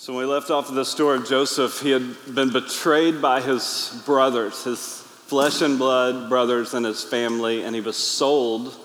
So, 0.00 0.12
when 0.14 0.28
we 0.28 0.32
left 0.32 0.48
off 0.52 0.72
the 0.72 0.84
story 0.84 1.16
of 1.16 1.26
Joseph, 1.26 1.80
he 1.80 1.90
had 1.90 2.14
been 2.32 2.52
betrayed 2.52 3.20
by 3.20 3.40
his 3.40 4.00
brothers, 4.06 4.62
his 4.62 4.78
flesh 4.78 5.60
and 5.60 5.76
blood 5.76 6.28
brothers, 6.28 6.72
and 6.72 6.86
his 6.86 7.02
family, 7.02 7.64
and 7.64 7.74
he 7.74 7.80
was 7.80 7.96
sold 7.96 8.76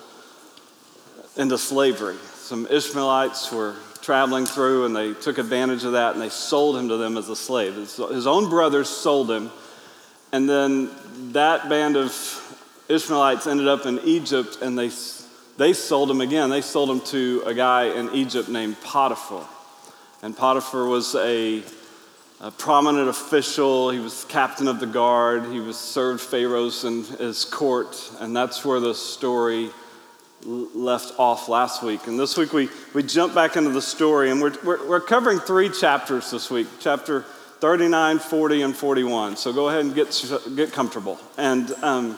into 1.38 1.60
slavery. 1.60 2.18
Some 2.34 2.66
Ishmaelites 2.66 3.52
were 3.52 3.76
traveling 4.02 4.48
through, 4.48 4.86
and 4.86 4.96
they 4.96 5.14
took 5.14 5.38
advantage 5.38 5.84
of 5.84 5.92
that, 5.92 6.14
and 6.14 6.22
they 6.22 6.30
sold 6.30 6.78
him 6.78 6.90
to 6.90 6.98
them 6.98 7.16
as 7.16 7.30
a 7.30 7.36
slave. 7.36 7.76
His 7.76 8.26
own 8.26 8.50
brothers 8.50 8.90
sold 8.90 9.30
him, 9.30 9.52
and 10.32 10.50
then 10.50 10.90
that 11.34 11.70
band 11.70 11.96
of 11.96 12.12
Ishmaelites 12.90 13.46
ended 13.46 13.68
up 13.68 13.86
in 13.86 14.00
Egypt, 14.00 14.58
and 14.64 14.80
they, 14.80 14.90
they 15.58 15.74
sold 15.74 16.10
him 16.10 16.22
again. 16.22 16.50
They 16.50 16.62
sold 16.62 16.90
him 16.90 17.02
to 17.02 17.44
a 17.46 17.54
guy 17.54 17.84
in 17.84 18.16
Egypt 18.16 18.50
named 18.50 18.82
Potiphar. 18.82 19.48
And 20.24 20.38
Potiphar 20.38 20.86
was 20.86 21.16
a, 21.16 21.62
a, 22.40 22.50
prominent 22.50 23.10
official. 23.10 23.90
He 23.90 24.00
was 24.00 24.24
captain 24.30 24.70
of 24.70 24.80
the 24.80 24.86
guard. 24.86 25.52
He 25.52 25.60
was 25.60 25.78
served 25.78 26.22
Pharaoh's 26.22 26.86
in 26.86 27.04
his 27.04 27.44
court. 27.44 28.10
And 28.22 28.34
that's 28.34 28.64
where 28.64 28.80
the 28.80 28.96
story 28.96 29.70
left 30.46 31.20
off 31.20 31.50
last 31.50 31.84
week. 31.84 32.08
And 32.08 32.18
this 32.18 32.38
week 32.38 32.54
we, 32.54 32.70
we 32.94 33.04
jump 33.04 33.36
back 33.36 33.58
into 33.58 33.72
the 33.72 33.82
story. 33.82 34.32
And 34.32 34.42
we're, 34.42 34.56
we're, 34.64 34.88
we're 34.88 35.02
covering 35.02 35.40
three 35.40 35.70
chapters 35.70 36.32
this 36.32 36.50
week 36.50 36.68
chapter 36.80 37.24
39, 37.60 38.20
40, 38.20 38.62
and 38.62 38.74
41. 38.74 39.36
So 39.36 39.52
go 39.52 39.68
ahead 39.68 39.82
and 39.82 39.94
get, 39.94 40.24
get 40.56 40.72
comfortable. 40.72 41.20
And 41.38 41.70
um, 41.82 42.18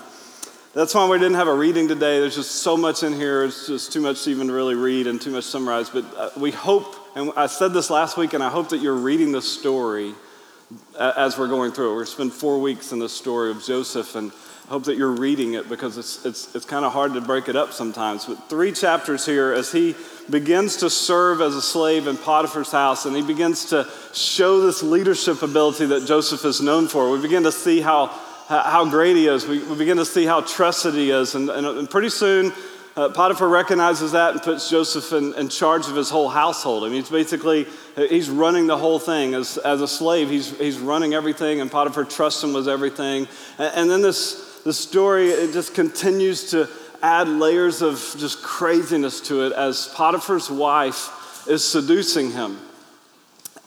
that's 0.76 0.93
why 0.93 1.09
we 1.09 1.17
didn't 1.17 1.37
have 1.37 1.48
a 1.48 1.55
reading 1.55 1.87
today. 1.87 2.20
There's 2.20 2.35
just 2.35 2.51
so 2.51 2.77
much 2.77 3.01
in 3.01 3.13
here. 3.13 3.45
It's 3.45 3.65
just 3.65 3.91
too 3.91 4.01
much 4.01 4.26
to 4.26 4.29
even 4.29 4.51
really 4.51 4.76
read 4.76 5.07
and 5.07 5.20
too 5.20 5.31
much 5.31 5.45
summarize. 5.45 5.90
But 5.90 6.05
uh, 6.15 6.29
we 6.37 6.51
hope 6.51 7.01
and 7.15 7.31
I 7.37 7.47
said 7.47 7.71
this 7.71 7.89
last 7.89 8.17
week, 8.17 8.33
and 8.33 8.43
I 8.43 8.49
hope 8.49 8.69
that 8.69 8.79
you're 8.79 8.93
reading 8.93 9.31
the 9.31 9.41
story 9.41 10.13
uh, 10.99 11.13
as 11.15 11.37
we're 11.37 11.47
going 11.47 11.71
through 11.71 11.85
it. 11.85 11.90
We're 11.91 11.95
going 11.95 12.05
to 12.07 12.12
spend 12.12 12.34
four 12.34 12.59
weeks 12.59 12.91
in 12.91 12.99
the 12.99 13.07
story 13.07 13.51
of 13.51 13.63
Joseph, 13.63 14.15
and 14.15 14.34
I 14.65 14.67
hope 14.67 14.84
that 14.84 14.98
you're 14.98 15.12
reading 15.12 15.53
it 15.53 15.70
because 15.70 15.98
it's, 15.98 16.25
it's, 16.25 16.53
it's 16.55 16.65
kind 16.65 16.84
of 16.84 16.91
hard 16.91 17.13
to 17.13 17.21
break 17.21 17.48
it 17.48 17.55
up 17.55 17.71
sometimes. 17.71 18.25
But 18.25 18.49
three 18.49 18.73
chapters 18.73 19.25
here 19.25 19.53
as 19.53 19.71
he 19.71 19.95
begins 20.29 20.75
to 20.77 20.90
serve 20.90 21.40
as 21.40 21.55
a 21.55 21.62
slave 21.62 22.07
in 22.07 22.17
Potiphar's 22.17 22.73
house, 22.73 23.05
and 23.05 23.15
he 23.15 23.21
begins 23.21 23.63
to 23.68 23.87
show 24.13 24.59
this 24.59 24.84
leadership 24.84 25.41
ability 25.41 25.85
that 25.85 26.05
Joseph 26.05 26.43
is 26.43 26.59
known 26.59 26.90
for. 26.90 27.09
We 27.09 27.21
begin 27.21 27.43
to 27.43 27.51
see 27.53 27.79
how, 27.79 28.07
how 28.47 28.90
great 28.90 29.15
he 29.15 29.27
is. 29.27 29.47
We, 29.47 29.63
we 29.63 29.77
begin 29.77 29.95
to 29.97 30.05
see 30.05 30.25
how 30.25 30.41
trusted 30.41 30.95
he 30.95 31.12
is. 31.12 31.34
And, 31.34 31.49
and, 31.49 31.65
and 31.65 31.90
pretty 31.90 32.09
soon, 32.09 32.51
uh, 32.96 33.10
Potiphar 33.10 33.49
recognizes 33.49 34.13
that 34.13 34.34
and 34.34 34.41
puts 34.41 34.70
Joseph 34.70 35.12
in, 35.12 35.34
in, 35.34 35.49
charge 35.49 35.88
of 35.88 35.96
his 35.96 36.10
whole 36.10 36.29
household. 36.29 36.84
I 36.84 36.88
mean, 36.88 37.02
he's 37.02 37.10
basically, 37.10 37.65
he's 37.96 38.29
running 38.29 38.68
the 38.68 38.77
whole 38.77 38.99
thing. 38.99 39.34
As, 39.34 39.57
as 39.57 39.82
a 39.82 39.87
slave, 39.87 40.29
he's, 40.29 40.57
he's 40.57 40.79
running 40.79 41.13
everything, 41.13 41.60
and 41.60 41.70
Potiphar 41.70 42.05
trusts 42.05 42.41
him 42.41 42.54
with 42.54 42.70
everything. 42.70 43.27
And, 43.57 43.74
and 43.76 43.91
then 43.91 44.02
this, 44.02 44.62
this 44.63 44.77
story, 44.77 45.29
it 45.29 45.52
just 45.52 45.74
continues 45.74 46.52
to 46.52 46.70
add 47.04 47.27
layers 47.27 47.82
of 47.82 47.98
just 48.18 48.41
craziness 48.41 49.20
to 49.21 49.46
it 49.46 49.52
as 49.52 49.87
Potiphar's 49.90 50.49
wife 50.49 51.48
is 51.49 51.63
seducing 51.63 52.32
him. 52.32 52.59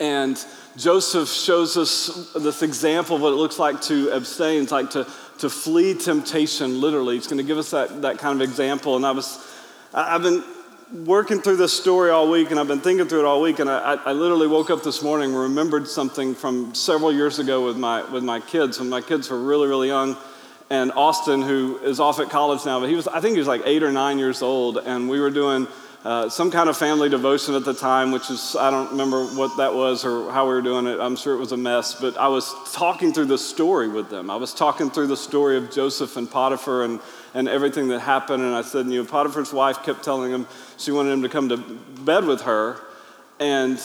And 0.01 0.43
Joseph 0.77 1.29
shows 1.29 1.77
us 1.77 2.33
this 2.35 2.63
example 2.63 3.17
of 3.17 3.23
what 3.23 3.33
it 3.33 3.37
looks 3.37 3.59
like 3.59 3.81
to 3.83 4.11
abstain. 4.11 4.63
It's 4.63 4.73
like 4.73 4.91
to 4.91 5.07
to 5.39 5.51
flee 5.51 5.95
temptation, 5.95 6.81
literally. 6.81 7.17
He's 7.17 7.27
going 7.27 7.39
to 7.39 7.45
give 7.45 7.59
us 7.59 7.71
that, 7.71 8.03
that 8.03 8.19
kind 8.19 8.41
of 8.41 8.49
example. 8.49 8.97
And 8.97 9.07
I 9.07 9.13
was, 9.13 9.47
I've 9.95 10.23
been 10.23 10.43
working 11.05 11.41
through 11.41 11.57
this 11.57 11.73
story 11.73 12.11
all 12.11 12.31
week 12.31 12.51
and 12.51 12.59
I've 12.59 12.69
been 12.69 12.81
thinking 12.81 13.07
through 13.09 13.21
it 13.21 13.25
all 13.25 13.41
week. 13.41 13.59
And 13.59 13.71
I, 13.71 13.95
I 13.95 14.13
literally 14.13 14.47
woke 14.47 14.71
up 14.71 14.83
this 14.83 15.03
morning 15.03 15.31
and 15.31 15.39
remembered 15.39 15.87
something 15.87 16.35
from 16.35 16.75
several 16.75 17.13
years 17.13 17.39
ago 17.39 17.65
with 17.65 17.77
my, 17.77 18.09
with 18.11 18.25
my 18.25 18.41
kids 18.41 18.79
when 18.79 18.89
my 18.89 19.01
kids 19.01 19.31
were 19.31 19.41
really, 19.41 19.69
really 19.69 19.89
young. 19.89 20.17
And 20.71 20.93
Austin, 20.93 21.43
who 21.43 21.79
is 21.79 21.99
off 21.99 22.21
at 22.21 22.29
college 22.31 22.67
now, 22.67 22.81
but 22.81 22.89
he 22.89 22.95
was, 22.95 23.09
I 23.09 23.21
think 23.21 23.33
he 23.33 23.39
was 23.39 23.49
like 23.49 23.63
eight 23.65 23.83
or 23.83 23.93
nine 23.93 24.19
years 24.19 24.43
old. 24.43 24.79
And 24.79 25.09
we 25.09 25.21
were 25.21 25.31
doing 25.31 25.67
uh, 26.05 26.29
some 26.29 26.51
kind 26.51 26.69
of 26.69 26.77
family 26.77 27.09
devotion 27.09 27.55
at 27.55 27.65
the 27.65 27.75
time, 27.75 28.13
which 28.13 28.31
is, 28.31 28.55
I 28.55 28.71
don't 28.71 28.91
remember 28.93 29.27
what 29.27 29.57
that 29.57 29.75
was 29.75 30.05
or 30.05 30.31
how 30.31 30.47
we 30.47 30.55
were 30.55 30.63
doing 30.63 30.87
it. 30.87 31.01
I'm 31.01 31.17
sure 31.17 31.35
it 31.35 31.39
was 31.39 31.51
a 31.51 31.57
mess, 31.57 32.01
but 32.01 32.17
I 32.17 32.29
was 32.29 32.55
talking 32.73 33.13
through 33.13 33.27
the 33.27 33.39
story 33.39 33.89
with 33.89 34.09
them. 34.09 34.31
I 34.31 34.37
was 34.37 34.55
talking 34.55 34.91
through 34.91 35.09
the 35.09 35.17
story 35.17 35.57
of 35.57 35.73
Joseph 35.73 36.17
and 36.17 36.31
Potiphar 36.31 36.85
and, 36.85 37.01
and 37.35 37.49
everything 37.49 37.89
that 37.89 37.99
happened. 37.99 38.45
And 38.45 38.55
I 38.55 38.63
said, 38.63 38.87
you 38.87 39.03
know, 39.03 39.09
Potiphar's 39.09 39.53
wife 39.53 39.83
kept 39.83 40.05
telling 40.05 40.31
him 40.31 40.47
she 40.77 40.93
wanted 40.93 41.11
him 41.11 41.23
to 41.23 41.29
come 41.29 41.49
to 41.49 41.57
bed 41.57 42.25
with 42.25 42.43
her. 42.43 42.81
And, 43.41 43.81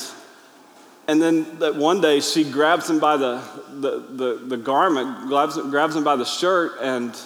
and 1.07 1.19
then 1.19 1.59
that 1.59 1.75
one 1.75 1.99
day 1.99 2.19
she 2.19 2.43
grabs 2.43 2.87
him 2.87 2.99
by 2.99 3.17
the, 3.17 3.41
the, 3.71 3.99
the, 3.99 4.41
the 4.45 4.57
garment, 4.57 5.29
grabs, 5.29 5.57
grabs 5.57 5.95
him 5.95 6.03
by 6.03 6.15
the 6.15 6.25
shirt, 6.25 6.73
and 6.79 7.19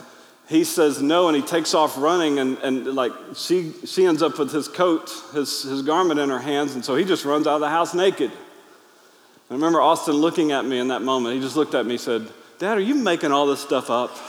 he 0.47 0.63
says 0.63 1.02
no 1.02 1.28
and 1.28 1.35
he 1.35 1.44
takes 1.44 1.74
off 1.74 1.97
running 1.97 2.40
and, 2.40 2.58
and 2.59 2.96
like 2.96 3.12
she, 3.35 3.74
she 3.85 4.06
ends 4.06 4.22
up 4.22 4.40
with 4.40 4.52
his 4.52 4.68
coat 4.68 5.12
his, 5.34 5.63
his 5.63 5.81
garment 5.81 6.19
in 6.19 6.30
her 6.30 6.40
hands 6.40 6.74
and 6.74 6.84
so 6.84 6.96
he 6.96 7.03
just 7.03 7.25
runs 7.25 7.47
out 7.47 7.56
of 7.56 7.62
the 7.62 7.69
house 7.69 7.94
naked. 7.94 8.31
I 9.50 9.53
remember 9.53 9.81
austin 9.81 10.16
looking 10.16 10.52
at 10.52 10.66
me 10.66 10.80
in 10.80 10.88
that 10.88 11.02
moment. 11.02 11.35
He 11.35 11.41
just 11.41 11.56
looked 11.56 11.75
at 11.75 11.85
me 11.85 11.94
and 11.94 12.02
said 12.02 12.28
dad 12.59 12.78
are 12.78 12.81
you 12.81 12.96
making 12.96 13.31
all 13.31 13.46
this 13.46 13.59
stuff 13.59 13.90
up? 13.90 14.16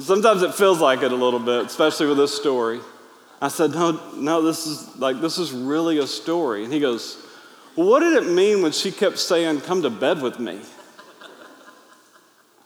Sometimes 0.00 0.42
it 0.42 0.54
feels 0.54 0.80
like 0.80 1.02
it 1.02 1.12
a 1.12 1.16
little 1.16 1.40
bit 1.40 1.66
especially 1.66 2.06
with 2.06 2.18
this 2.18 2.34
story. 2.34 2.80
I 3.40 3.48
said 3.48 3.70
no 3.70 4.00
no 4.16 4.42
this 4.42 4.66
is 4.66 4.96
like 4.96 5.20
this 5.20 5.38
is 5.38 5.52
really 5.52 5.98
a 5.98 6.06
story. 6.08 6.64
And 6.64 6.72
he 6.72 6.80
goes 6.80 7.24
well 7.76 7.88
what 7.88 8.00
did 8.00 8.20
it 8.20 8.28
mean 8.28 8.62
when 8.62 8.72
she 8.72 8.90
kept 8.90 9.18
saying 9.18 9.60
come 9.60 9.82
to 9.82 9.90
bed 9.90 10.22
with 10.22 10.40
me 10.40 10.60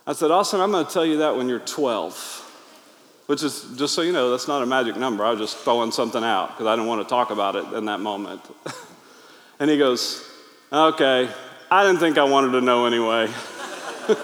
I 0.06 0.12
said, 0.12 0.31
Austin, 0.31 0.60
I'm 0.60 0.70
going 0.70 0.84
to 0.84 0.92
tell 0.92 1.06
you 1.06 1.19
that 1.19 1.37
when 1.37 1.48
you're 1.48 1.60
12. 1.60 2.42
Which 3.26 3.42
is, 3.42 3.75
just 3.76 3.94
so 3.94 4.03
you 4.03 4.12
know, 4.12 4.31
that's 4.31 4.47
not 4.47 4.62
a 4.62 4.66
magic 4.66 4.97
number. 4.97 5.25
I 5.25 5.31
was 5.31 5.41
just 5.41 5.56
throwing 5.56 5.91
something 5.91 6.22
out 6.22 6.48
because 6.48 6.66
I 6.66 6.76
didn't 6.76 6.88
want 6.88 7.00
to 7.03 7.09
talk 7.09 7.31
about 7.31 7.56
it 7.56 7.65
in 7.72 7.87
that 7.87 8.00
moment. 8.00 8.42
and 9.59 9.70
he 9.70 9.78
goes, 9.78 10.22
Okay, 10.70 11.31
I 11.70 11.87
didn't 11.87 12.00
think 12.00 12.19
I 12.19 12.25
wanted 12.25 12.53
to 12.53 12.60
know 12.60 12.84
anyway. 12.84 13.28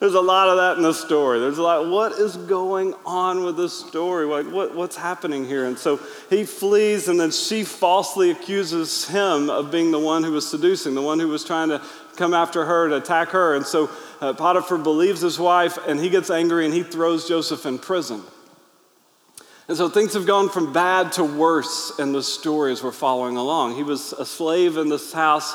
There's 0.00 0.14
a 0.14 0.20
lot 0.20 0.48
of 0.48 0.56
that 0.56 0.78
in 0.78 0.82
the 0.82 0.94
story. 0.94 1.40
There's 1.40 1.58
a 1.58 1.62
lot, 1.62 1.86
what 1.86 2.12
is 2.12 2.38
going 2.38 2.94
on 3.04 3.44
with 3.44 3.58
this 3.58 3.78
story? 3.78 4.24
What, 4.24 4.50
what, 4.50 4.74
what's 4.74 4.96
happening 4.96 5.44
here? 5.44 5.66
And 5.66 5.78
so 5.78 6.00
he 6.30 6.44
flees, 6.44 7.08
and 7.08 7.20
then 7.20 7.30
she 7.30 7.64
falsely 7.64 8.30
accuses 8.30 9.06
him 9.06 9.50
of 9.50 9.70
being 9.70 9.90
the 9.90 9.98
one 9.98 10.24
who 10.24 10.32
was 10.32 10.48
seducing, 10.48 10.94
the 10.94 11.02
one 11.02 11.18
who 11.18 11.28
was 11.28 11.44
trying 11.44 11.68
to 11.68 11.82
come 12.20 12.34
after 12.34 12.66
her 12.66 12.88
to 12.90 12.96
attack 12.96 13.30
her. 13.30 13.56
And 13.56 13.64
so 13.64 13.90
uh, 14.20 14.34
Potiphar 14.34 14.78
believes 14.78 15.22
his 15.22 15.38
wife, 15.38 15.78
and 15.88 15.98
he 15.98 16.10
gets 16.10 16.30
angry 16.30 16.66
and 16.66 16.74
he 16.74 16.82
throws 16.82 17.26
Joseph 17.26 17.64
in 17.64 17.78
prison. 17.78 18.22
And 19.66 19.76
so 19.76 19.88
things 19.88 20.12
have 20.12 20.26
gone 20.26 20.50
from 20.50 20.72
bad 20.72 21.12
to 21.12 21.24
worse 21.24 21.98
in 21.98 22.12
the 22.12 22.22
story 22.22 22.72
as 22.72 22.82
we're 22.82 22.92
following 22.92 23.36
along. 23.36 23.76
He 23.76 23.82
was 23.82 24.12
a 24.12 24.26
slave 24.26 24.76
in 24.76 24.90
this 24.90 25.12
house, 25.12 25.54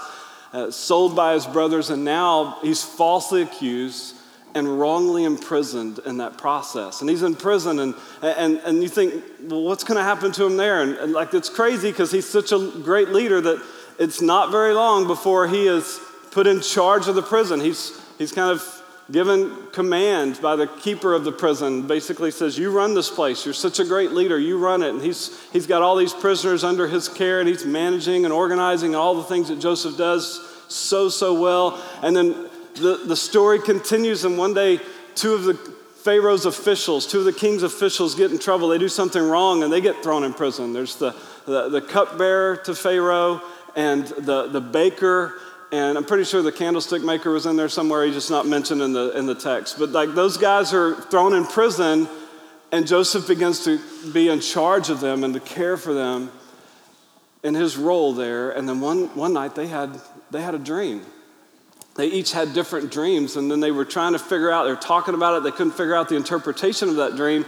uh, 0.54 0.72
sold 0.72 1.16
by 1.16 1.34
his 1.34 1.46
brothers, 1.46 1.90
and 1.92 2.04
now 2.04 2.58
he's 2.62 2.84
falsely 2.84 3.44
accused 3.44 4.16
and 4.56 4.80
wrongly 4.80 5.26
imprisoned 5.26 6.00
in 6.06 6.18
that 6.18 6.38
process. 6.38 7.02
And 7.02 7.10
he's 7.10 7.24
in 7.24 7.36
prison, 7.36 7.80
and, 7.80 7.94
and, 8.24 8.62
and 8.66 8.82
you 8.82 8.88
think, 8.88 9.22
well, 9.42 9.64
what's 9.64 9.84
going 9.84 9.98
to 9.98 10.04
happen 10.04 10.32
to 10.32 10.46
him 10.46 10.56
there? 10.56 10.82
And, 10.82 10.96
and 10.96 11.12
like, 11.12 11.34
it's 11.34 11.50
crazy 11.50 11.92
because 11.92 12.10
he's 12.10 12.28
such 12.28 12.54
a 12.54 12.72
great 12.82 13.10
leader 13.10 13.42
that 13.42 13.62
it's 14.00 14.22
not 14.22 14.50
very 14.52 14.74
long 14.74 15.08
before 15.08 15.48
he 15.48 15.68
is 15.68 16.00
put 16.36 16.48
in 16.48 16.60
charge 16.60 17.08
of 17.08 17.16
the 17.16 17.22
prison. 17.22 17.62
He's, 17.62 17.98
he's 18.18 18.34
kind 18.34 18.52
of 18.52 18.62
given 19.10 19.56
command 19.72 20.38
by 20.42 20.58
the 20.58 20.68
keeper 20.68 21.14
of 21.14 21.24
the 21.24 21.32
prison, 21.32 21.88
basically 21.88 22.30
says, 22.30 22.58
You 22.58 22.72
run 22.72 22.94
this 22.94 23.10
place. 23.10 23.46
You're 23.46 23.54
such 23.54 23.80
a 23.80 23.86
great 23.86 24.12
leader. 24.12 24.38
You 24.38 24.60
run 24.60 24.84
it. 24.84 24.90
And 24.90 25.02
he's, 25.02 25.42
he's 25.54 25.66
got 25.66 25.82
all 25.82 25.96
these 25.96 26.12
prisoners 26.12 26.66
under 26.66 26.90
his 26.90 27.08
care, 27.08 27.40
and 27.40 27.48
he's 27.48 27.66
managing 27.66 28.26
and 28.26 28.34
organizing 28.34 28.90
and 28.90 28.98
all 28.98 29.16
the 29.16 29.24
things 29.24 29.48
that 29.48 29.62
Joseph 29.62 29.98
does 29.98 30.42
so, 30.68 31.08
so 31.08 31.40
well. 31.40 31.82
And 32.04 32.14
then 32.14 32.50
the, 32.76 33.04
the 33.06 33.16
story 33.16 33.60
continues, 33.62 34.26
and 34.26 34.38
one 34.38 34.54
day, 34.54 34.82
two 35.16 35.36
of 35.36 35.46
the 35.46 35.54
Pharaoh's 35.54 36.46
officials, 36.46 37.08
two 37.08 37.20
of 37.20 37.26
the 37.26 37.32
king's 37.32 37.64
officials 37.64 38.14
get 38.14 38.32
in 38.32 38.40
trouble. 38.40 38.68
They 38.68 38.78
do 38.78 38.90
something 38.90 39.24
wrong 39.24 39.64
and 39.64 39.72
they 39.72 39.80
get 39.80 40.04
thrown 40.04 40.26
in 40.26 40.34
prison. 40.34 40.74
There's 40.74 40.98
the, 40.98 41.16
the, 41.46 41.70
the 41.70 41.82
cupbearer 41.82 42.58
to 42.58 42.76
Pharaoh 42.76 43.42
and 43.76 44.06
the, 44.06 44.48
the 44.48 44.62
baker, 44.62 45.40
and 45.76 45.98
I'm 45.98 46.06
pretty 46.06 46.24
sure 46.24 46.42
the 46.42 46.52
candlestick 46.52 47.04
maker 47.04 47.32
was 47.32 47.46
in 47.46 47.56
there 47.56 47.70
somewhere. 47.70 48.06
He's 48.06 48.16
just 48.16 48.32
not 48.32 48.48
mentioned 48.48 48.82
in 48.82 48.94
the, 48.94 49.18
in 49.18 49.26
the 49.26 49.36
text. 49.36 49.78
But 49.78 49.90
like 49.90 50.14
those 50.14 50.38
guys 50.38 50.74
are 50.74 50.96
thrown 50.96 51.34
in 51.34 51.46
prison, 51.46 52.08
and 52.72 52.88
Joseph 52.88 53.28
begins 53.28 53.64
to 53.66 53.80
be 54.14 54.30
in 54.30 54.40
charge 54.40 54.90
of 54.90 55.00
them 55.00 55.24
and 55.24 55.34
to 55.34 55.40
care 55.40 55.78
for 55.78 55.94
them 55.94 56.32
in 57.44 57.54
his 57.54 57.78
role 57.78 58.14
there. 58.14 58.52
And 58.52 58.68
then 58.68 58.80
one, 58.80 59.16
one 59.16 59.34
night 59.34 59.56
they 59.56 59.68
had, 59.68 60.00
they 60.32 60.42
had 60.42 60.56
a 60.56 60.60
dream 60.60 61.06
they 61.96 62.08
each 62.08 62.34
had 62.34 62.54
different 62.54 62.92
dreams, 62.92 63.38
and 63.38 63.50
then 63.50 63.62
they 63.62 63.72
were 63.72 63.86
trying 63.86 64.14
to 64.14 64.20
figure 64.20 64.52
out, 64.52 64.66
they're 64.66 64.76
talking 64.76 65.16
about 65.16 65.38
it, 65.38 65.44
they 65.44 65.52
couldn't 65.52 65.74
figure 65.74 65.96
out 65.96 66.10
the 66.10 66.16
interpretation 66.16 66.90
of 66.90 66.98
that 66.98 67.16
dream. 67.16 67.46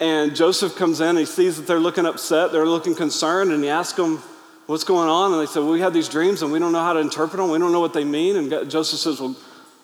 And 0.00 0.34
Joseph 0.34 0.76
comes 0.76 1.00
in, 1.00 1.10
And 1.10 1.18
he 1.18 1.24
sees 1.24 1.56
that 1.56 1.66
they're 1.66 1.78
looking 1.78 2.04
upset, 2.04 2.50
they're 2.50 2.66
looking 2.66 2.96
concerned, 2.96 3.52
and 3.52 3.62
he 3.62 3.70
asks 3.70 3.96
them, 3.96 4.20
what's 4.70 4.84
going 4.84 5.08
on? 5.08 5.32
And 5.32 5.42
they 5.42 5.46
said, 5.46 5.64
well, 5.64 5.72
we 5.72 5.80
have 5.80 5.92
these 5.92 6.08
dreams 6.08 6.42
and 6.42 6.52
we 6.52 6.60
don't 6.60 6.70
know 6.70 6.80
how 6.80 6.92
to 6.92 7.00
interpret 7.00 7.38
them. 7.38 7.50
We 7.50 7.58
don't 7.58 7.72
know 7.72 7.80
what 7.80 7.92
they 7.92 8.04
mean. 8.04 8.36
And 8.36 8.70
Joseph 8.70 9.00
says, 9.00 9.20
well, 9.20 9.34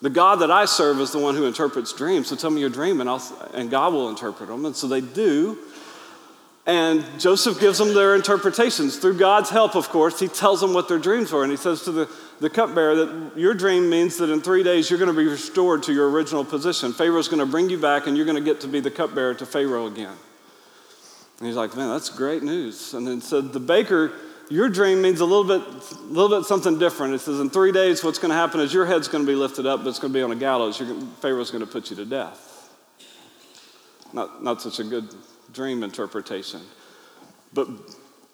the 0.00 0.11
God 0.11 0.37
that 0.37 0.50
I 0.50 0.65
serve 0.65 1.00
is 1.00 1.11
the 1.11 1.19
one 1.19 1.35
who 1.35 1.44
interprets 1.44 1.93
dreams. 1.93 2.29
So 2.29 2.37
tell 2.37 2.50
me 2.50 2.61
your 2.61 2.71
dream 2.71 3.00
and, 3.00 3.11
I'll, 3.11 3.50
and 3.53 3.69
God 3.69 3.93
will 3.93 4.09
interpret 4.09 4.49
them. 4.49 4.65
And 4.65 4.77
so 4.77 4.87
they 4.87 5.00
do. 5.00 5.59
And 6.67 7.05
Joseph 7.19 7.59
gives 7.59 7.79
them 7.79 7.94
their 7.94 8.15
interpretations. 8.15 8.99
Through 8.99 9.19
God's 9.19 9.50
help, 9.50 9.75
of 9.75 9.88
course, 9.88 10.21
he 10.21 10.29
tells 10.29 10.61
them 10.61 10.73
what 10.73 10.87
their 10.87 11.00
dreams 11.00 11.33
were. 11.33 11.43
And 11.43 11.50
he 11.50 11.56
says 11.56 11.83
to 11.83 11.91
the, 11.91 12.11
the 12.38 12.50
cupbearer 12.50 12.94
that 12.94 13.33
your 13.37 13.55
dream 13.55 13.91
means 13.91 14.19
that 14.19 14.31
in 14.31 14.41
three 14.41 14.62
days 14.62 14.88
you're 14.88 15.00
going 15.00 15.12
to 15.12 15.21
be 15.21 15.27
restored 15.27 15.83
to 15.85 15.93
your 15.93 16.11
original 16.11 16.44
position. 16.44 16.93
Pharaoh's 16.93 17.27
going 17.27 17.41
to 17.41 17.47
bring 17.47 17.71
you 17.71 17.79
back 17.79 18.06
and 18.06 18.17
you're 18.17 18.27
going 18.27 18.38
to 18.38 18.44
get 18.44 18.61
to 18.61 18.69
be 18.69 18.79
the 18.79 18.91
cupbearer 18.93 19.35
to 19.35 19.47
Pharaoh 19.47 19.87
again. 19.87 20.17
And 21.38 21.47
he's 21.49 21.56
like, 21.56 21.77
man, 21.77 21.88
that's 21.88 22.09
great 22.09 22.44
news. 22.44 22.94
And 22.94 23.05
then 23.05 23.21
said, 23.21 23.53
the 23.53 23.61
baker, 23.61 24.12
your 24.49 24.69
dream 24.69 25.03
means 25.03 25.21
a 25.21 25.25
little 25.25 25.45
bit, 25.45 25.67
little 26.05 26.39
bit 26.39 26.47
something 26.47 26.79
different. 26.79 27.15
It 27.15 27.21
says, 27.21 27.41
in 27.41 27.51
three 27.51 27.73
days, 27.73 28.05
what's 28.05 28.19
going 28.19 28.31
to 28.31 28.37
happen 28.37 28.61
is 28.61 28.73
your 28.73 28.87
head's 28.87 29.09
going 29.09 29.25
to 29.25 29.31
be 29.31 29.37
lifted 29.37 29.67
up, 29.67 29.81
but 29.81 29.89
it's 29.89 29.99
going 29.99 30.13
to 30.13 30.19
be 30.19 30.23
on 30.23 30.31
a 30.31 30.37
gallows. 30.37 30.81
Pharaoh's 31.21 31.51
going 31.51 31.65
to 31.65 31.71
put 31.71 31.91
you 31.91 31.97
to 31.97 32.05
death. 32.05 32.71
Not, 34.13 34.43
not 34.43 34.63
such 34.63 34.79
a 34.79 34.85
good 34.85 35.09
dream 35.53 35.83
interpretation. 35.83 36.61
But 37.53 37.69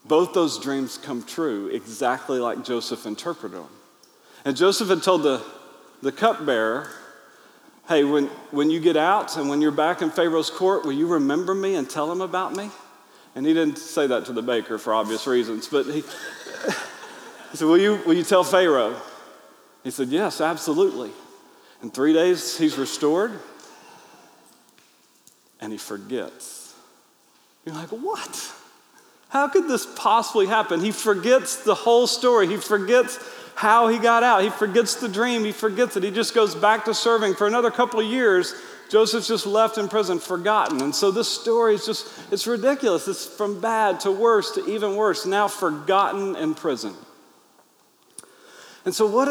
both 0.04 0.34
those 0.34 0.58
dreams 0.58 0.98
come 0.98 1.22
true 1.22 1.68
exactly 1.68 2.38
like 2.38 2.64
Joseph 2.64 3.06
interpreted 3.06 3.58
them. 3.58 3.68
And 4.44 4.56
Joseph 4.56 4.88
had 4.88 5.02
told 5.02 5.22
the, 5.22 5.42
the 6.02 6.12
cupbearer, 6.12 6.90
hey, 7.88 8.04
when, 8.04 8.26
when 8.50 8.70
you 8.70 8.80
get 8.80 8.96
out 8.96 9.36
and 9.36 9.48
when 9.48 9.60
you're 9.60 9.70
back 9.70 10.02
in 10.02 10.10
Pharaoh's 10.10 10.50
court, 10.50 10.84
will 10.84 10.92
you 10.92 11.06
remember 11.06 11.54
me 11.54 11.76
and 11.76 11.88
tell 11.88 12.10
him 12.10 12.20
about 12.20 12.54
me? 12.54 12.70
And 13.34 13.46
he 13.46 13.54
didn't 13.54 13.78
say 13.78 14.06
that 14.06 14.26
to 14.26 14.32
the 14.32 14.42
baker 14.42 14.78
for 14.78 14.92
obvious 14.92 15.26
reasons, 15.26 15.66
but 15.68 15.86
he, 15.86 16.02
he 16.02 17.56
said, 17.56 17.66
will 17.66 17.78
you, 17.78 18.00
will 18.06 18.14
you 18.14 18.24
tell 18.24 18.44
Pharaoh? 18.44 19.00
He 19.82 19.90
said, 19.90 20.08
Yes, 20.08 20.40
absolutely. 20.40 21.10
In 21.82 21.90
three 21.90 22.12
days, 22.12 22.56
he's 22.56 22.78
restored 22.78 23.32
and 25.60 25.72
he 25.72 25.78
forgets. 25.78 26.74
You're 27.64 27.74
like, 27.74 27.88
What? 27.88 28.52
How 29.28 29.48
could 29.48 29.66
this 29.66 29.86
possibly 29.96 30.46
happen? 30.46 30.80
He 30.80 30.92
forgets 30.92 31.64
the 31.64 31.74
whole 31.74 32.06
story. 32.06 32.46
He 32.46 32.58
forgets 32.58 33.18
how 33.54 33.88
he 33.88 33.98
got 33.98 34.22
out. 34.22 34.42
He 34.42 34.50
forgets 34.50 34.96
the 34.96 35.08
dream. 35.08 35.44
He 35.44 35.52
forgets 35.52 35.96
it. 35.96 36.02
He 36.02 36.10
just 36.10 36.34
goes 36.34 36.54
back 36.54 36.84
to 36.84 36.92
serving 36.94 37.34
for 37.34 37.46
another 37.46 37.70
couple 37.70 37.98
of 37.98 38.06
years. 38.06 38.54
Joseph's 38.92 39.26
just 39.26 39.46
left 39.46 39.78
in 39.78 39.88
prison, 39.88 40.18
forgotten. 40.18 40.82
And 40.82 40.94
so 40.94 41.10
this 41.10 41.26
story 41.26 41.74
is 41.74 41.86
just, 41.86 42.06
it's 42.30 42.46
ridiculous. 42.46 43.08
It's 43.08 43.24
from 43.24 43.58
bad 43.58 44.00
to 44.00 44.12
worse 44.12 44.50
to 44.50 44.66
even 44.66 44.96
worse, 44.96 45.24
now 45.24 45.48
forgotten 45.48 46.36
in 46.36 46.54
prison. 46.54 46.92
And 48.84 48.94
so, 48.94 49.06
what, 49.06 49.28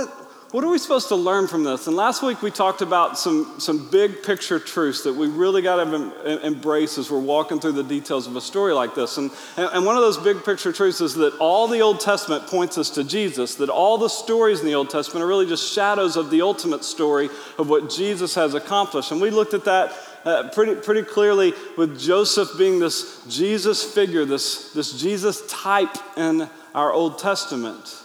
what 0.52 0.66
are 0.66 0.70
we 0.70 0.78
supposed 0.78 1.08
to 1.08 1.16
learn 1.16 1.48
from 1.48 1.64
this? 1.64 1.88
And 1.88 1.96
last 1.96 2.22
week 2.22 2.42
we 2.42 2.52
talked 2.52 2.82
about 2.82 3.18
some, 3.18 3.56
some 3.58 3.90
big 3.90 4.22
picture 4.22 4.60
truths 4.60 5.04
that 5.04 5.14
we 5.14 5.28
really 5.28 5.62
got 5.62 5.82
to 5.82 6.46
embrace 6.46 6.98
as 6.98 7.10
we're 7.10 7.20
walking 7.20 7.62
through 7.62 7.72
the 7.72 7.84
details 7.84 8.28
of 8.28 8.36
a 8.36 8.42
story 8.42 8.74
like 8.74 8.94
this. 8.94 9.18
And, 9.18 9.32
and 9.56 9.86
one 9.86 9.96
of 9.96 10.02
those 10.02 10.18
big 10.18 10.44
picture 10.44 10.74
truths 10.74 11.00
is 11.00 11.16
that 11.16 11.38
all 11.38 11.70
the 11.70 11.80
Old 11.80 12.02
Testament 12.02 12.48
points 12.48 12.78
us 12.78 12.90
to 12.92 13.06
Jesus, 13.06 13.56
that 13.56 13.70
all 13.70 13.98
the 13.98 14.10
stories 14.10 14.60
in 14.60 14.66
the 14.66 14.76
Old 14.76 14.90
Testament 14.90 15.24
are 15.24 15.28
really 15.28 15.48
just 15.48 15.72
shadows 15.74 16.18
of 16.18 16.30
the 16.30 16.42
ultimate 16.42 16.84
story 16.84 17.30
of 17.58 17.70
what 17.70 17.90
Jesus 17.90 18.36
has 18.36 18.54
accomplished. 18.54 19.14
And 19.14 19.22
we 19.22 19.30
looked 19.30 19.54
at 19.54 19.64
that 19.64 19.94
uh, 20.26 20.50
pretty, 20.54 20.76
pretty 20.76 21.04
clearly 21.04 21.54
with 21.78 21.98
Joseph 21.98 22.50
being 22.58 22.80
this 22.80 23.26
Jesus 23.30 23.84
figure, 23.86 24.26
this, 24.26 24.74
this 24.74 25.00
Jesus 25.00 25.48
type 25.48 25.96
in 26.18 26.50
our 26.76 26.92
Old 26.92 27.20
Testament. 27.20 28.00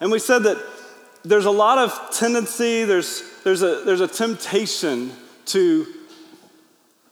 And 0.00 0.10
we 0.10 0.18
said 0.18 0.40
that 0.44 0.56
there's 1.28 1.46
a 1.46 1.50
lot 1.50 1.78
of 1.78 2.10
tendency, 2.12 2.84
there's, 2.84 3.22
there's, 3.42 3.62
a, 3.62 3.82
there's 3.84 4.00
a 4.00 4.08
temptation 4.08 5.12
to 5.46 5.86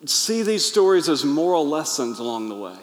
see 0.06 0.42
these 0.42 0.64
stories 0.64 1.08
as 1.08 1.24
moral 1.24 1.66
lessons 1.68 2.18
along 2.18 2.48
the 2.48 2.54
way. 2.54 2.76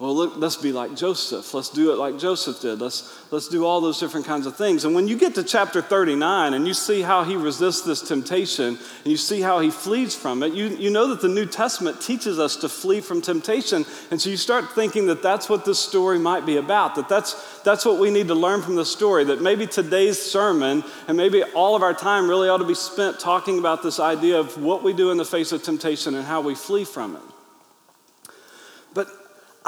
Well, 0.00 0.14
look, 0.14 0.38
let's 0.38 0.56
be 0.56 0.72
like 0.72 0.96
Joseph. 0.96 1.52
Let's 1.52 1.68
do 1.68 1.92
it 1.92 1.96
like 1.96 2.18
Joseph 2.18 2.62
did. 2.62 2.80
Let's, 2.80 3.14
let's 3.30 3.48
do 3.48 3.66
all 3.66 3.82
those 3.82 4.00
different 4.00 4.24
kinds 4.24 4.46
of 4.46 4.56
things. 4.56 4.86
And 4.86 4.94
when 4.94 5.06
you 5.06 5.18
get 5.18 5.34
to 5.34 5.44
chapter 5.44 5.82
39 5.82 6.54
and 6.54 6.66
you 6.66 6.72
see 6.72 7.02
how 7.02 7.22
he 7.22 7.36
resists 7.36 7.82
this 7.82 8.00
temptation 8.00 8.78
and 8.78 9.06
you 9.06 9.18
see 9.18 9.42
how 9.42 9.60
he 9.60 9.70
flees 9.70 10.14
from 10.14 10.42
it, 10.42 10.54
you, 10.54 10.68
you 10.68 10.88
know 10.88 11.08
that 11.08 11.20
the 11.20 11.28
New 11.28 11.44
Testament 11.44 12.00
teaches 12.00 12.38
us 12.38 12.56
to 12.56 12.68
flee 12.70 13.02
from 13.02 13.20
temptation. 13.20 13.84
And 14.10 14.18
so 14.18 14.30
you 14.30 14.38
start 14.38 14.72
thinking 14.72 15.04
that 15.08 15.22
that's 15.22 15.50
what 15.50 15.66
this 15.66 15.78
story 15.78 16.18
might 16.18 16.46
be 16.46 16.56
about, 16.56 16.94
that 16.94 17.10
that's, 17.10 17.60
that's 17.60 17.84
what 17.84 17.98
we 17.98 18.10
need 18.10 18.28
to 18.28 18.34
learn 18.34 18.62
from 18.62 18.76
the 18.76 18.86
story, 18.86 19.24
that 19.24 19.42
maybe 19.42 19.66
today's 19.66 20.18
sermon 20.18 20.82
and 21.08 21.16
maybe 21.18 21.42
all 21.42 21.76
of 21.76 21.82
our 21.82 21.92
time 21.92 22.26
really 22.26 22.48
ought 22.48 22.56
to 22.56 22.64
be 22.64 22.74
spent 22.74 23.20
talking 23.20 23.58
about 23.58 23.82
this 23.82 24.00
idea 24.00 24.40
of 24.40 24.56
what 24.62 24.82
we 24.82 24.94
do 24.94 25.10
in 25.10 25.18
the 25.18 25.26
face 25.26 25.52
of 25.52 25.62
temptation 25.62 26.14
and 26.14 26.24
how 26.24 26.40
we 26.40 26.54
flee 26.54 26.86
from 26.86 27.16
it. 27.16 27.22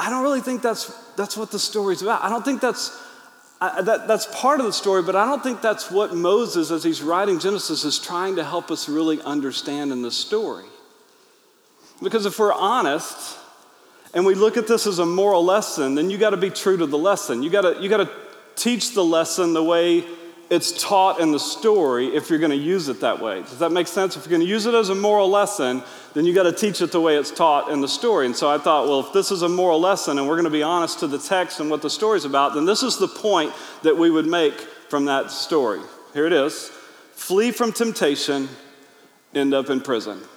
I 0.03 0.09
don't 0.09 0.21
really 0.21 0.41
think 0.41 0.61
that's, 0.61 0.87
that's 1.15 1.37
what 1.37 1.49
the 1.49 1.59
story's 1.59 2.01
about. 2.01 2.21
I 2.23 2.29
don't 2.29 2.43
think 2.43 2.59
that's, 2.59 3.01
I, 3.61 3.81
that, 3.83 4.05
that's 4.05 4.25
part 4.35 4.59
of 4.59 4.65
the 4.65 4.73
story, 4.73 5.01
but 5.01 5.15
I 5.15 5.25
don't 5.25 5.41
think 5.41 5.61
that's 5.61 5.89
what 5.89 6.13
Moses, 6.13 6.71
as 6.71 6.83
he's 6.83 7.01
writing 7.01 7.39
Genesis, 7.39 7.85
is 7.85 7.99
trying 7.99 8.35
to 8.35 8.43
help 8.43 8.69
us 8.69 8.89
really 8.89 9.21
understand 9.21 9.93
in 9.93 10.01
the 10.01 10.11
story. 10.11 10.65
Because 12.01 12.25
if 12.25 12.37
we're 12.37 12.51
honest 12.51 13.37
and 14.13 14.25
we 14.25 14.35
look 14.35 14.57
at 14.57 14.67
this 14.67 14.87
as 14.87 14.99
a 14.99 15.05
moral 15.05 15.45
lesson, 15.45 15.95
then 15.95 16.09
you 16.09 16.17
got 16.17 16.31
to 16.31 16.37
be 16.37 16.49
true 16.49 16.75
to 16.75 16.85
the 16.85 16.97
lesson. 16.97 17.41
You 17.41 17.49
got 17.49 17.61
to 17.61 17.81
you 17.81 17.87
got 17.87 18.05
to 18.05 18.11
teach 18.57 18.93
the 18.93 19.05
lesson 19.05 19.53
the 19.53 19.63
way 19.63 20.03
it's 20.53 20.71
taught 20.79 21.19
in 21.19 21.31
the 21.31 21.39
story 21.39 22.15
if 22.15 22.29
you're 22.29 22.37
going 22.37 22.51
to 22.51 22.55
use 22.55 22.87
it 22.87 22.99
that 22.99 23.19
way. 23.19 23.39
Does 23.41 23.57
that 23.57 23.71
make 23.71 23.87
sense? 23.87 24.15
If 24.15 24.23
you're 24.23 24.37
going 24.37 24.45
to 24.45 24.47
use 24.47 24.67
it 24.67 24.75
as 24.75 24.89
a 24.89 24.95
moral 24.95 25.27
lesson, 25.27 25.81
then 26.13 26.25
you 26.25 26.33
got 26.35 26.43
to 26.43 26.51
teach 26.51 26.79
it 26.79 26.91
the 26.91 27.01
way 27.01 27.15
it's 27.15 27.31
taught 27.31 27.71
in 27.71 27.81
the 27.81 27.87
story. 27.87 28.27
And 28.27 28.35
so 28.35 28.47
I 28.47 28.59
thought, 28.59 28.87
well, 28.87 28.99
if 28.99 29.11
this 29.13 29.31
is 29.31 29.41
a 29.41 29.49
moral 29.49 29.81
lesson 29.81 30.19
and 30.19 30.27
we're 30.27 30.35
going 30.35 30.43
to 30.43 30.51
be 30.51 30.61
honest 30.61 30.99
to 30.99 31.07
the 31.07 31.17
text 31.17 31.59
and 31.59 31.71
what 31.71 31.81
the 31.81 31.89
story's 31.89 32.23
about, 32.23 32.53
then 32.53 32.65
this 32.65 32.83
is 32.83 32.99
the 32.99 33.07
point 33.07 33.51
that 33.81 33.97
we 33.97 34.11
would 34.11 34.27
make 34.27 34.53
from 34.89 35.05
that 35.05 35.31
story. 35.31 35.81
Here 36.13 36.27
it 36.27 36.33
is 36.33 36.69
flee 37.13 37.51
from 37.51 37.71
temptation, 37.71 38.47
end 39.33 39.55
up 39.55 39.71
in 39.71 39.81
prison. 39.81 40.21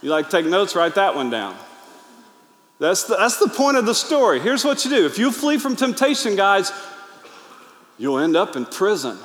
You 0.00 0.10
like 0.10 0.30
take 0.30 0.46
notes, 0.46 0.74
write 0.74 0.94
that 0.94 1.16
one 1.16 1.28
down. 1.28 1.56
That's 2.78 3.02
the, 3.04 3.16
that's 3.16 3.38
the 3.38 3.48
point 3.48 3.76
of 3.76 3.84
the 3.84 3.94
story. 3.94 4.38
Here's 4.38 4.64
what 4.64 4.84
you 4.84 4.90
do 4.90 5.04
if 5.04 5.18
you 5.18 5.32
flee 5.32 5.58
from 5.58 5.74
temptation, 5.74 6.36
guys, 6.36 6.72
you'll 7.98 8.18
end 8.18 8.36
up 8.36 8.56
in 8.56 8.64
prison, 8.64 9.18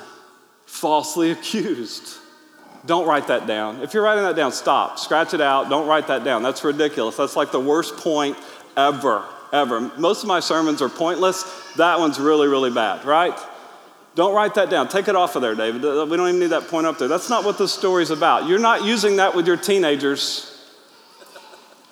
falsely 0.66 1.30
accused. 1.30 2.18
Don't 2.86 3.06
write 3.06 3.28
that 3.28 3.46
down. 3.46 3.80
If 3.80 3.94
you're 3.94 4.02
writing 4.02 4.24
that 4.24 4.36
down, 4.36 4.52
stop. 4.52 4.98
Scratch 4.98 5.32
it 5.32 5.40
out. 5.40 5.70
Don't 5.70 5.88
write 5.88 6.08
that 6.08 6.22
down. 6.22 6.42
That's 6.42 6.62
ridiculous. 6.62 7.16
That's 7.16 7.36
like 7.36 7.50
the 7.50 7.60
worst 7.60 7.96
point 7.96 8.36
ever, 8.76 9.24
ever. 9.52 9.80
Most 9.96 10.22
of 10.22 10.28
my 10.28 10.40
sermons 10.40 10.82
are 10.82 10.90
pointless. 10.90 11.44
That 11.76 11.98
one's 11.98 12.20
really, 12.20 12.46
really 12.46 12.70
bad, 12.70 13.06
right? 13.06 13.38
Don't 14.14 14.34
write 14.34 14.54
that 14.54 14.68
down. 14.70 14.88
Take 14.88 15.08
it 15.08 15.16
off 15.16 15.34
of 15.34 15.42
there, 15.42 15.54
David. 15.54 15.82
We 15.82 16.16
don't 16.16 16.28
even 16.28 16.38
need 16.38 16.48
that 16.48 16.68
point 16.68 16.86
up 16.86 16.98
there. 16.98 17.08
That's 17.08 17.30
not 17.30 17.44
what 17.44 17.58
this 17.58 17.72
story's 17.72 18.10
about. 18.10 18.48
You're 18.48 18.60
not 18.60 18.84
using 18.84 19.16
that 19.16 19.34
with 19.34 19.46
your 19.46 19.56
teenagers. 19.56 20.50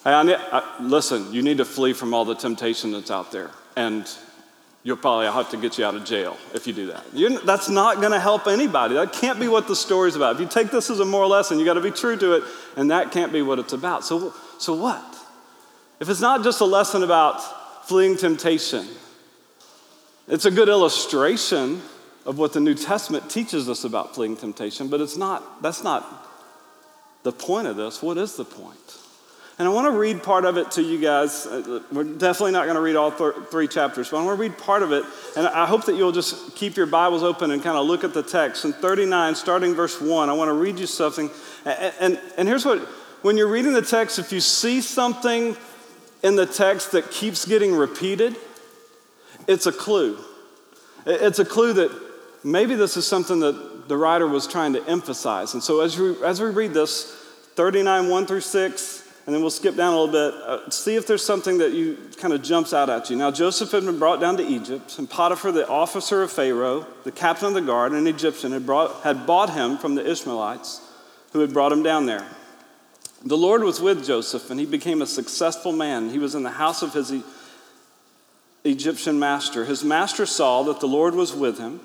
Hey, 0.05 0.13
I 0.13 0.23
need, 0.23 0.37
I, 0.37 0.77
listen, 0.81 1.33
you 1.33 1.43
need 1.43 1.57
to 1.57 1.65
flee 1.65 1.95
from 1.95 2.13
all 2.13 2.25
the 2.25 2.35
temptation 2.35 2.93
that's 2.93 3.11
out 3.11 3.33
there. 3.33 3.51
And 3.77 4.07
you'll 4.83 4.97
probably 4.97 5.27
have 5.27 5.51
to 5.51 5.57
get 5.57 5.79
you 5.79 5.85
out 5.85 5.95
of 5.95 6.05
jail 6.05 6.37
if 6.55 6.67
you 6.67 6.73
do 6.73 6.87
that. 6.89 7.05
You're, 7.13 7.39
that's 7.41 7.69
not 7.69 7.97
going 8.01 8.13
to 8.13 8.21
help 8.21 8.47
anybody. 8.47 8.95
That 8.95 9.13
can't 9.13 9.39
be 9.39 9.49
what 9.49 9.69
the 9.69 9.77
story's 9.77 10.17
about. 10.17 10.35
If 10.37 10.41
you 10.41 10.49
take 10.49 10.71
this 10.71 10.91
as 10.91 11.01
a 11.01 11.05
moral 11.05 11.31
lesson, 11.31 11.59
you 11.59 11.65
got 11.65 11.75
to 11.75 11.81
be 11.81 11.91
true 11.91 12.17
to 12.17 12.33
it, 12.35 12.45
and 12.77 12.91
that 12.91 13.13
can't 13.13 13.33
be 13.33 13.43
what 13.43 13.59
it's 13.59 13.73
about. 13.73 14.05
So, 14.05 14.35
so 14.59 14.75
what? 14.75 15.05
If 16.01 16.09
it's 16.09 16.21
not 16.21 16.43
just 16.43 16.61
a 16.61 16.65
lesson 16.65 17.03
about 17.03 17.87
fleeing 17.87 18.17
temptation, 18.17 18.87
it's 20.29 20.45
a 20.45 20.51
good 20.51 20.69
illustration 20.69 21.83
of 22.25 22.39
what 22.39 22.53
the 22.53 22.61
New 22.61 22.75
Testament 22.75 23.29
teaches 23.31 23.69
us 23.69 23.85
about 23.85 24.15
fleeing 24.15 24.37
temptation, 24.37 24.89
but 24.89 25.01
it's 25.01 25.17
not, 25.17 25.63
that's 25.63 25.83
not 25.83 26.29
the 27.23 27.33
point 27.33 27.67
of 27.67 27.77
this. 27.77 28.03
What 28.03 28.19
is 28.19 28.37
the 28.37 28.45
point? 28.45 28.99
And 29.59 29.69
I 29.69 29.71
want 29.71 29.87
to 29.87 29.99
read 29.99 30.23
part 30.23 30.45
of 30.45 30.57
it 30.57 30.71
to 30.73 30.83
you 30.83 30.99
guys. 30.99 31.47
Uh, 31.47 31.81
we're 31.93 32.05
definitely 32.05 32.53
not 32.53 32.65
going 32.65 32.77
to 32.77 32.81
read 32.81 32.97
all 32.97 33.13
th- 33.13 33.35
three 33.51 33.69
chapters, 33.69 34.11
but 34.11 34.19
I 34.19 34.25
want 34.25 34.39
to 34.39 34.41
read 34.41 34.57
part 34.57 34.83
of 34.83 34.93
it. 34.93 35.05
And 35.37 35.47
I 35.47 35.67
hope 35.67 35.85
that 35.87 35.95
you'll 35.95 36.13
just 36.13 36.57
keep 36.57 36.77
your 36.77 36.87
Bibles 36.87 37.23
open 37.23 37.51
and 37.51 37.63
kind 37.63 37.77
of 37.77 37.87
look 37.87 38.03
at 38.03 38.15
the 38.15 38.23
text. 38.23 38.65
In 38.65 38.73
39, 38.73 39.35
starting 39.35 39.75
verse 39.75 40.01
1, 40.01 40.31
I 40.31 40.33
want 40.33 40.49
to 40.49 40.55
read 40.55 40.79
you 40.79 40.87
something. 40.87 41.31
And, 41.65 41.95
and, 42.01 42.21
and 42.39 42.49
here's 42.49 42.65
what 42.65 42.81
when 43.23 43.37
you're 43.37 43.49
reading 43.49 43.73
the 43.73 43.83
text, 43.83 44.19
if 44.19 44.33
you 44.33 44.41
see 44.41 44.81
something 44.81 45.57
in 46.23 46.37
the 46.37 46.47
text 46.47 46.93
that 46.93 47.11
keeps 47.11 47.45
getting 47.45 47.73
repeated, 47.75 48.37
it's 49.47 49.67
a 49.67 49.73
clue. 49.73 50.19
It's 51.07 51.39
a 51.39 51.45
clue 51.45 51.73
that 51.75 51.91
maybe 52.43 52.75
this 52.75 52.97
is 52.97 53.07
something 53.07 53.41
that 53.41 53.89
the 53.89 53.97
writer 53.97 54.27
was 54.27 54.47
trying 54.47 54.73
to 54.73 54.85
emphasize. 54.89 55.55
And 55.55 55.63
so 55.63 55.81
as 55.81 55.99
we, 55.99 56.23
as 56.25 56.41
we 56.41 56.51
read 56.51 56.75
this, 56.75 57.13
39, 57.55 58.09
1 58.09 58.27
through 58.27 58.41
6, 58.41 59.02
and 59.25 59.35
then 59.35 59.41
we'll 59.41 59.51
skip 59.51 59.77
down 59.77 59.95
a 59.95 60.01
little 60.01 60.13
bit. 60.13 60.41
Uh, 60.43 60.71
see 60.71 60.97
if 60.97 61.07
there's 61.07 61.25
something 61.25 61.59
that 61.59 61.73
you 61.73 61.97
kind 62.19 62.35
of 62.35 62.43
jumps 62.43 62.73
out 62.75 62.91
at 62.91 63.09
you. 63.09 63.17
Now, 63.17 63.31
Joseph 63.31 63.71
had 63.71 63.85
been 63.85 63.99
brought 63.99 64.21
down 64.21 64.37
to 64.39 64.45
Egypt, 64.45 64.99
and 64.99 65.09
Potiphar, 65.09 65.53
the 65.53 65.69
officer 65.69 66.23
of 66.23 66.33
Pharaoh, 66.33 66.87
the 67.05 67.13
captain 67.13 67.49
of 67.49 67.55
the 67.55 67.61
guard, 67.61 67.93
an 67.93 68.07
Egyptian, 68.07 68.51
had, 68.51 68.67
brought, 68.67 69.03
had 69.03 69.27
bought 69.27 69.51
him 69.51 69.79
from 69.79 69.95
the 69.95 70.11
Ishmaelites 70.11 70.81
who 71.33 71.41
had 71.41 71.53
brought 71.53 71.73
him 71.73 71.83
down 71.83 72.07
there. 72.07 72.27
The 73.25 73.37
Lord 73.37 73.63
was 73.63 73.81
with 73.81 74.05
Joseph, 74.05 74.51
and 74.51 74.59
he 74.59 74.67
became 74.67 75.01
a 75.01 75.07
successful 75.07 75.73
man. 75.73 76.11
He 76.11 76.19
was 76.19 76.35
in 76.35 76.43
the 76.43 76.51
house 76.51 76.83
of 76.83 76.93
his 76.93 77.13
e- 77.13 77.23
Egyptian 78.65 79.19
master. 79.19 79.65
His 79.65 79.85
master 79.85 80.27
saw 80.27 80.65
that 80.65 80.81
the 80.81 80.89
Lord 80.89 81.15
was 81.15 81.33
with 81.33 81.59
him, 81.59 81.81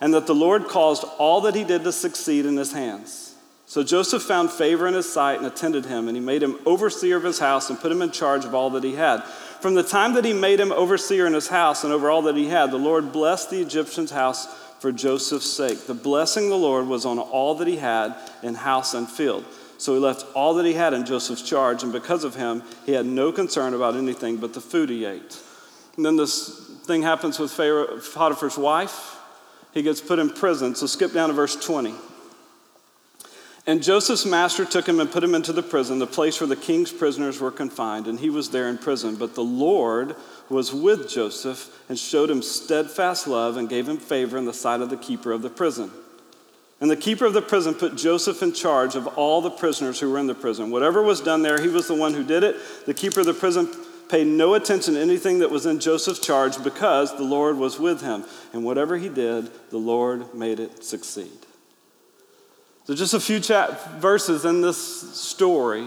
and 0.00 0.14
that 0.14 0.26
the 0.26 0.34
Lord 0.34 0.66
caused 0.68 1.04
all 1.18 1.42
that 1.42 1.54
he 1.54 1.64
did 1.64 1.84
to 1.84 1.92
succeed 1.92 2.46
in 2.46 2.56
his 2.56 2.72
hands. 2.72 3.34
So 3.68 3.84
Joseph 3.84 4.22
found 4.22 4.50
favor 4.50 4.86
in 4.86 4.94
his 4.94 5.12
sight 5.12 5.36
and 5.36 5.46
attended 5.46 5.84
him, 5.84 6.08
and 6.08 6.16
he 6.16 6.22
made 6.22 6.42
him 6.42 6.58
overseer 6.64 7.18
of 7.18 7.22
his 7.22 7.38
house 7.38 7.68
and 7.68 7.78
put 7.78 7.92
him 7.92 8.00
in 8.00 8.10
charge 8.10 8.46
of 8.46 8.54
all 8.54 8.70
that 8.70 8.82
he 8.82 8.94
had. 8.94 9.22
From 9.60 9.74
the 9.74 9.82
time 9.82 10.14
that 10.14 10.24
he 10.24 10.32
made 10.32 10.58
him 10.58 10.72
overseer 10.72 11.26
in 11.26 11.34
his 11.34 11.48
house 11.48 11.84
and 11.84 11.92
over 11.92 12.08
all 12.08 12.22
that 12.22 12.34
he 12.34 12.48
had, 12.48 12.70
the 12.70 12.78
Lord 12.78 13.12
blessed 13.12 13.50
the 13.50 13.60
Egyptian's 13.60 14.10
house 14.10 14.46
for 14.80 14.90
Joseph's 14.90 15.52
sake. 15.52 15.86
The 15.86 15.92
blessing 15.92 16.44
of 16.44 16.50
the 16.50 16.56
Lord 16.56 16.86
was 16.86 17.04
on 17.04 17.18
all 17.18 17.56
that 17.56 17.68
he 17.68 17.76
had 17.76 18.16
in 18.42 18.54
house 18.54 18.94
and 18.94 19.06
field. 19.06 19.44
So 19.76 19.92
he 19.92 20.00
left 20.00 20.24
all 20.34 20.54
that 20.54 20.64
he 20.64 20.72
had 20.72 20.94
in 20.94 21.04
Joseph's 21.04 21.42
charge, 21.42 21.82
and 21.82 21.92
because 21.92 22.24
of 22.24 22.36
him, 22.36 22.62
he 22.86 22.92
had 22.92 23.04
no 23.04 23.32
concern 23.32 23.74
about 23.74 23.96
anything 23.96 24.38
but 24.38 24.54
the 24.54 24.62
food 24.62 24.88
he 24.88 25.04
ate. 25.04 25.42
And 25.96 26.06
then 26.06 26.16
this 26.16 26.58
thing 26.84 27.02
happens 27.02 27.38
with 27.38 27.50
Pharaoh, 27.50 28.00
Potiphar's 28.14 28.56
wife. 28.56 29.18
He 29.74 29.82
gets 29.82 30.00
put 30.00 30.18
in 30.18 30.30
prison. 30.30 30.74
So 30.74 30.86
skip 30.86 31.12
down 31.12 31.28
to 31.28 31.34
verse 31.34 31.54
20. 31.54 31.94
And 33.68 33.82
Joseph's 33.82 34.24
master 34.24 34.64
took 34.64 34.88
him 34.88 34.98
and 34.98 35.12
put 35.12 35.22
him 35.22 35.34
into 35.34 35.52
the 35.52 35.62
prison, 35.62 35.98
the 35.98 36.06
place 36.06 36.40
where 36.40 36.48
the 36.48 36.56
king's 36.56 36.90
prisoners 36.90 37.38
were 37.38 37.50
confined, 37.50 38.06
and 38.06 38.18
he 38.18 38.30
was 38.30 38.48
there 38.48 38.66
in 38.66 38.78
prison. 38.78 39.16
But 39.16 39.34
the 39.34 39.44
Lord 39.44 40.16
was 40.48 40.72
with 40.72 41.06
Joseph 41.06 41.78
and 41.86 41.98
showed 41.98 42.30
him 42.30 42.40
steadfast 42.40 43.28
love 43.28 43.58
and 43.58 43.68
gave 43.68 43.86
him 43.86 43.98
favor 43.98 44.38
in 44.38 44.46
the 44.46 44.54
sight 44.54 44.80
of 44.80 44.88
the 44.88 44.96
keeper 44.96 45.32
of 45.32 45.42
the 45.42 45.50
prison. 45.50 45.90
And 46.80 46.90
the 46.90 46.96
keeper 46.96 47.26
of 47.26 47.34
the 47.34 47.42
prison 47.42 47.74
put 47.74 47.94
Joseph 47.94 48.42
in 48.42 48.54
charge 48.54 48.94
of 48.94 49.06
all 49.06 49.42
the 49.42 49.50
prisoners 49.50 50.00
who 50.00 50.10
were 50.10 50.18
in 50.18 50.28
the 50.28 50.34
prison. 50.34 50.70
Whatever 50.70 51.02
was 51.02 51.20
done 51.20 51.42
there, 51.42 51.60
he 51.60 51.68
was 51.68 51.88
the 51.88 51.94
one 51.94 52.14
who 52.14 52.24
did 52.24 52.44
it. 52.44 52.56
The 52.86 52.94
keeper 52.94 53.20
of 53.20 53.26
the 53.26 53.34
prison 53.34 53.68
paid 54.08 54.28
no 54.28 54.54
attention 54.54 54.94
to 54.94 55.00
anything 55.00 55.40
that 55.40 55.50
was 55.50 55.66
in 55.66 55.78
Joseph's 55.78 56.20
charge 56.20 56.64
because 56.64 57.14
the 57.14 57.22
Lord 57.22 57.58
was 57.58 57.78
with 57.78 58.00
him. 58.00 58.24
And 58.54 58.64
whatever 58.64 58.96
he 58.96 59.10
did, 59.10 59.50
the 59.68 59.76
Lord 59.76 60.32
made 60.34 60.58
it 60.58 60.82
succeed. 60.82 61.44
So, 62.88 62.94
just 62.94 63.12
a 63.12 63.20
few 63.20 63.38
verses 63.98 64.46
in 64.46 64.62
this 64.62 64.78
story, 64.78 65.86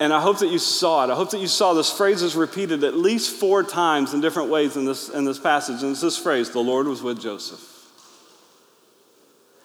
and 0.00 0.12
I 0.12 0.20
hope 0.20 0.40
that 0.40 0.48
you 0.48 0.58
saw 0.58 1.04
it. 1.04 1.10
I 1.10 1.14
hope 1.14 1.30
that 1.30 1.38
you 1.38 1.46
saw 1.46 1.74
this 1.74 1.92
phrase 1.92 2.22
is 2.22 2.34
repeated 2.34 2.82
at 2.82 2.94
least 2.96 3.38
four 3.38 3.62
times 3.62 4.12
in 4.14 4.20
different 4.20 4.50
ways 4.50 4.76
in 4.76 4.84
this, 4.84 5.08
in 5.08 5.24
this 5.24 5.38
passage. 5.38 5.80
And 5.82 5.92
it's 5.92 6.00
this 6.00 6.18
phrase 6.18 6.50
the 6.50 6.58
Lord 6.58 6.88
was 6.88 7.04
with 7.04 7.22
Joseph. 7.22 7.60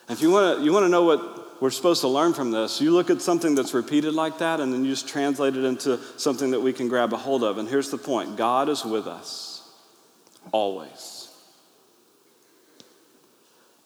If 0.08 0.22
you 0.22 0.30
want 0.30 0.60
to 0.60 0.64
you 0.64 0.72
wanna 0.72 0.88
know 0.88 1.02
what 1.02 1.60
we're 1.60 1.70
supposed 1.70 2.02
to 2.02 2.08
learn 2.08 2.34
from 2.34 2.52
this, 2.52 2.80
you 2.80 2.92
look 2.92 3.10
at 3.10 3.20
something 3.20 3.56
that's 3.56 3.74
repeated 3.74 4.14
like 4.14 4.38
that, 4.38 4.60
and 4.60 4.72
then 4.72 4.84
you 4.84 4.92
just 4.92 5.08
translate 5.08 5.56
it 5.56 5.64
into 5.64 5.98
something 6.18 6.52
that 6.52 6.60
we 6.60 6.72
can 6.72 6.86
grab 6.86 7.12
a 7.12 7.16
hold 7.16 7.42
of. 7.42 7.58
And 7.58 7.68
here's 7.68 7.90
the 7.90 7.98
point 7.98 8.36
God 8.36 8.68
is 8.68 8.84
with 8.84 9.08
us 9.08 9.68
always. 10.52 11.23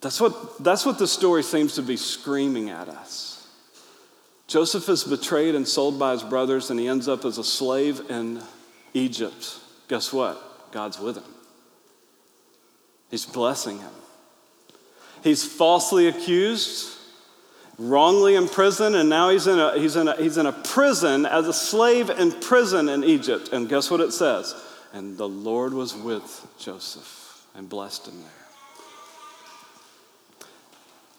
That's 0.00 0.21
what, 0.21 0.62
that's 0.62 0.87
what 0.87 0.99
the 0.99 1.09
story 1.09 1.43
seems 1.43 1.75
to 1.75 1.83
be 1.83 1.97
screaming 1.97 2.71
at 2.71 2.88
us. 2.88 3.47
Joseph 4.47 4.88
is 4.88 5.05
betrayed 5.05 5.55
and 5.55 5.67
sold 5.67 5.99
by 5.99 6.12
his 6.12 6.23
brothers, 6.23 6.71
and 6.71 6.81
he 6.81 6.88
ends 6.88 7.09
up 7.09 7.25
as 7.25 7.37
a 7.37 7.45
slave 7.45 8.00
in 8.11 8.40
Egypt. 8.95 9.59
Guess 9.88 10.12
what? 10.12 10.73
God's 10.73 10.99
with 10.99 11.17
him. 11.17 11.35
He's 13.11 13.26
blessing 13.26 13.78
him. 13.78 13.90
He's 15.25 15.45
falsely 15.45 16.07
accused, 16.07 16.97
wrongly 17.76 18.37
imprisoned, 18.37 18.95
and 18.95 19.09
now 19.09 19.31
he's 19.31 19.47
in, 19.47 19.59
a, 19.59 19.78
he's, 19.78 19.97
in 19.97 20.09
a, 20.09 20.17
he's 20.17 20.37
in 20.37 20.47
a 20.47 20.52
prison 20.52 21.26
as 21.26 21.49
a 21.49 21.52
slave 21.52 22.09
in 22.09 22.33
prison 22.33 22.88
in 22.88 23.02
Egypt. 23.02 23.50
And 23.52 23.69
guess 23.69 23.90
what 23.90 24.00
it 24.00 24.12
says? 24.12 24.55
And 24.93 25.19
the 25.19 25.28
Lord 25.28 25.75
was 25.75 25.95
with 25.95 26.47
Joseph 26.59 27.45
and 27.55 27.69
blessed 27.69 28.09
him 28.09 28.23
there. 28.23 28.38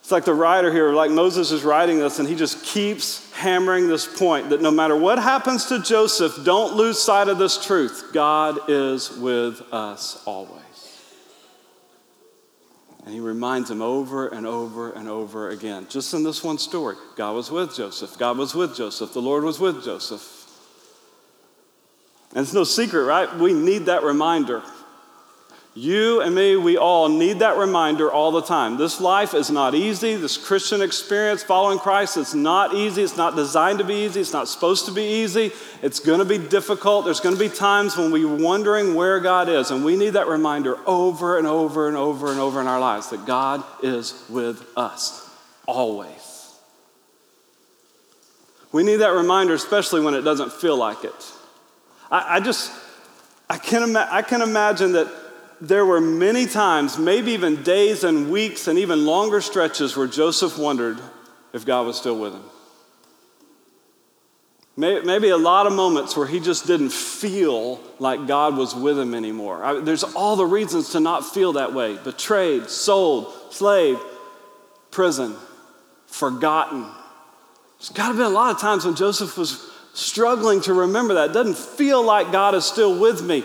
It's 0.09 0.11
like 0.11 0.25
the 0.25 0.33
writer 0.33 0.73
here, 0.73 0.91
like 0.91 1.11
Moses 1.11 1.51
is 1.51 1.63
writing 1.63 1.99
this, 1.99 2.17
and 2.17 2.27
he 2.27 2.33
just 2.33 2.65
keeps 2.65 3.31
hammering 3.33 3.87
this 3.87 4.07
point 4.07 4.49
that 4.49 4.59
no 4.59 4.71
matter 4.71 4.95
what 4.95 5.19
happens 5.19 5.67
to 5.67 5.77
Joseph, 5.83 6.43
don't 6.43 6.75
lose 6.75 6.97
sight 6.97 7.27
of 7.27 7.37
this 7.37 7.63
truth. 7.63 8.09
God 8.11 8.57
is 8.69 9.15
with 9.17 9.61
us 9.71 10.23
always. 10.25 10.63
And 13.05 13.13
he 13.13 13.19
reminds 13.19 13.69
him 13.69 13.83
over 13.83 14.29
and 14.29 14.47
over 14.47 14.93
and 14.93 15.07
over 15.07 15.51
again, 15.51 15.85
just 15.89 16.11
in 16.15 16.23
this 16.23 16.43
one 16.43 16.57
story 16.57 16.95
God 17.15 17.33
was 17.33 17.51
with 17.51 17.75
Joseph. 17.75 18.17
God 18.17 18.35
was 18.35 18.55
with 18.55 18.75
Joseph. 18.75 19.13
The 19.13 19.21
Lord 19.21 19.43
was 19.43 19.59
with 19.59 19.85
Joseph. 19.85 20.47
And 22.31 22.39
it's 22.39 22.53
no 22.55 22.63
secret, 22.63 23.03
right? 23.03 23.31
We 23.37 23.53
need 23.53 23.85
that 23.85 24.01
reminder. 24.01 24.63
You 25.75 26.21
and 26.21 26.33
me, 26.33 26.55
we 26.55 26.77
all 26.77 27.07
need 27.07 27.39
that 27.39 27.55
reminder 27.55 28.11
all 28.11 28.31
the 28.31 28.41
time. 28.41 28.77
This 28.77 28.99
life 28.99 29.35
is 29.35 29.51
not 29.51 29.75
easy. 29.75 30.15
This 30.15 30.35
Christian 30.35 30.81
experience 30.81 31.43
following 31.43 31.77
Christ 31.77 32.17
is 32.17 32.33
not 32.33 32.73
easy. 32.73 33.03
It's 33.03 33.15
not 33.15 33.35
designed 33.35 33.77
to 33.77 33.85
be 33.85 34.05
easy. 34.05 34.19
It's 34.19 34.33
not 34.33 34.47
supposed 34.47 34.87
to 34.87 34.91
be 34.91 35.03
easy. 35.03 35.51
It's 35.83 35.99
going 35.99 36.19
to 36.19 36.25
be 36.25 36.39
difficult. 36.39 37.05
There's 37.05 37.19
going 37.19 37.35
to 37.35 37.39
be 37.39 37.49
times 37.49 37.95
when 37.95 38.11
we're 38.11 38.27
wondering 38.27 38.95
where 38.95 39.19
God 39.19 39.47
is. 39.47 39.69
And 39.69 39.85
we 39.85 39.95
need 39.95 40.11
that 40.11 40.27
reminder 40.27 40.77
over 40.87 41.37
and 41.37 41.45
over 41.45 41.87
and 41.87 41.95
over 41.95 42.31
and 42.31 42.39
over 42.39 42.59
in 42.59 42.67
our 42.67 42.79
lives 42.79 43.11
that 43.11 43.27
God 43.27 43.63
is 43.83 44.25
with 44.27 44.65
us 44.75 45.29
always. 45.67 46.57
We 48.71 48.83
need 48.83 48.97
that 48.97 49.13
reminder, 49.13 49.53
especially 49.53 50.01
when 50.01 50.15
it 50.15 50.21
doesn't 50.21 50.51
feel 50.51 50.77
like 50.77 51.03
it. 51.03 51.33
I, 52.11 52.37
I 52.37 52.39
just, 52.39 52.71
I 53.47 53.57
can, 53.57 53.83
ima- 53.83 54.07
I 54.11 54.23
can 54.23 54.41
imagine 54.41 54.93
that 54.93 55.07
there 55.61 55.85
were 55.85 56.01
many 56.01 56.45
times, 56.45 56.97
maybe 56.97 57.31
even 57.31 57.63
days 57.63 58.03
and 58.03 58.31
weeks 58.31 58.67
and 58.67 58.79
even 58.79 59.05
longer 59.05 59.41
stretches, 59.41 59.95
where 59.95 60.07
Joseph 60.07 60.57
wondered 60.57 60.99
if 61.53 61.65
God 61.65 61.85
was 61.85 61.97
still 61.97 62.19
with 62.19 62.33
him. 62.33 62.43
Maybe 64.77 65.27
a 65.27 65.37
lot 65.37 65.67
of 65.67 65.73
moments 65.73 66.15
where 66.15 66.25
he 66.25 66.39
just 66.39 66.65
didn't 66.65 66.93
feel 66.93 67.81
like 67.99 68.27
God 68.27 68.55
was 68.55 68.73
with 68.73 68.97
him 68.97 69.13
anymore. 69.13 69.61
I, 69.61 69.81
there's 69.81 70.05
all 70.05 70.37
the 70.37 70.45
reasons 70.45 70.91
to 70.91 71.01
not 71.01 71.25
feel 71.25 71.53
that 71.53 71.73
way 71.73 71.97
betrayed, 71.97 72.69
sold, 72.69 73.33
slave, 73.51 73.99
prison, 74.89 75.35
forgotten. 76.07 76.85
There's 77.77 77.89
got 77.89 78.09
to 78.09 78.13
be 78.13 78.23
a 78.23 78.29
lot 78.29 78.55
of 78.55 78.61
times 78.61 78.85
when 78.85 78.95
Joseph 78.95 79.37
was 79.37 79.69
struggling 79.93 80.61
to 80.61 80.73
remember 80.73 81.15
that. 81.15 81.31
It 81.31 81.33
doesn't 81.33 81.57
feel 81.57 82.01
like 82.01 82.31
God 82.31 82.55
is 82.55 82.63
still 82.63 82.97
with 82.97 83.21
me. 83.21 83.43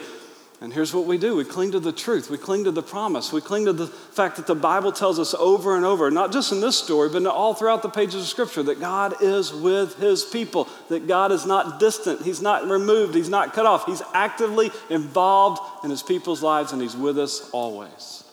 And 0.64 0.72
here's 0.72 0.94
what 0.94 1.04
we 1.04 1.18
do 1.18 1.36
we 1.36 1.44
cling 1.44 1.72
to 1.72 1.78
the 1.78 1.92
truth, 1.92 2.30
we 2.30 2.38
cling 2.38 2.64
to 2.64 2.70
the 2.70 2.82
promise, 2.82 3.30
we 3.34 3.42
cling 3.42 3.66
to 3.66 3.74
the 3.74 3.86
fact 3.86 4.36
that 4.36 4.46
the 4.46 4.54
Bible 4.54 4.92
tells 4.92 5.18
us 5.18 5.34
over 5.34 5.76
and 5.76 5.84
over, 5.84 6.10
not 6.10 6.32
just 6.32 6.52
in 6.52 6.62
this 6.62 6.78
story, 6.78 7.10
but 7.10 7.26
all 7.26 7.52
throughout 7.52 7.82
the 7.82 7.90
pages 7.90 8.14
of 8.14 8.26
Scripture, 8.26 8.62
that 8.62 8.80
God 8.80 9.14
is 9.20 9.52
with 9.52 9.98
His 9.98 10.24
people, 10.24 10.66
that 10.88 11.06
God 11.06 11.32
is 11.32 11.44
not 11.44 11.78
distant, 11.80 12.22
He's 12.22 12.40
not 12.40 12.66
removed, 12.66 13.14
He's 13.14 13.28
not 13.28 13.52
cut 13.52 13.66
off. 13.66 13.84
He's 13.84 14.00
actively 14.14 14.70
involved 14.88 15.60
in 15.84 15.90
His 15.90 16.02
people's 16.02 16.42
lives, 16.42 16.72
and 16.72 16.80
He's 16.80 16.96
with 16.96 17.18
us 17.18 17.50
always. 17.50 18.24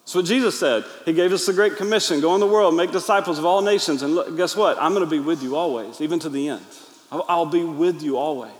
That's 0.00 0.14
what 0.14 0.24
Jesus 0.24 0.58
said. 0.58 0.84
He 1.04 1.12
gave 1.12 1.30
us 1.34 1.44
the 1.44 1.52
Great 1.52 1.76
Commission 1.76 2.22
go 2.22 2.32
in 2.32 2.40
the 2.40 2.46
world, 2.46 2.74
make 2.74 2.90
disciples 2.90 3.38
of 3.38 3.44
all 3.44 3.60
nations, 3.60 4.02
and 4.02 4.14
look, 4.14 4.34
guess 4.34 4.56
what? 4.56 4.78
I'm 4.80 4.94
going 4.94 5.04
to 5.04 5.10
be 5.10 5.20
with 5.20 5.42
you 5.42 5.56
always, 5.56 6.00
even 6.00 6.18
to 6.20 6.30
the 6.30 6.48
end. 6.48 6.64
I'll 7.12 7.44
be 7.44 7.64
with 7.64 8.00
you 8.00 8.16
always. 8.16 8.50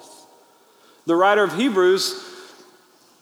The 1.07 1.17
writer 1.17 1.43
of 1.43 1.55
Hebrews 1.55 2.33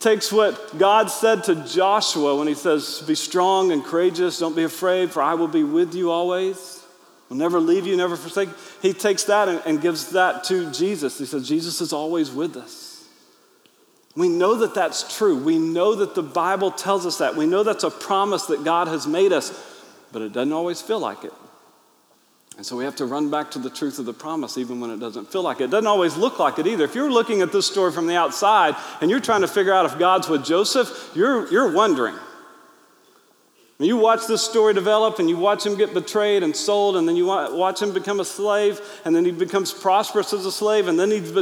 takes 0.02 0.32
what 0.32 0.78
God 0.78 1.10
said 1.10 1.44
to 1.44 1.54
Joshua 1.54 2.36
when 2.36 2.48
he 2.48 2.54
says, 2.54 3.02
Be 3.06 3.14
strong 3.14 3.72
and 3.72 3.84
courageous, 3.84 4.38
don't 4.38 4.56
be 4.56 4.64
afraid, 4.64 5.10
for 5.10 5.22
I 5.22 5.34
will 5.34 5.48
be 5.48 5.64
with 5.64 5.94
you 5.94 6.10
always. 6.10 6.84
Will 7.28 7.36
never 7.36 7.60
leave 7.60 7.86
you, 7.86 7.96
never 7.96 8.16
forsake. 8.16 8.50
He 8.82 8.92
takes 8.92 9.24
that 9.24 9.48
and, 9.48 9.62
and 9.64 9.80
gives 9.80 10.10
that 10.10 10.44
to 10.44 10.70
Jesus. 10.70 11.18
He 11.18 11.24
says, 11.24 11.48
Jesus 11.48 11.80
is 11.80 11.92
always 11.92 12.30
with 12.30 12.56
us. 12.56 13.08
We 14.14 14.28
know 14.28 14.56
that 14.56 14.74
that's 14.74 15.16
true. 15.16 15.38
We 15.42 15.58
know 15.58 15.94
that 15.94 16.14
the 16.14 16.22
Bible 16.22 16.70
tells 16.70 17.06
us 17.06 17.18
that. 17.18 17.34
We 17.34 17.46
know 17.46 17.62
that's 17.62 17.84
a 17.84 17.90
promise 17.90 18.46
that 18.46 18.64
God 18.64 18.88
has 18.88 19.06
made 19.06 19.32
us, 19.32 19.50
but 20.12 20.20
it 20.20 20.32
doesn't 20.34 20.52
always 20.52 20.82
feel 20.82 21.00
like 21.00 21.24
it. 21.24 21.32
And 22.56 22.66
so 22.66 22.76
we 22.76 22.84
have 22.84 22.96
to 22.96 23.06
run 23.06 23.30
back 23.30 23.50
to 23.52 23.58
the 23.58 23.70
truth 23.70 23.98
of 23.98 24.04
the 24.04 24.12
promise 24.12 24.58
even 24.58 24.78
when 24.78 24.90
it 24.90 25.00
doesn't 25.00 25.32
feel 25.32 25.42
like 25.42 25.60
it. 25.60 25.64
It 25.64 25.70
doesn't 25.70 25.86
always 25.86 26.16
look 26.16 26.38
like 26.38 26.58
it 26.58 26.66
either. 26.66 26.84
If 26.84 26.94
you're 26.94 27.10
looking 27.10 27.40
at 27.40 27.50
this 27.50 27.66
story 27.66 27.92
from 27.92 28.06
the 28.06 28.16
outside 28.16 28.76
and 29.00 29.10
you're 29.10 29.20
trying 29.20 29.40
to 29.40 29.48
figure 29.48 29.72
out 29.72 29.86
if 29.86 29.98
God's 29.98 30.28
with 30.28 30.44
Joseph, 30.44 31.12
you're, 31.14 31.50
you're 31.50 31.72
wondering. 31.72 32.14
You 33.78 33.96
watch 33.96 34.26
this 34.26 34.42
story 34.42 34.74
develop 34.74 35.18
and 35.18 35.28
you 35.28 35.36
watch 35.36 35.66
him 35.66 35.76
get 35.76 35.92
betrayed 35.92 36.42
and 36.42 36.54
sold, 36.54 36.96
and 36.96 37.08
then 37.08 37.16
you 37.16 37.26
watch 37.26 37.82
him 37.82 37.92
become 37.92 38.20
a 38.20 38.24
slave, 38.24 38.80
and 39.04 39.14
then 39.14 39.24
he 39.24 39.32
becomes 39.32 39.72
prosperous 39.72 40.32
as 40.32 40.46
a 40.46 40.52
slave, 40.52 40.86
and 40.86 40.98
then 40.98 41.10
he's, 41.10 41.32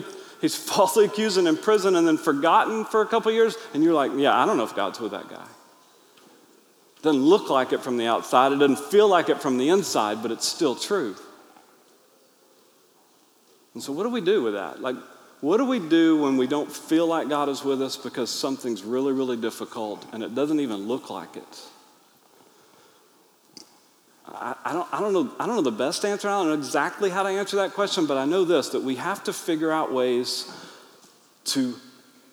he's 0.41 0.57
falsely 0.71 1.05
accused 1.05 1.37
and 1.37 1.47
in 1.47 1.57
prison 1.57 1.97
and 1.97 2.07
then 2.07 2.17
forgotten 2.17 2.85
for 2.85 3.03
a 3.03 3.07
couple 3.07 3.31
years, 3.31 3.57
and 3.75 3.85
you're 3.85 3.95
like, 3.95 4.13
yeah, 4.17 4.35
I 4.35 4.47
don't 4.47 4.57
know 4.57 4.65
if 4.65 4.75
God's 4.75 5.01
with 5.01 5.13
that 5.13 5.29
guy. 5.29 5.47
It 7.01 7.05
doesn't 7.05 7.23
look 7.23 7.49
like 7.49 7.73
it 7.73 7.81
from 7.81 7.97
the 7.97 8.07
outside, 8.07 8.53
it 8.53 8.57
doesn't 8.57 8.79
feel 8.91 9.09
like 9.09 9.31
it 9.31 9.41
from 9.41 9.57
the 9.57 9.71
inside, 9.71 10.21
but 10.21 10.31
it's 10.31 10.47
still 10.47 10.77
true. 10.77 11.17
And 13.73 13.83
so, 13.83 13.91
what 13.91 14.03
do 14.03 14.11
we 14.11 14.21
do 14.21 14.43
with 14.43 14.53
that? 14.53 14.83
Like, 14.83 14.97
what 15.41 15.57
do 15.57 15.65
we 15.65 15.79
do 15.79 16.21
when 16.21 16.37
we 16.37 16.47
don't 16.47 16.71
feel 16.71 17.07
like 17.07 17.31
God 17.31 17.49
is 17.49 17.65
with 17.65 17.81
us 17.81 17.97
because 17.97 18.29
something's 18.29 18.83
really, 18.83 19.15
really 19.15 19.39
difficult 19.39 20.05
and 20.13 20.23
it 20.23 20.35
doesn't 20.35 20.61
even 20.61 20.89
look 20.89 21.09
like 21.09 21.37
it? 21.37 21.63
I, 24.27 24.55
I, 24.63 24.73
don't, 24.75 24.89
I, 24.93 25.01
don't 25.01 25.15
know, 25.15 25.33
I 25.41 25.47
don't 25.47 25.57
know 25.57 25.63
the 25.63 25.73
best 25.73 26.05
answer. 26.05 26.29
I 26.29 26.33
don't 26.33 26.49
know 26.49 26.55
exactly 26.55 27.09
how 27.09 27.23
to 27.23 27.31
answer 27.31 27.57
that 27.57 27.73
question, 27.73 28.05
but 28.05 28.19
I 28.19 28.27
know 28.27 28.45
this 28.45 28.69
that 28.69 28.83
we 28.83 28.97
have 28.97 29.25
to 29.25 29.33
figure 29.33 29.73
out 29.73 29.91
ways 29.91 30.53
to 31.45 31.75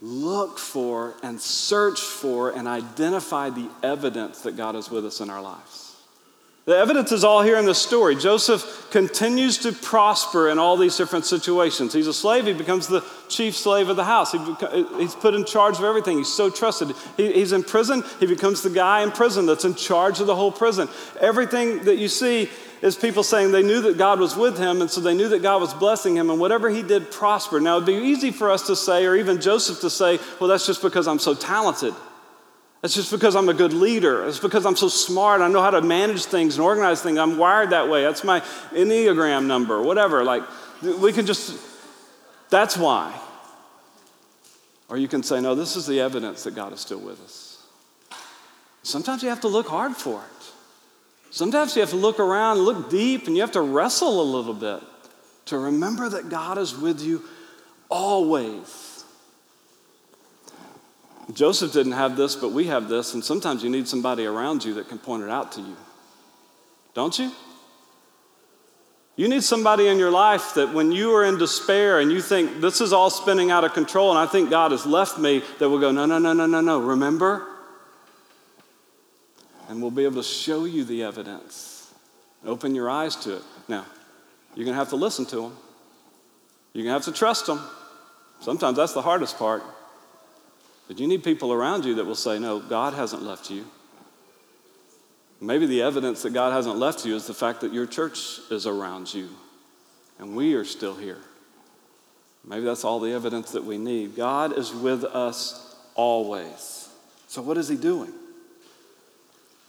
look 0.02 0.60
for 0.60 1.16
and 1.24 1.40
search 1.40 2.00
for 2.00 2.52
and 2.52 2.68
identify 2.68 3.50
the 3.50 3.70
evidence 3.82 4.42
that 4.42 4.56
God 4.56 4.76
is 4.76 4.90
with 4.90 5.06
us 5.06 5.22
in 5.22 5.30
our 5.30 5.42
lives. 5.42 5.88
The 6.68 6.78
evidence 6.78 7.14
is 7.14 7.24
all 7.24 7.44
here 7.44 7.56
in 7.56 7.66
the 7.66 7.74
story. 7.74 8.18
Joseph 8.18 8.90
continues 8.92 9.58
to 9.60 9.72
prosper 9.72 10.50
in 10.50 10.60
all 10.60 10.76
these 10.76 10.98
different 10.98 11.26
situations. 11.26 11.94
He's 11.94 12.08
a 12.08 12.14
slave, 12.14 12.46
he 12.46 12.52
becomes 12.52 12.88
the 12.88 13.06
chief 13.30 13.56
slave 13.56 13.88
of 13.88 13.96
the 13.96 14.04
house. 14.04 14.34
He 14.34 14.40
he's 14.98 15.16
put 15.16 15.34
in 15.34 15.46
charge 15.46 15.78
of 15.78 15.86
everything. 15.86 16.18
He's 16.18 16.32
so 16.32 16.50
trusted. 16.50 16.92
He, 17.16 17.32
he's 17.32 17.54
in 17.54 17.64
prison, 17.64 18.04
he 18.20 18.26
becomes 18.26 18.64
the 18.64 18.70
guy 18.70 19.02
in 19.02 19.12
prison 19.12 19.46
that's 19.46 19.64
in 19.64 19.76
charge 19.76 20.20
of 20.20 20.28
the 20.28 20.36
whole 20.36 20.52
prison. 20.52 20.90
Everything 21.22 21.86
that 21.86 21.96
you 21.96 22.10
see 22.10 22.50
is 22.82 22.96
people 22.96 23.24
saying 23.24 23.52
they 23.52 23.64
knew 23.64 23.82
that 23.82 23.98
God 23.98 24.20
was 24.20 24.36
with 24.36 24.58
him, 24.58 24.82
and 24.82 24.90
so 24.90 25.02
they 25.02 25.16
knew 25.16 25.30
that 25.30 25.42
God 25.42 25.62
was 25.62 25.74
blessing 25.74 26.16
him, 26.16 26.30
and 26.30 26.40
whatever 26.40 26.70
he 26.70 26.84
did 26.84 27.12
prospered. 27.12 27.64
Now, 27.64 27.78
it'd 27.78 27.88
be 27.88 27.94
easy 27.94 28.32
for 28.32 28.52
us 28.52 28.68
to 28.68 28.76
say, 28.76 29.06
or 29.06 29.16
even 29.16 29.42
Joseph 29.42 29.82
to 29.82 29.90
say, 29.90 30.20
well, 30.40 30.48
that's 30.48 30.66
just 30.66 30.82
because 30.82 31.08
I'm 31.08 31.20
so 31.20 31.34
talented. 31.34 31.94
It's 32.84 32.94
just 32.94 33.12
because 33.12 33.36
I'm 33.36 33.50
a 33.50 33.54
good 33.56 33.74
leader. 33.74 34.28
It's 34.28 34.40
because 34.40 34.66
I'm 34.66 34.76
so 34.76 34.88
smart. 34.88 35.42
I 35.42 35.48
know 35.48 35.62
how 35.62 35.72
to 35.72 35.82
manage 35.82 36.26
things 36.26 36.56
and 36.56 36.64
organize 36.64 37.02
things. 37.02 37.18
I'm 37.18 37.38
wired 37.38 37.72
that 37.72 37.90
way. 37.90 38.04
That's 38.04 38.24
my 38.24 38.42
Enneagram 38.72 39.48
number, 39.48 39.82
whatever. 39.82 40.24
Like, 40.24 40.44
we 40.82 41.12
can 41.12 41.26
just, 41.26 41.60
that's 42.50 42.78
why. 42.78 43.20
Or 44.90 44.98
you 44.98 45.08
can 45.08 45.24
say, 45.24 45.42
no, 45.42 45.56
this 45.56 45.76
is 45.76 45.88
the 45.88 46.00
evidence 46.00 46.44
that 46.44 46.54
God 46.56 46.72
is 46.72 46.80
still 46.80 47.00
with 47.00 47.20
us. 47.24 47.66
Sometimes 48.84 49.24
you 49.24 49.30
have 49.30 49.42
to 49.42 49.48
look 49.48 49.68
hard 49.68 49.96
for 49.96 50.22
it. 50.22 50.37
Sometimes 51.38 51.76
you 51.76 51.82
have 51.82 51.92
to 51.92 51.98
look 51.98 52.20
around, 52.20 52.58
look 52.58 52.90
deep, 52.90 53.28
and 53.28 53.36
you 53.36 53.44
have 53.44 53.52
to 53.52 53.62
wrestle 53.62 54.20
a 54.20 54.24
little 54.24 54.56
bit 54.56 54.82
to 55.46 55.60
remember 55.60 56.10
that 56.10 56.30
God 56.30 56.58
is 56.58 56.76
with 56.76 57.00
you 57.00 57.22
always. 57.90 59.04
Joseph 61.32 61.74
didn't 61.74 61.92
have 61.92 62.18
this, 62.18 62.36
but 62.36 62.54
we 62.54 62.66
have 62.66 62.90
this, 62.90 63.14
and 63.14 63.24
sometimes 63.24 63.64
you 63.64 63.70
need 63.70 63.88
somebody 63.88 64.26
around 64.26 64.66
you 64.66 64.74
that 64.74 64.90
can 64.90 64.98
point 64.98 65.22
it 65.22 65.30
out 65.30 65.52
to 65.52 65.62
you. 65.62 65.78
Don't 66.96 67.20
you? 67.20 67.32
You 69.16 69.28
need 69.28 69.44
somebody 69.44 69.90
in 69.90 70.00
your 70.00 70.10
life 70.10 70.56
that 70.56 70.74
when 70.74 70.92
you 70.92 71.14
are 71.14 71.24
in 71.24 71.38
despair 71.38 72.00
and 72.00 72.12
you 72.12 72.20
think 72.20 72.62
this 72.62 72.82
is 72.82 72.94
all 72.94 73.12
spinning 73.12 73.52
out 73.52 73.64
of 73.64 73.76
control 73.76 74.10
and 74.10 74.18
I 74.18 74.26
think 74.26 74.50
God 74.50 74.72
has 74.72 74.88
left 74.88 75.20
me, 75.20 75.44
that 75.60 75.70
will 75.70 75.80
go, 75.80 75.92
no, 75.92 76.08
no, 76.08 76.18
no, 76.18 76.34
no, 76.34 76.48
no, 76.48 76.62
no. 76.62 76.80
Remember? 76.80 77.57
And 79.68 79.82
we'll 79.82 79.92
be 79.92 80.06
able 80.06 80.16
to 80.16 80.28
show 80.28 80.66
you 80.66 80.84
the 80.84 81.04
evidence. 81.04 81.94
Open 82.46 82.74
your 82.74 82.90
eyes 82.90 83.16
to 83.18 83.38
it. 83.38 83.44
Now, 83.68 83.86
you're 84.56 84.66
going 84.66 84.76
to 84.76 84.80
have 84.80 84.90
to 84.90 84.96
listen 84.96 85.26
to 85.28 85.36
them. 85.36 85.58
You're 86.74 86.84
going 86.84 87.00
to 87.00 87.06
have 87.06 87.06
to 87.06 87.12
trust 87.12 87.48
them. 87.48 87.62
Sometimes 88.40 88.78
that's 88.78 88.94
the 88.94 89.02
hardest 89.02 89.38
part. 89.38 89.64
But 90.88 91.00
you 91.00 91.08
need 91.08 91.24
people 91.24 91.52
around 91.52 91.84
you 91.84 91.96
that 91.96 92.06
will 92.06 92.16
say, 92.16 92.40
No, 92.40 92.60
God 92.60 92.94
hasn't 92.94 93.24
left 93.24 93.50
you. 93.50 93.66
Maybe 95.42 95.66
the 95.66 95.82
evidence 95.82 96.24
that 96.24 96.34
God 96.34 96.54
hasn't 96.54 96.78
left 96.78 97.06
you 97.06 97.16
is 97.16 97.28
the 97.28 97.34
fact 97.34 97.62
that 97.62 97.74
your 97.74 97.86
church 97.86 98.40
is 98.50 98.66
around 98.66 99.14
you 99.14 99.30
and 100.20 100.36
we 100.36 100.56
are 100.56 100.66
still 100.66 100.96
here. 100.96 101.20
Maybe 102.44 102.66
that's 102.66 102.84
all 102.84 103.00
the 103.00 103.12
evidence 103.12 103.52
that 103.52 103.64
we 103.64 103.78
need. 103.78 104.16
God 104.16 104.58
is 104.58 104.74
with 104.74 105.04
us 105.04 105.76
always. 105.96 106.90
So, 107.28 107.42
what 107.42 107.58
is 107.58 107.68
He 107.68 107.76
doing? 107.76 108.14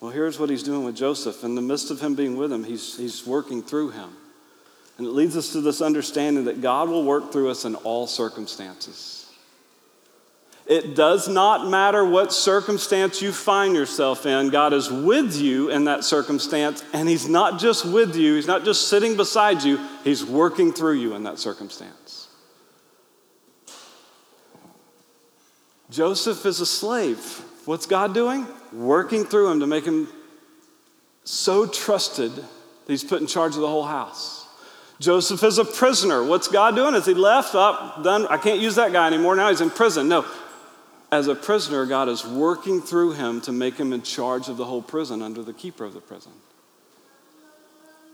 Well, 0.01 0.11
here's 0.11 0.39
what 0.39 0.51
He's 0.51 0.63
doing 0.63 0.85
with 0.85 0.97
Joseph. 0.97 1.43
In 1.45 1.55
the 1.55 1.63
midst 1.63 1.91
of 1.91 2.01
Him 2.01 2.15
being 2.15 2.37
with 2.37 2.53
him, 2.53 2.65
He's, 2.65 2.97
he's 2.97 3.27
working 3.27 3.63
through 3.63 3.91
him. 3.91 4.11
And 4.97 5.07
it 5.07 5.11
leads 5.11 5.37
us 5.37 5.53
to 5.53 5.61
this 5.61 5.81
understanding 5.81 6.45
that 6.47 6.61
God 6.61 6.89
will 6.89 7.05
work 7.05 7.33
through 7.33 7.51
us 7.51 7.65
in 7.65 7.77
all 7.77 8.07
circumstances. 8.07 9.19
It 10.67 10.95
does 10.95 11.29
not 11.29 11.69
matter 11.69 12.05
what 12.05 12.31
circumstance 12.31 13.23
you 13.23 13.33
find 13.33 13.75
yourself 13.75 14.27
in, 14.27 14.51
God 14.51 14.75
is 14.75 14.91
with 14.91 15.35
you 15.35 15.71
in 15.71 15.85
that 15.85 16.05
circumstance, 16.05 16.85
and 16.93 17.09
He's 17.09 17.27
not 17.27 17.59
just 17.59 17.87
with 17.87 18.17
you, 18.17 18.35
He's 18.35 18.47
not 18.47 18.65
just 18.65 18.89
sitting 18.89 19.17
beside 19.17 19.63
you, 19.63 19.79
He's 20.05 20.25
working 20.25 20.73
through 20.73 20.95
you 20.95 21.15
in 21.15 21.23
that 21.23 21.39
circumstance. 21.39 22.29
Joseph 25.91 26.45
is 26.45 26.61
a 26.61 26.67
slave. 26.67 27.19
What's 27.65 27.87
God 27.87 28.13
doing? 28.13 28.47
Working 28.73 29.25
through 29.25 29.51
him 29.51 29.61
to 29.61 29.67
make 29.67 29.85
him 29.85 30.09
so 31.25 31.67
trusted 31.67 32.35
that 32.35 32.45
he's 32.87 33.05
put 33.05 33.21
in 33.21 33.27
charge 33.27 33.55
of 33.55 33.61
the 33.61 33.69
whole 33.69 33.87
house. 33.87 34.47
Joseph 35.01 35.43
is 35.45 35.59
a 35.59 35.65
prisoner. 35.65 36.25
What's 36.25 36.49
God 36.49 36.75
doing? 36.75 36.95
Is 36.95 37.07
he 37.07 37.15
left? 37.15 37.55
Up, 37.55 38.03
done. 38.03 38.27
I 38.29 38.37
can't 38.37 38.61
use 38.61 38.75
that 38.75 38.93
guy 38.93 39.07
anymore. 39.07 39.37
Now 39.37 39.49
he's 39.49 39.61
in 39.61 39.71
prison. 39.71 40.09
No, 40.09 40.25
as 41.11 41.29
a 41.29 41.35
prisoner, 41.35 41.87
God 41.87 42.09
is 42.09 42.27
working 42.27 42.81
through 42.81 43.13
him 43.13 43.41
to 43.43 43.53
make 43.53 43.77
him 43.77 43.93
in 43.93 44.03
charge 44.03 44.49
of 44.49 44.57
the 44.57 44.65
whole 44.65 44.83
prison 44.83 45.23
under 45.23 45.43
the 45.43 45.53
keeper 45.53 45.85
of 45.85 45.95
the 45.95 46.01
prison. 46.01 46.33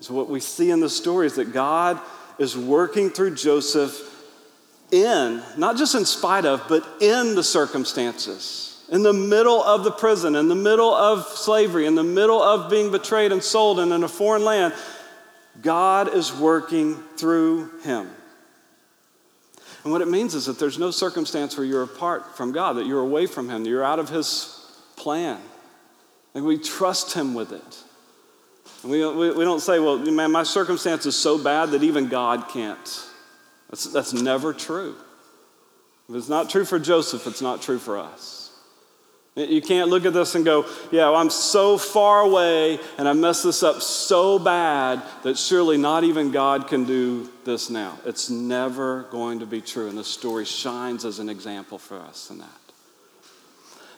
So, 0.01 0.13
what 0.13 0.29
we 0.29 0.41
see 0.41 0.71
in 0.71 0.81
the 0.81 0.91
story 0.91 1.27
is 1.27 1.37
that 1.37 1.53
God 1.53 1.99
is 2.39 2.57
working 2.57 3.11
through 3.11 3.37
Joseph 3.37 4.11
in, 4.93 5.43
not 5.57 5.77
just 5.77 5.95
in 5.95 6.05
spite 6.05 6.45
of, 6.45 6.63
but 6.69 6.87
in 7.01 7.35
the 7.35 7.43
circumstances, 7.43 8.74
in 8.95 9.03
the 9.03 9.13
middle 9.13 9.61
of 9.61 9.83
the 9.83 9.91
prison, 9.91 10.37
in 10.37 10.47
the 10.47 10.55
middle 10.55 10.95
of 10.95 11.25
slavery, 11.27 11.85
in 11.85 11.97
the 11.97 12.05
middle 12.05 12.41
of 12.41 12.71
being 12.71 12.93
betrayed 12.93 13.33
and 13.33 13.43
sold 13.43 13.81
and 13.81 13.93
in 13.93 14.05
a 14.05 14.09
foreign 14.09 14.45
land. 14.45 14.73
God 15.61 16.15
is 16.15 16.33
working 16.33 16.95
through 17.17 17.71
him. 17.81 18.09
And 19.83 19.93
what 19.93 20.01
it 20.01 20.07
means 20.07 20.37
is 20.37 20.47
that 20.47 20.61
there's 20.61 20.79
no 20.79 20.93
circumstance 20.93 21.57
where 21.57 21.67
you're 21.67 21.83
apart 21.83 22.37
from 22.37 22.53
God, 22.53 22.75
that 22.77 22.87
you're 22.87 23.01
away 23.01 23.27
from 23.27 23.51
Him, 23.51 23.65
that 23.65 23.69
you're 23.69 23.85
out 23.85 23.99
of 23.99 24.09
His 24.09 24.65
plan. 24.97 25.41
And 26.35 26.45
we 26.45 26.57
trust 26.57 27.13
Him 27.13 27.35
with 27.35 27.53
it. 27.53 27.83
And 28.83 28.91
we, 28.91 29.07
we, 29.07 29.33
we 29.33 29.45
don't 29.45 29.61
say, 29.61 29.79
well, 29.81 29.99
man, 29.99 30.33
my 30.33 30.45
circumstance 30.45 31.05
is 31.05 31.17
so 31.17 31.37
bad 31.37 31.73
that 31.73 31.83
even 31.83 32.09
God 32.09 32.49
can't. 32.49 33.07
That's, 33.69 33.85
that's 33.93 34.15
never 34.15 34.55
true. 34.55 34.95
If 36.09 36.15
it's 36.15 36.29
not 36.29 36.49
true 36.49 36.65
for 36.65 36.79
Joseph, 36.79 37.27
it's 37.27 37.43
not 37.43 37.61
true 37.61 37.79
for 37.79 37.99
us. 37.99 38.44
You 39.37 39.61
can't 39.61 39.91
look 39.91 40.07
at 40.07 40.13
this 40.13 40.37
and 40.37 40.45
go, 40.45 40.65
yeah, 40.93 41.11
well, 41.11 41.17
I'm 41.17 41.31
so 41.31 41.77
far 41.77 42.21
away 42.21 42.79
and 42.97 43.09
I 43.09 43.15
messed 43.15 43.43
this 43.43 43.65
up 43.65 43.83
so 43.83 44.39
bad 44.39 45.03
that 45.25 45.37
surely 45.37 45.77
not 45.77 46.05
even 46.05 46.31
God 46.31 46.69
can 46.69 46.85
do 46.85 47.29
this 47.45 47.69
now. 47.69 47.99
It's 48.07 48.31
never 48.31 49.03
going 49.11 49.41
to 49.41 49.47
be 49.47 49.61
true. 49.61 49.89
And 49.89 49.99
this 49.99 50.07
story 50.07 50.45
shines 50.45 51.05
as 51.05 51.19
an 51.19 51.29
example 51.29 51.79
for 51.79 51.99
us 51.99 52.31
in 52.31 52.39
that. 52.39 52.49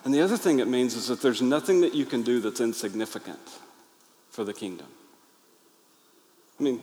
And 0.06 0.14
the 0.14 0.22
other 0.22 0.38
thing 0.38 0.58
it 0.60 0.68
means 0.68 0.94
is 0.94 1.08
that 1.08 1.20
there's 1.20 1.42
nothing 1.42 1.82
that 1.82 1.94
you 1.94 2.06
can 2.06 2.22
do 2.22 2.40
that's 2.40 2.60
insignificant 2.60 3.60
for 4.30 4.42
the 4.42 4.54
kingdom. 4.54 4.86
I 6.58 6.62
mean, 6.62 6.80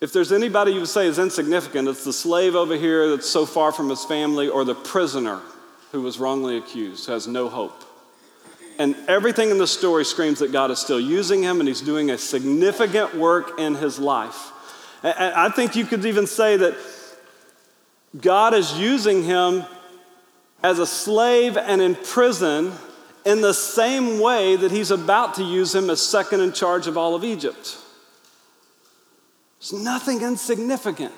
if 0.00 0.14
there's 0.14 0.32
anybody 0.32 0.72
you 0.72 0.80
would 0.80 0.88
say 0.88 1.06
is 1.06 1.18
insignificant, 1.18 1.88
it's 1.88 2.04
the 2.04 2.12
slave 2.14 2.54
over 2.54 2.74
here 2.74 3.10
that's 3.10 3.28
so 3.28 3.44
far 3.44 3.70
from 3.70 3.90
his 3.90 4.02
family 4.06 4.48
or 4.48 4.64
the 4.64 4.74
prisoner 4.74 5.42
who 5.92 6.02
was 6.02 6.18
wrongly 6.18 6.56
accused, 6.56 7.08
has 7.08 7.26
no 7.26 7.48
hope. 7.48 7.84
And 8.78 8.96
everything 9.08 9.50
in 9.50 9.58
the 9.58 9.66
story 9.66 10.04
screams 10.04 10.38
that 10.38 10.52
God 10.52 10.70
is 10.70 10.78
still 10.78 11.00
using 11.00 11.42
him 11.42 11.60
and 11.60 11.68
he's 11.68 11.82
doing 11.82 12.10
a 12.10 12.16
significant 12.16 13.14
work 13.14 13.58
in 13.58 13.74
his 13.74 13.98
life. 13.98 14.52
And 15.02 15.34
I 15.34 15.50
think 15.50 15.76
you 15.76 15.84
could 15.84 16.04
even 16.06 16.26
say 16.26 16.56
that 16.56 16.74
God 18.18 18.54
is 18.54 18.78
using 18.78 19.22
him 19.22 19.64
as 20.62 20.78
a 20.78 20.86
slave 20.86 21.56
and 21.56 21.80
in 21.82 21.94
prison 21.94 22.72
in 23.24 23.40
the 23.40 23.52
same 23.52 24.18
way 24.18 24.56
that 24.56 24.70
he's 24.70 24.90
about 24.90 25.34
to 25.34 25.44
use 25.44 25.74
him 25.74 25.90
as 25.90 26.00
second 26.00 26.40
in 26.40 26.52
charge 26.52 26.86
of 26.86 26.96
all 26.96 27.14
of 27.14 27.24
Egypt. 27.24 27.76
It's 29.58 29.72
nothing 29.72 30.22
insignificant. 30.22 31.12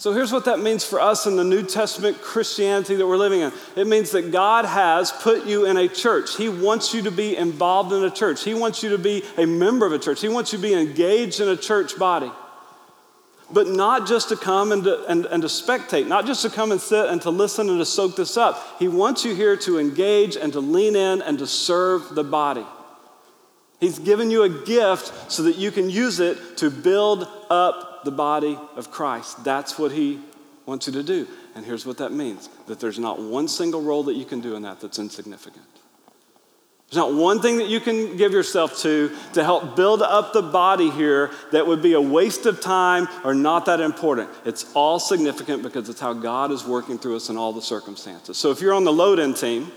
So 0.00 0.14
here's 0.14 0.32
what 0.32 0.46
that 0.46 0.60
means 0.60 0.82
for 0.82 0.98
us 0.98 1.26
in 1.26 1.36
the 1.36 1.44
New 1.44 1.62
Testament 1.62 2.22
Christianity 2.22 2.94
that 2.94 3.06
we're 3.06 3.18
living 3.18 3.42
in 3.42 3.52
it 3.76 3.86
means 3.86 4.12
that 4.12 4.32
God 4.32 4.64
has 4.64 5.12
put 5.12 5.44
you 5.44 5.66
in 5.66 5.76
a 5.76 5.88
church. 5.88 6.38
He 6.38 6.48
wants 6.48 6.94
you 6.94 7.02
to 7.02 7.10
be 7.10 7.36
involved 7.36 7.92
in 7.92 8.02
a 8.02 8.10
church, 8.10 8.42
He 8.42 8.54
wants 8.54 8.82
you 8.82 8.88
to 8.88 8.98
be 8.98 9.22
a 9.36 9.44
member 9.44 9.84
of 9.84 9.92
a 9.92 9.98
church, 9.98 10.22
He 10.22 10.30
wants 10.30 10.54
you 10.54 10.58
to 10.58 10.62
be 10.62 10.72
engaged 10.72 11.40
in 11.40 11.50
a 11.50 11.56
church 11.56 11.98
body. 11.98 12.32
But 13.52 13.66
not 13.66 14.08
just 14.08 14.30
to 14.30 14.36
come 14.36 14.72
and 14.72 14.84
to, 14.84 15.04
and, 15.04 15.26
and 15.26 15.42
to 15.42 15.48
spectate, 15.48 16.06
not 16.06 16.24
just 16.24 16.40
to 16.42 16.48
come 16.48 16.72
and 16.72 16.80
sit 16.80 17.10
and 17.10 17.20
to 17.20 17.28
listen 17.28 17.68
and 17.68 17.78
to 17.78 17.84
soak 17.84 18.16
this 18.16 18.38
up. 18.38 18.78
He 18.78 18.88
wants 18.88 19.26
you 19.26 19.34
here 19.34 19.58
to 19.58 19.78
engage 19.78 20.34
and 20.34 20.50
to 20.54 20.60
lean 20.60 20.96
in 20.96 21.20
and 21.20 21.38
to 21.40 21.46
serve 21.46 22.14
the 22.14 22.24
body. 22.24 22.64
He's 23.80 23.98
given 23.98 24.30
you 24.30 24.44
a 24.44 24.64
gift 24.64 25.30
so 25.30 25.42
that 25.42 25.56
you 25.56 25.70
can 25.70 25.90
use 25.90 26.20
it 26.20 26.56
to 26.56 26.70
build 26.70 27.28
up 27.50 27.89
the 28.04 28.10
body 28.10 28.58
of 28.76 28.90
Christ. 28.90 29.44
That's 29.44 29.78
what 29.78 29.92
he 29.92 30.20
wants 30.66 30.86
you 30.86 30.92
to 30.94 31.02
do. 31.02 31.26
And 31.54 31.64
here's 31.64 31.84
what 31.84 31.98
that 31.98 32.12
means 32.12 32.48
that 32.66 32.80
there's 32.80 32.98
not 32.98 33.20
one 33.20 33.48
single 33.48 33.82
role 33.82 34.04
that 34.04 34.14
you 34.14 34.24
can 34.24 34.40
do 34.40 34.54
in 34.54 34.62
that 34.62 34.80
that's 34.80 34.98
insignificant. 34.98 35.66
There's 36.90 36.96
not 36.96 37.14
one 37.14 37.40
thing 37.40 37.58
that 37.58 37.68
you 37.68 37.78
can 37.78 38.16
give 38.16 38.32
yourself 38.32 38.78
to 38.80 39.16
to 39.34 39.44
help 39.44 39.76
build 39.76 40.02
up 40.02 40.32
the 40.32 40.42
body 40.42 40.90
here 40.90 41.30
that 41.52 41.64
would 41.64 41.82
be 41.82 41.92
a 41.92 42.00
waste 42.00 42.46
of 42.46 42.60
time 42.60 43.06
or 43.22 43.32
not 43.32 43.66
that 43.66 43.80
important. 43.80 44.28
It's 44.44 44.72
all 44.74 44.98
significant 44.98 45.62
because 45.62 45.88
it's 45.88 46.00
how 46.00 46.14
God 46.14 46.50
is 46.50 46.64
working 46.64 46.98
through 46.98 47.14
us 47.14 47.28
in 47.28 47.36
all 47.36 47.52
the 47.52 47.62
circumstances. 47.62 48.36
So 48.38 48.50
if 48.50 48.60
you're 48.60 48.74
on 48.74 48.82
the 48.82 48.92
load 48.92 49.20
in 49.20 49.34
team, 49.34 49.70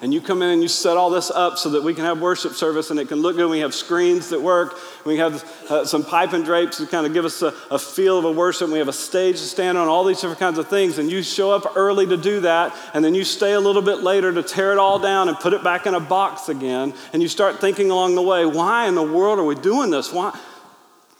and 0.00 0.14
you 0.14 0.20
come 0.20 0.42
in 0.42 0.50
and 0.50 0.62
you 0.62 0.68
set 0.68 0.96
all 0.96 1.10
this 1.10 1.28
up 1.28 1.58
so 1.58 1.70
that 1.70 1.82
we 1.82 1.92
can 1.92 2.04
have 2.04 2.20
worship 2.20 2.52
service 2.52 2.90
and 2.90 3.00
it 3.00 3.08
can 3.08 3.20
look 3.20 3.34
good. 3.34 3.50
We 3.50 3.60
have 3.60 3.74
screens 3.74 4.28
that 4.28 4.40
work. 4.40 4.78
We 5.04 5.16
have 5.16 5.42
uh, 5.68 5.84
some 5.84 6.04
pipe 6.04 6.32
and 6.34 6.44
drapes 6.44 6.76
to 6.76 6.86
kind 6.86 7.04
of 7.04 7.12
give 7.12 7.24
us 7.24 7.42
a, 7.42 7.52
a 7.68 7.80
feel 7.80 8.16
of 8.16 8.24
a 8.24 8.30
worship. 8.30 8.70
We 8.70 8.78
have 8.78 8.86
a 8.86 8.92
stage 8.92 9.38
to 9.38 9.44
stand 9.44 9.76
on, 9.76 9.88
all 9.88 10.04
these 10.04 10.20
different 10.20 10.38
kinds 10.38 10.58
of 10.58 10.68
things. 10.68 10.98
And 10.98 11.10
you 11.10 11.24
show 11.24 11.50
up 11.50 11.72
early 11.74 12.06
to 12.06 12.16
do 12.16 12.40
that, 12.40 12.76
and 12.94 13.04
then 13.04 13.16
you 13.16 13.24
stay 13.24 13.54
a 13.54 13.60
little 13.60 13.82
bit 13.82 13.98
later 13.98 14.32
to 14.32 14.42
tear 14.42 14.70
it 14.70 14.78
all 14.78 15.00
down 15.00 15.28
and 15.28 15.36
put 15.36 15.52
it 15.52 15.64
back 15.64 15.86
in 15.86 15.94
a 15.94 16.00
box 16.00 16.48
again. 16.48 16.94
And 17.12 17.20
you 17.20 17.28
start 17.28 17.60
thinking 17.60 17.90
along 17.90 18.14
the 18.14 18.22
way, 18.22 18.46
why 18.46 18.86
in 18.86 18.94
the 18.94 19.02
world 19.02 19.40
are 19.40 19.44
we 19.44 19.56
doing 19.56 19.90
this? 19.90 20.12
Why? 20.12 20.38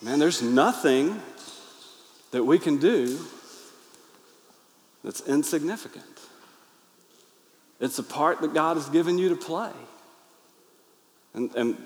Man, 0.01 0.21
there's 0.21 0.41
nothing 0.41 1.21
that 2.31 2.45
we 2.45 2.61
can 2.61 2.77
do 2.77 3.19
that's 5.03 5.21
insignificant. 5.23 6.18
It's 7.81 7.99
a 7.99 8.03
part 8.03 8.41
that 8.41 8.55
God 8.55 8.77
has 8.77 8.89
given 8.89 9.19
you 9.19 9.29
to 9.29 9.37
play. 9.37 9.71
And, 11.35 11.55
and 11.55 11.77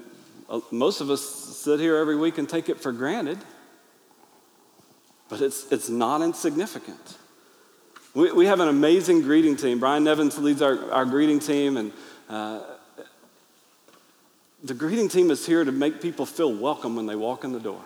uh, 0.49 0.61
most 0.71 1.01
of 1.01 1.11
us 1.11 1.23
sit 1.23 1.81
here 1.81 1.97
every 1.97 2.17
week 2.17 2.39
and 2.39 2.49
take 2.49 2.69
it 2.69 2.81
for 2.81 2.93
granted, 2.93 3.39
but 5.29 5.41
it's, 5.41 5.71
it's 5.71 5.89
not 5.89 6.23
insignificant. 6.23 7.19
We, 8.15 8.33
we 8.33 8.47
have 8.47 8.61
an 8.61 8.69
amazing 8.69 9.23
greeting 9.23 9.57
team. 9.57 9.81
Brian 9.81 10.05
Nevins 10.05 10.39
leads 10.39 10.63
our, 10.63 10.91
our 10.93 11.05
greeting 11.05 11.41
team, 11.41 11.77
and 11.77 11.93
uh, 12.29 12.61
the 14.63 14.75
greeting 14.75 15.09
team 15.09 15.31
is 15.31 15.45
here 15.45 15.65
to 15.65 15.73
make 15.73 16.01
people 16.01 16.27
feel 16.27 16.55
welcome 16.55 16.97
when 16.97 17.07
they 17.07 17.17
walk 17.17 17.45
in 17.45 17.53
the 17.53 17.61
door. 17.61 17.81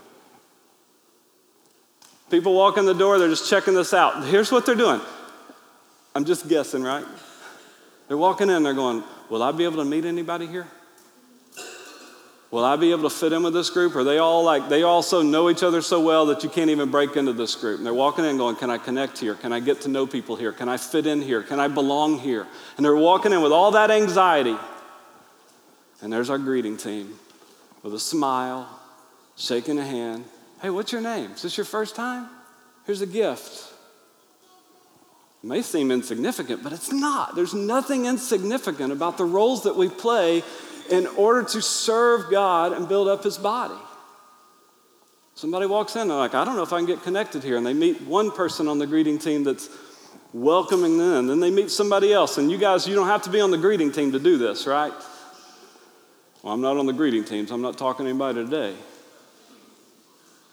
People 2.30 2.54
walk 2.54 2.76
in 2.76 2.86
the 2.86 2.94
door, 2.94 3.18
they're 3.18 3.28
just 3.28 3.48
checking 3.48 3.74
this 3.74 3.94
out. 3.94 4.24
Here's 4.24 4.50
what 4.50 4.66
they're 4.66 4.74
doing. 4.74 5.00
I'm 6.14 6.24
just 6.24 6.48
guessing, 6.48 6.82
right? 6.82 7.04
They're 8.08 8.16
walking 8.16 8.50
in, 8.50 8.62
they're 8.62 8.74
going, 8.74 9.02
Will 9.28 9.42
I 9.42 9.52
be 9.52 9.64
able 9.64 9.78
to 9.78 9.84
meet 9.84 10.04
anybody 10.04 10.46
here? 10.46 10.66
Will 12.50 12.64
I 12.64 12.76
be 12.76 12.92
able 12.92 13.02
to 13.02 13.14
fit 13.14 13.32
in 13.32 13.42
with 13.42 13.52
this 13.52 13.70
group? 13.70 13.96
Are 13.96 14.04
they 14.04 14.18
all 14.18 14.44
like, 14.44 14.68
they 14.68 14.84
also 14.84 15.20
know 15.20 15.50
each 15.50 15.64
other 15.64 15.82
so 15.82 16.00
well 16.00 16.26
that 16.26 16.44
you 16.44 16.48
can't 16.48 16.70
even 16.70 16.92
break 16.92 17.16
into 17.16 17.32
this 17.32 17.56
group. 17.56 17.78
And 17.78 17.86
they're 17.86 17.92
walking 17.92 18.24
in 18.24 18.36
going, 18.36 18.56
Can 18.56 18.70
I 18.70 18.78
connect 18.78 19.18
here? 19.18 19.34
Can 19.34 19.52
I 19.52 19.60
get 19.60 19.80
to 19.82 19.88
know 19.88 20.06
people 20.06 20.36
here? 20.36 20.52
Can 20.52 20.68
I 20.68 20.76
fit 20.76 21.06
in 21.06 21.20
here? 21.20 21.42
Can 21.42 21.58
I 21.58 21.68
belong 21.68 22.18
here? 22.18 22.46
And 22.76 22.84
they're 22.84 22.96
walking 22.96 23.32
in 23.32 23.42
with 23.42 23.52
all 23.52 23.72
that 23.72 23.90
anxiety. 23.90 24.56
And 26.00 26.12
there's 26.12 26.30
our 26.30 26.38
greeting 26.38 26.76
team 26.76 27.18
with 27.82 27.94
a 27.94 27.98
smile, 27.98 28.68
shaking 29.36 29.78
a 29.78 29.84
hand. 29.84 30.24
Hey, 30.62 30.70
what's 30.70 30.92
your 30.92 31.00
name? 31.00 31.32
Is 31.32 31.42
this 31.42 31.56
your 31.56 31.64
first 31.64 31.96
time? 31.96 32.28
Here's 32.84 33.00
a 33.00 33.06
gift. 33.06 33.72
It 35.46 35.48
may 35.48 35.62
seem 35.62 35.92
insignificant, 35.92 36.64
but 36.64 36.72
it's 36.72 36.90
not. 36.90 37.36
There's 37.36 37.54
nothing 37.54 38.06
insignificant 38.06 38.92
about 38.92 39.16
the 39.16 39.24
roles 39.24 39.62
that 39.62 39.76
we 39.76 39.88
play 39.88 40.42
in 40.90 41.06
order 41.06 41.44
to 41.44 41.62
serve 41.62 42.32
God 42.32 42.72
and 42.72 42.88
build 42.88 43.06
up 43.06 43.22
his 43.22 43.38
body. 43.38 43.78
Somebody 45.36 45.66
walks 45.66 45.94
in, 45.94 46.08
they're 46.08 46.16
like, 46.16 46.34
I 46.34 46.44
don't 46.44 46.56
know 46.56 46.64
if 46.64 46.72
I 46.72 46.78
can 46.78 46.86
get 46.86 47.04
connected 47.04 47.44
here. 47.44 47.56
And 47.56 47.64
they 47.64 47.74
meet 47.74 48.02
one 48.02 48.32
person 48.32 48.66
on 48.66 48.80
the 48.80 48.88
greeting 48.88 49.20
team 49.20 49.44
that's 49.44 49.70
welcoming 50.32 50.98
them. 50.98 51.18
And 51.18 51.30
then 51.30 51.38
they 51.38 51.52
meet 51.52 51.70
somebody 51.70 52.12
else. 52.12 52.38
And 52.38 52.50
you 52.50 52.58
guys, 52.58 52.88
you 52.88 52.96
don't 52.96 53.06
have 53.06 53.22
to 53.22 53.30
be 53.30 53.40
on 53.40 53.52
the 53.52 53.58
greeting 53.58 53.92
team 53.92 54.10
to 54.12 54.18
do 54.18 54.38
this, 54.38 54.66
right? 54.66 54.92
Well, 56.42 56.54
I'm 56.54 56.60
not 56.60 56.76
on 56.76 56.86
the 56.86 56.92
greeting 56.92 57.22
teams. 57.22 57.52
I'm 57.52 57.62
not 57.62 57.78
talking 57.78 58.06
to 58.06 58.10
anybody 58.10 58.44
today. 58.44 58.74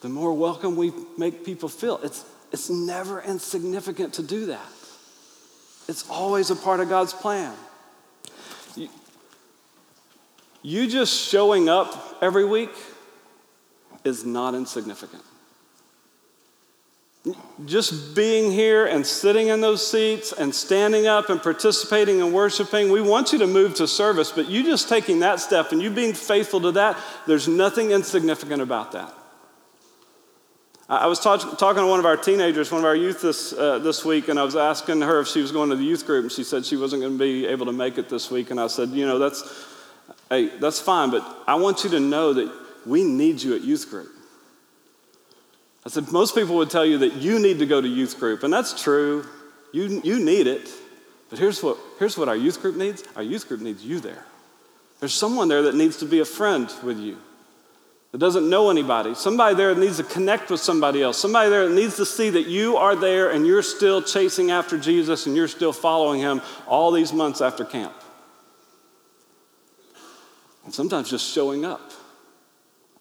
The 0.01 0.09
more 0.09 0.35
welcome 0.35 0.75
we 0.75 0.93
make 1.17 1.43
people 1.43 1.67
feel, 1.67 1.99
it's, 2.03 2.23
it's 2.51 2.69
never 2.69 3.23
insignificant 3.23 4.13
to 4.13 4.21
do 4.21 4.45
that. 4.45 4.69
It's 5.87 6.09
always 6.09 6.49
a 6.49 6.55
part 6.55 6.79
of 6.79 6.89
God's 6.89 7.13
plan. 7.13 7.53
You, 10.65 10.87
just 10.87 11.13
showing 11.13 11.67
up 11.67 12.17
every 12.21 12.45
week 12.45 12.71
is 14.05 14.23
not 14.23 14.55
insignificant. 14.55 15.23
Just 17.65 18.15
being 18.15 18.51
here 18.51 18.85
and 18.85 19.05
sitting 19.05 19.47
in 19.47 19.59
those 19.59 19.85
seats 19.85 20.31
and 20.31 20.55
standing 20.55 21.05
up 21.05 21.29
and 21.29 21.41
participating 21.41 22.21
and 22.21 22.33
worshiping, 22.33 22.91
we 22.91 23.01
want 23.01 23.33
you 23.33 23.39
to 23.39 23.47
move 23.47 23.75
to 23.75 23.87
service, 23.87 24.31
but 24.31 24.49
you 24.49 24.63
just 24.63 24.87
taking 24.87 25.19
that 25.19 25.41
step 25.41 25.71
and 25.73 25.81
you 25.81 25.89
being 25.89 26.13
faithful 26.13 26.61
to 26.61 26.71
that, 26.71 26.97
there's 27.27 27.47
nothing 27.47 27.91
insignificant 27.91 28.61
about 28.61 28.93
that. 28.93 29.13
I 30.89 31.07
was 31.07 31.19
talk- 31.19 31.57
talking 31.57 31.81
to 31.81 31.87
one 31.87 31.99
of 31.99 32.05
our 32.05 32.17
teenagers, 32.17 32.71
one 32.71 32.81
of 32.81 32.85
our 32.85 32.95
youth 32.95 33.21
this, 33.21 33.53
uh, 33.53 33.79
this 33.79 34.03
week, 34.03 34.27
and 34.27 34.37
I 34.37 34.43
was 34.43 34.55
asking 34.55 35.01
her 35.01 35.21
if 35.21 35.27
she 35.27 35.41
was 35.41 35.51
going 35.51 35.69
to 35.69 35.77
the 35.77 35.83
youth 35.83 36.05
group, 36.05 36.23
and 36.23 36.31
she 36.31 36.43
said 36.43 36.65
she 36.65 36.75
wasn't 36.75 37.01
going 37.01 37.13
to 37.13 37.19
be 37.19 37.47
able 37.47 37.65
to 37.67 37.71
make 37.71 37.97
it 37.97 38.09
this 38.09 38.29
week. 38.29 38.51
And 38.51 38.59
I 38.59 38.67
said, 38.67 38.89
you 38.89 39.05
know, 39.05 39.17
that's, 39.17 39.65
hey, 40.29 40.49
that's 40.59 40.81
fine, 40.81 41.09
but 41.09 41.25
I 41.47 41.55
want 41.55 41.85
you 41.85 41.89
to 41.91 41.99
know 42.01 42.33
that 42.33 42.51
we 42.85 43.03
need 43.03 43.41
you 43.41 43.55
at 43.55 43.61
youth 43.61 43.89
group. 43.89 44.09
I 45.85 45.89
said, 45.89 46.11
most 46.11 46.35
people 46.35 46.55
would 46.57 46.69
tell 46.69 46.85
you 46.85 46.97
that 46.99 47.13
you 47.13 47.39
need 47.39 47.59
to 47.59 47.65
go 47.65 47.79
to 47.79 47.87
youth 47.87 48.19
group, 48.19 48.43
and 48.43 48.51
that's 48.51 48.81
true. 48.81 49.25
You, 49.71 50.01
you 50.03 50.19
need 50.19 50.47
it. 50.47 50.69
But 51.29 51.39
here's 51.39 51.63
what, 51.63 51.77
here's 51.97 52.17
what 52.17 52.27
our 52.27 52.35
youth 52.35 52.61
group 52.61 52.75
needs 52.75 53.03
our 53.15 53.23
youth 53.23 53.47
group 53.47 53.61
needs 53.61 53.83
you 53.83 53.99
there. 53.99 54.25
There's 54.99 55.13
someone 55.13 55.47
there 55.47 55.63
that 55.63 55.75
needs 55.75 55.97
to 55.97 56.05
be 56.05 56.19
a 56.19 56.25
friend 56.25 56.71
with 56.83 56.99
you 56.99 57.17
that 58.13 58.19
doesn't 58.19 58.47
know 58.47 58.69
anybody, 58.69 59.15
somebody 59.15 59.55
there 59.55 59.73
that 59.73 59.81
needs 59.81 59.97
to 59.97 60.03
connect 60.03 60.51
with 60.51 60.59
somebody 60.59 61.01
else, 61.01 61.17
somebody 61.17 61.49
there 61.49 61.67
that 61.67 61.73
needs 61.73 61.95
to 61.97 62.05
see 62.05 62.29
that 62.29 62.45
you 62.45 62.77
are 62.77 62.95
there 62.95 63.31
and 63.31 63.45
you're 63.47 63.63
still 63.63 64.03
chasing 64.03 64.51
after 64.51 64.77
Jesus 64.77 65.25
and 65.25 65.35
you're 65.35 65.47
still 65.47 65.73
following 65.73 66.21
him 66.21 66.39
all 66.67 66.91
these 66.91 67.11
months 67.11 67.41
after 67.41 67.65
camp. 67.65 67.95
And 70.63 70.71
sometimes 70.71 71.09
just 71.09 71.27
showing 71.27 71.65
up 71.65 71.91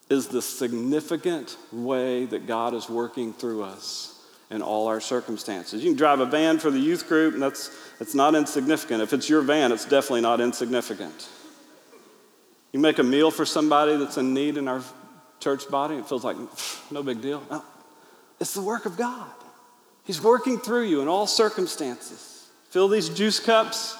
is 0.09 0.29
the 0.29 0.41
significant 0.41 1.57
way 1.71 2.25
that 2.25 2.47
God 2.47 2.73
is 2.73 2.89
working 2.89 3.33
through 3.33 3.61
us 3.61 4.19
in 4.49 4.63
all 4.63 4.87
our 4.87 4.99
circumstances. 4.99 5.83
You 5.83 5.91
can 5.91 5.97
drive 5.97 6.21
a 6.21 6.25
van 6.25 6.57
for 6.57 6.71
the 6.71 6.79
youth 6.79 7.07
group, 7.07 7.35
and 7.35 7.41
that's, 7.41 7.69
that's 7.99 8.15
not 8.15 8.33
insignificant. 8.33 9.03
If 9.03 9.13
it's 9.13 9.29
your 9.29 9.41
van, 9.41 9.71
it's 9.71 9.85
definitely 9.85 10.21
not 10.21 10.41
insignificant. 10.41 11.29
You 12.71 12.79
make 12.79 12.97
a 12.97 13.03
meal 13.03 13.29
for 13.29 13.45
somebody 13.45 13.95
that's 13.95 14.17
in 14.17 14.33
need 14.33 14.57
in 14.57 14.67
our 14.67 14.81
church 15.43 15.69
body. 15.69 15.95
It 15.95 16.07
feels 16.07 16.23
like 16.23 16.37
no 16.89 17.03
big 17.03 17.21
deal. 17.21 17.43
No, 17.51 17.63
it's 18.39 18.53
the 18.53 18.61
work 18.61 18.85
of 18.85 18.97
God. 18.97 19.29
He's 20.05 20.21
working 20.21 20.57
through 20.59 20.83
you 20.83 21.01
in 21.01 21.07
all 21.07 21.27
circumstances. 21.27 22.47
Fill 22.69 22.87
these 22.87 23.09
juice 23.09 23.39
cups. 23.39 23.97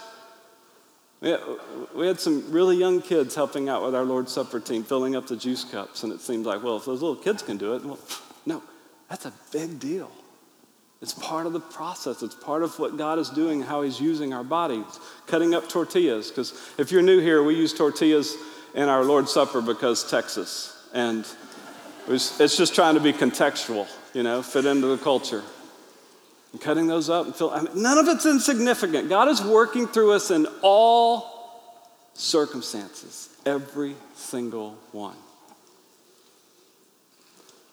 We 1.22 2.08
had 2.08 2.20
some 2.20 2.52
really 2.52 2.76
young 2.76 3.02
kids 3.02 3.36
helping 3.36 3.70
out 3.70 3.84
with 3.86 3.96
our 3.96 4.04
Lord's 4.04 4.34
Supper 4.34 4.60
team, 4.60 4.84
filling 4.84 5.16
up 5.16 5.28
the 5.28 5.38
juice 5.38 5.64
cups. 5.64 6.04
And 6.04 6.12
it 6.12 6.20
seems 6.20 6.46
like, 6.46 6.62
well, 6.62 6.76
if 6.76 6.86
those 6.86 7.02
little 7.02 7.16
kids 7.16 7.42
can 7.42 7.56
do 7.56 7.76
it, 7.76 7.86
well, 7.86 8.00
no, 8.46 8.62
that's 9.10 9.26
a 9.26 9.34
big 9.52 9.80
deal. 9.80 10.12
It's 11.02 11.14
part 11.14 11.46
of 11.46 11.54
the 11.54 11.62
process. 11.62 12.22
It's 12.24 12.36
part 12.36 12.64
of 12.64 12.78
what 12.80 12.98
God 12.98 13.20
is 13.20 13.30
doing, 13.30 13.62
how 13.62 13.84
He's 13.84 14.02
using 14.02 14.34
our 14.34 14.44
bodies. 14.44 15.00
Cutting 15.28 15.54
up 15.54 15.70
tortillas, 15.70 16.30
because 16.30 16.54
if 16.78 16.92
you're 16.92 17.02
new 17.02 17.22
here, 17.22 17.44
we 17.44 17.56
use 17.56 17.74
tortillas 17.74 18.36
in 18.76 18.90
our 18.90 19.06
Lord's 19.06 19.32
Supper 19.32 19.62
because 19.62 20.10
Texas. 20.10 20.73
And 20.94 21.26
it 22.08 22.12
was, 22.12 22.40
it's 22.40 22.56
just 22.56 22.76
trying 22.76 22.96
to 22.96 23.02
be 23.02 23.12
contextual, 23.12 23.88
you 24.14 24.24
know, 24.24 24.42
fit 24.44 24.66
into 24.66 24.88
the 24.88 24.98
culture. 24.98 25.44
And 26.52 26.62
cutting 26.62 26.88
those 26.88 27.10
up 27.10 27.26
and 27.26 27.36
fill, 27.36 27.50
I 27.50 27.62
mean, 27.62 27.82
none 27.82 27.98
of 27.98 28.08
it's 28.08 28.26
insignificant. 28.26 29.10
God 29.10 29.28
is 29.28 29.42
working 29.42 29.88
through 29.88 30.12
us 30.12 30.30
in 30.30 30.46
all 30.62 31.34
circumstances, 32.14 33.30
every 33.46 33.96
single 34.16 34.78
one. 34.92 35.18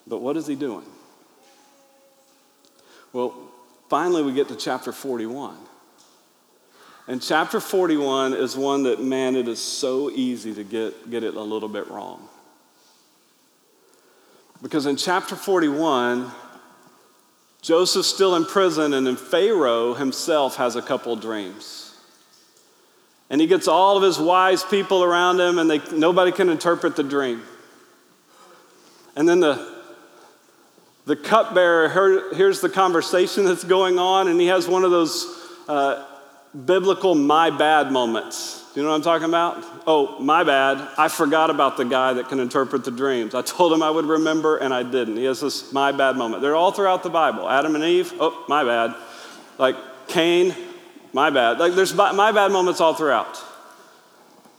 But 0.06 0.22
what 0.22 0.36
is 0.36 0.46
He 0.46 0.54
doing? 0.54 0.86
Well, 3.12 3.34
finally, 3.88 4.22
we 4.22 4.32
get 4.32 4.48
to 4.48 4.56
chapter 4.56 4.92
41. 4.92 5.56
And 7.06 7.20
chapter 7.20 7.60
41 7.60 8.34
is 8.34 8.56
one 8.56 8.84
that, 8.84 9.02
man, 9.02 9.34
it 9.34 9.48
is 9.48 9.58
so 9.58 10.10
easy 10.10 10.54
to 10.54 10.62
get, 10.62 11.10
get 11.10 11.24
it 11.24 11.34
a 11.34 11.42
little 11.42 11.68
bit 11.68 11.88
wrong. 11.88 12.28
Because 14.62 14.86
in 14.86 14.96
chapter 14.96 15.36
41, 15.36 16.30
Joseph's 17.62 18.08
still 18.08 18.36
in 18.36 18.44
prison, 18.44 18.92
and 18.92 19.06
then 19.06 19.16
Pharaoh 19.16 19.94
himself 19.94 20.56
has 20.56 20.76
a 20.76 20.82
couple 20.82 21.16
dreams. 21.16 21.94
And 23.30 23.40
he 23.40 23.46
gets 23.46 23.68
all 23.68 23.96
of 23.96 24.02
his 24.02 24.18
wise 24.18 24.64
people 24.64 25.04
around 25.04 25.40
him, 25.40 25.58
and 25.58 25.70
they, 25.70 25.80
nobody 25.92 26.32
can 26.32 26.48
interpret 26.48 26.96
the 26.96 27.02
dream. 27.02 27.42
And 29.14 29.28
then 29.28 29.40
the, 29.40 29.80
the 31.06 31.16
cupbearer 31.16 32.34
hears 32.34 32.60
the 32.60 32.68
conversation 32.68 33.44
that's 33.44 33.64
going 33.64 33.98
on, 33.98 34.28
and 34.28 34.40
he 34.40 34.48
has 34.48 34.66
one 34.66 34.84
of 34.84 34.90
those 34.90 35.26
uh, 35.68 36.04
biblical 36.54 37.14
my 37.14 37.50
bad 37.50 37.92
moments. 37.92 38.64
Do 38.72 38.80
you 38.80 38.84
know 38.84 38.90
what 38.90 38.96
I'm 38.96 39.02
talking 39.02 39.28
about? 39.28 39.64
Oh, 39.86 40.20
my 40.20 40.44
bad. 40.44 40.88
I 40.96 41.08
forgot 41.08 41.50
about 41.50 41.76
the 41.76 41.84
guy 41.84 42.12
that 42.14 42.28
can 42.28 42.38
interpret 42.38 42.84
the 42.84 42.90
dreams. 42.92 43.34
I 43.34 43.42
told 43.42 43.72
him 43.72 43.82
I 43.82 43.90
would 43.90 44.04
remember 44.04 44.58
and 44.58 44.72
I 44.72 44.84
didn't. 44.84 45.16
He 45.16 45.24
has 45.24 45.40
this 45.40 45.72
my 45.72 45.90
bad 45.90 46.16
moment. 46.16 46.42
They're 46.42 46.54
all 46.54 46.70
throughout 46.70 47.02
the 47.02 47.10
Bible. 47.10 47.48
Adam 47.48 47.74
and 47.74 47.82
Eve, 47.82 48.12
oh, 48.20 48.44
my 48.48 48.62
bad. 48.62 48.94
Like 49.58 49.76
Cain, 50.06 50.54
my 51.12 51.30
bad. 51.30 51.58
Like 51.58 51.74
there's 51.74 51.94
my 51.94 52.32
bad 52.32 52.52
moments 52.52 52.80
all 52.80 52.94
throughout. 52.94 53.42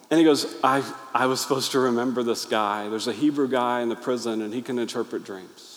And 0.09 0.17
he 0.17 0.25
goes, 0.25 0.57
I, 0.61 0.83
I 1.13 1.27
was 1.27 1.39
supposed 1.39 1.71
to 1.71 1.79
remember 1.79 2.21
this 2.21 2.43
guy. 2.43 2.89
There's 2.89 3.07
a 3.07 3.13
Hebrew 3.13 3.47
guy 3.47 3.79
in 3.81 3.87
the 3.87 3.95
prison 3.95 4.41
and 4.41 4.53
he 4.53 4.61
can 4.61 4.77
interpret 4.77 5.23
dreams. 5.23 5.70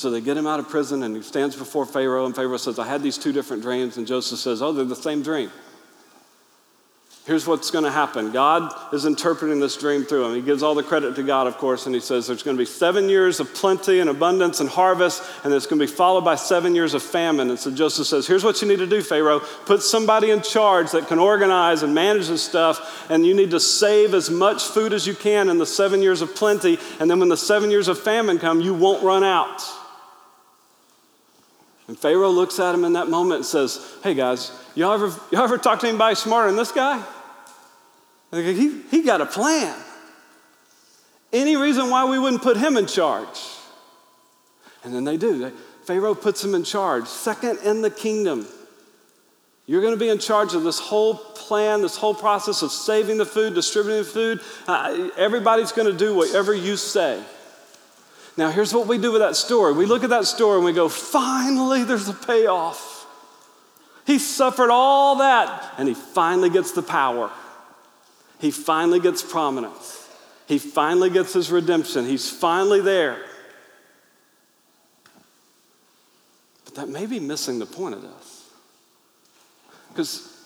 So 0.00 0.08
they 0.08 0.22
get 0.22 0.38
him 0.38 0.46
out 0.46 0.58
of 0.58 0.68
prison 0.70 1.02
and 1.02 1.14
he 1.14 1.20
stands 1.20 1.54
before 1.54 1.84
Pharaoh, 1.84 2.24
and 2.24 2.34
Pharaoh 2.34 2.56
says, 2.56 2.78
I 2.78 2.86
had 2.86 3.02
these 3.02 3.18
two 3.18 3.32
different 3.32 3.62
dreams. 3.62 3.98
And 3.98 4.06
Joseph 4.06 4.38
says, 4.38 4.62
Oh, 4.62 4.72
they're 4.72 4.86
the 4.86 4.96
same 4.96 5.22
dream. 5.22 5.50
Here's 7.26 7.46
what's 7.46 7.70
going 7.70 7.84
to 7.84 7.90
happen 7.90 8.32
God 8.32 8.72
is 8.94 9.04
interpreting 9.04 9.60
this 9.60 9.76
dream 9.76 10.04
through 10.04 10.24
him. 10.24 10.34
He 10.34 10.40
gives 10.40 10.62
all 10.62 10.74
the 10.74 10.82
credit 10.82 11.16
to 11.16 11.22
God, 11.22 11.46
of 11.46 11.58
course, 11.58 11.84
and 11.84 11.94
he 11.94 12.00
says 12.00 12.26
there's 12.26 12.42
going 12.42 12.56
to 12.56 12.60
be 12.60 12.64
seven 12.64 13.10
years 13.10 13.40
of 13.40 13.52
plenty 13.52 14.00
and 14.00 14.08
abundance 14.08 14.60
and 14.60 14.70
harvest, 14.70 15.22
and 15.44 15.52
it's 15.52 15.66
going 15.66 15.78
to 15.78 15.86
be 15.86 15.92
followed 15.92 16.24
by 16.24 16.34
seven 16.34 16.74
years 16.74 16.94
of 16.94 17.02
famine. 17.02 17.50
And 17.50 17.58
so 17.58 17.70
Joseph 17.70 18.06
says, 18.06 18.26
Here's 18.26 18.42
what 18.42 18.62
you 18.62 18.68
need 18.68 18.78
to 18.78 18.86
do, 18.86 19.02
Pharaoh. 19.02 19.40
Put 19.66 19.82
somebody 19.82 20.30
in 20.30 20.40
charge 20.40 20.92
that 20.92 21.08
can 21.08 21.18
organize 21.18 21.82
and 21.82 21.94
manage 21.94 22.28
this 22.28 22.42
stuff, 22.42 23.06
and 23.10 23.26
you 23.26 23.34
need 23.34 23.50
to 23.50 23.60
save 23.60 24.14
as 24.14 24.30
much 24.30 24.64
food 24.64 24.94
as 24.94 25.06
you 25.06 25.12
can 25.12 25.50
in 25.50 25.58
the 25.58 25.66
seven 25.66 26.00
years 26.00 26.22
of 26.22 26.34
plenty, 26.34 26.78
and 27.00 27.10
then 27.10 27.20
when 27.20 27.28
the 27.28 27.36
seven 27.36 27.70
years 27.70 27.88
of 27.88 27.98
famine 27.98 28.38
come, 28.38 28.62
you 28.62 28.72
won't 28.72 29.04
run 29.04 29.24
out. 29.24 29.62
And 31.90 31.98
Pharaoh 31.98 32.30
looks 32.30 32.60
at 32.60 32.72
him 32.72 32.84
in 32.84 32.92
that 32.92 33.08
moment 33.08 33.38
and 33.38 33.44
says, 33.44 33.96
Hey 34.04 34.14
guys, 34.14 34.52
y'all 34.76 34.92
ever, 34.92 35.06
y'all 35.32 35.42
ever 35.42 35.58
talk 35.58 35.80
to 35.80 35.88
anybody 35.88 36.14
smarter 36.14 36.46
than 36.46 36.56
this 36.56 36.70
guy? 36.70 37.02
He, 38.30 38.82
he 38.82 39.02
got 39.02 39.20
a 39.20 39.26
plan. 39.26 39.76
Any 41.32 41.56
reason 41.56 41.90
why 41.90 42.04
we 42.04 42.16
wouldn't 42.16 42.42
put 42.42 42.56
him 42.56 42.76
in 42.76 42.86
charge? 42.86 43.40
And 44.84 44.94
then 44.94 45.02
they 45.02 45.16
do. 45.16 45.50
Pharaoh 45.84 46.14
puts 46.14 46.44
him 46.44 46.54
in 46.54 46.62
charge, 46.62 47.08
second 47.08 47.58
in 47.64 47.82
the 47.82 47.90
kingdom. 47.90 48.46
You're 49.66 49.82
going 49.82 49.94
to 49.94 49.98
be 49.98 50.10
in 50.10 50.20
charge 50.20 50.54
of 50.54 50.62
this 50.62 50.78
whole 50.78 51.16
plan, 51.16 51.82
this 51.82 51.96
whole 51.96 52.14
process 52.14 52.62
of 52.62 52.70
saving 52.70 53.18
the 53.18 53.26
food, 53.26 53.54
distributing 53.54 54.04
the 54.04 54.08
food. 54.08 54.40
Uh, 54.68 55.10
everybody's 55.16 55.72
going 55.72 55.90
to 55.90 55.98
do 55.98 56.14
whatever 56.14 56.54
you 56.54 56.76
say. 56.76 57.20
Now, 58.36 58.50
here's 58.50 58.72
what 58.72 58.86
we 58.86 58.98
do 58.98 59.12
with 59.12 59.20
that 59.20 59.36
story 59.36 59.72
we 59.72 59.86
look 59.86 60.04
at 60.04 60.10
that 60.10 60.26
story 60.26 60.56
and 60.56 60.64
we 60.64 60.72
go, 60.72 60.88
finally, 60.88 61.84
there's 61.84 62.08
a 62.08 62.14
payoff. 62.14 63.06
He 64.06 64.18
suffered 64.18 64.70
all 64.70 65.16
that, 65.16 65.74
and 65.78 65.86
he 65.86 65.94
finally 65.94 66.50
gets 66.50 66.72
the 66.72 66.82
power. 66.82 67.30
He 68.40 68.50
finally 68.50 68.98
gets 68.98 69.22
prominence. 69.22 70.08
He 70.46 70.58
finally 70.58 71.10
gets 71.10 71.32
his 71.32 71.50
redemption. 71.52 72.06
He's 72.06 72.28
finally 72.28 72.80
there. 72.80 73.18
But 76.64 76.74
that 76.74 76.88
may 76.88 77.06
be 77.06 77.20
missing 77.20 77.58
the 77.58 77.66
point 77.66 77.94
of 77.94 78.02
this. 78.02 78.48
Because 79.90 80.36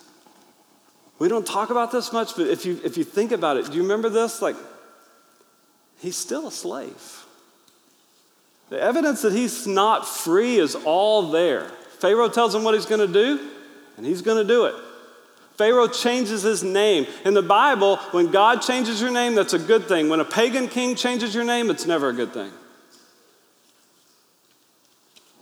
we 1.18 1.28
don't 1.28 1.46
talk 1.46 1.70
about 1.70 1.92
this 1.92 2.12
much, 2.12 2.36
but 2.36 2.48
if 2.48 2.66
you, 2.66 2.80
if 2.84 2.98
you 2.98 3.04
think 3.04 3.32
about 3.32 3.56
it, 3.56 3.66
do 3.66 3.76
you 3.76 3.82
remember 3.82 4.08
this? 4.10 4.42
Like, 4.42 4.56
he's 6.00 6.16
still 6.16 6.48
a 6.48 6.52
slave. 6.52 7.23
The 8.70 8.80
evidence 8.80 9.22
that 9.22 9.32
he's 9.32 9.66
not 9.66 10.08
free 10.08 10.56
is 10.56 10.74
all 10.74 11.30
there. 11.30 11.68
Pharaoh 11.98 12.28
tells 12.28 12.54
him 12.54 12.64
what 12.64 12.74
he's 12.74 12.86
going 12.86 13.06
to 13.06 13.12
do, 13.12 13.50
and 13.96 14.04
he's 14.04 14.22
going 14.22 14.38
to 14.38 14.48
do 14.48 14.64
it. 14.64 14.74
Pharaoh 15.56 15.86
changes 15.86 16.42
his 16.42 16.64
name. 16.64 17.06
In 17.24 17.34
the 17.34 17.42
Bible, 17.42 17.96
when 18.10 18.30
God 18.30 18.60
changes 18.60 19.00
your 19.00 19.12
name, 19.12 19.34
that's 19.34 19.52
a 19.52 19.58
good 19.58 19.86
thing. 19.86 20.08
When 20.08 20.20
a 20.20 20.24
pagan 20.24 20.68
king 20.68 20.96
changes 20.96 21.34
your 21.34 21.44
name, 21.44 21.70
it's 21.70 21.86
never 21.86 22.08
a 22.08 22.12
good 22.12 22.32
thing. 22.32 22.50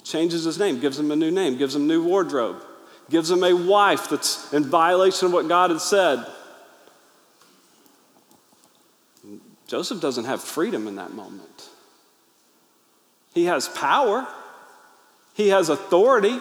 Changes 0.05 0.45
his 0.45 0.59
name, 0.59 0.81
gives 0.81 0.99
him 0.99 1.11
a 1.11 1.17
new 1.17 1.31
name, 1.31 1.57
gives 1.57 1.75
him 1.75 1.87
new 1.87 2.05
wardrobe, 2.05 2.63
gives 3.09 3.31
him 3.31 3.43
a 3.43 3.55
wife 3.55 4.11
that's 4.11 4.53
in 4.53 4.65
violation 4.65 5.27
of 5.27 5.33
what 5.33 5.49
God 5.49 5.71
had 5.71 5.81
said. 5.81 6.27
Joseph 9.67 10.03
doesn't 10.03 10.27
have 10.27 10.43
freedom 10.43 10.87
in 10.87 10.97
that 10.97 11.13
moment. 11.13 11.71
He 13.35 13.47
has 13.47 13.69
power, 13.69 14.27
he 15.35 15.49
has 15.49 15.69
authority, 15.69 16.39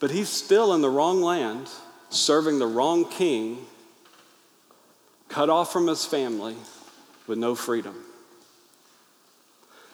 but 0.00 0.10
he's 0.10 0.28
still 0.28 0.74
in 0.74 0.80
the 0.80 0.90
wrong 0.90 1.22
land 1.22 1.68
serving 2.10 2.58
the 2.58 2.66
wrong 2.66 3.08
king, 3.08 3.58
cut 5.28 5.48
off 5.48 5.72
from 5.72 5.86
his 5.86 6.04
family 6.04 6.56
with 7.26 7.38
no 7.38 7.54
freedom. 7.54 7.94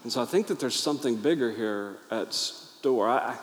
And 0.03 0.12
so 0.12 0.22
I 0.22 0.25
think 0.25 0.46
that 0.46 0.59
there's 0.59 0.79
something 0.79 1.16
bigger 1.16 1.53
here 1.53 1.96
at 2.11 2.33
store. 2.33 3.09
I, 3.09 3.37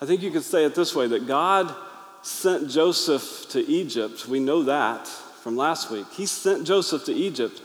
I 0.00 0.06
think 0.06 0.22
you 0.22 0.30
could 0.30 0.44
say 0.44 0.64
it 0.64 0.74
this 0.74 0.94
way 0.94 1.08
that 1.08 1.26
God 1.26 1.74
sent 2.22 2.70
Joseph 2.70 3.46
to 3.50 3.60
Egypt. 3.66 4.28
We 4.28 4.38
know 4.38 4.62
that 4.64 5.08
from 5.08 5.56
last 5.56 5.90
week. 5.90 6.06
He 6.12 6.26
sent 6.26 6.66
Joseph 6.66 7.04
to 7.06 7.12
Egypt, 7.12 7.60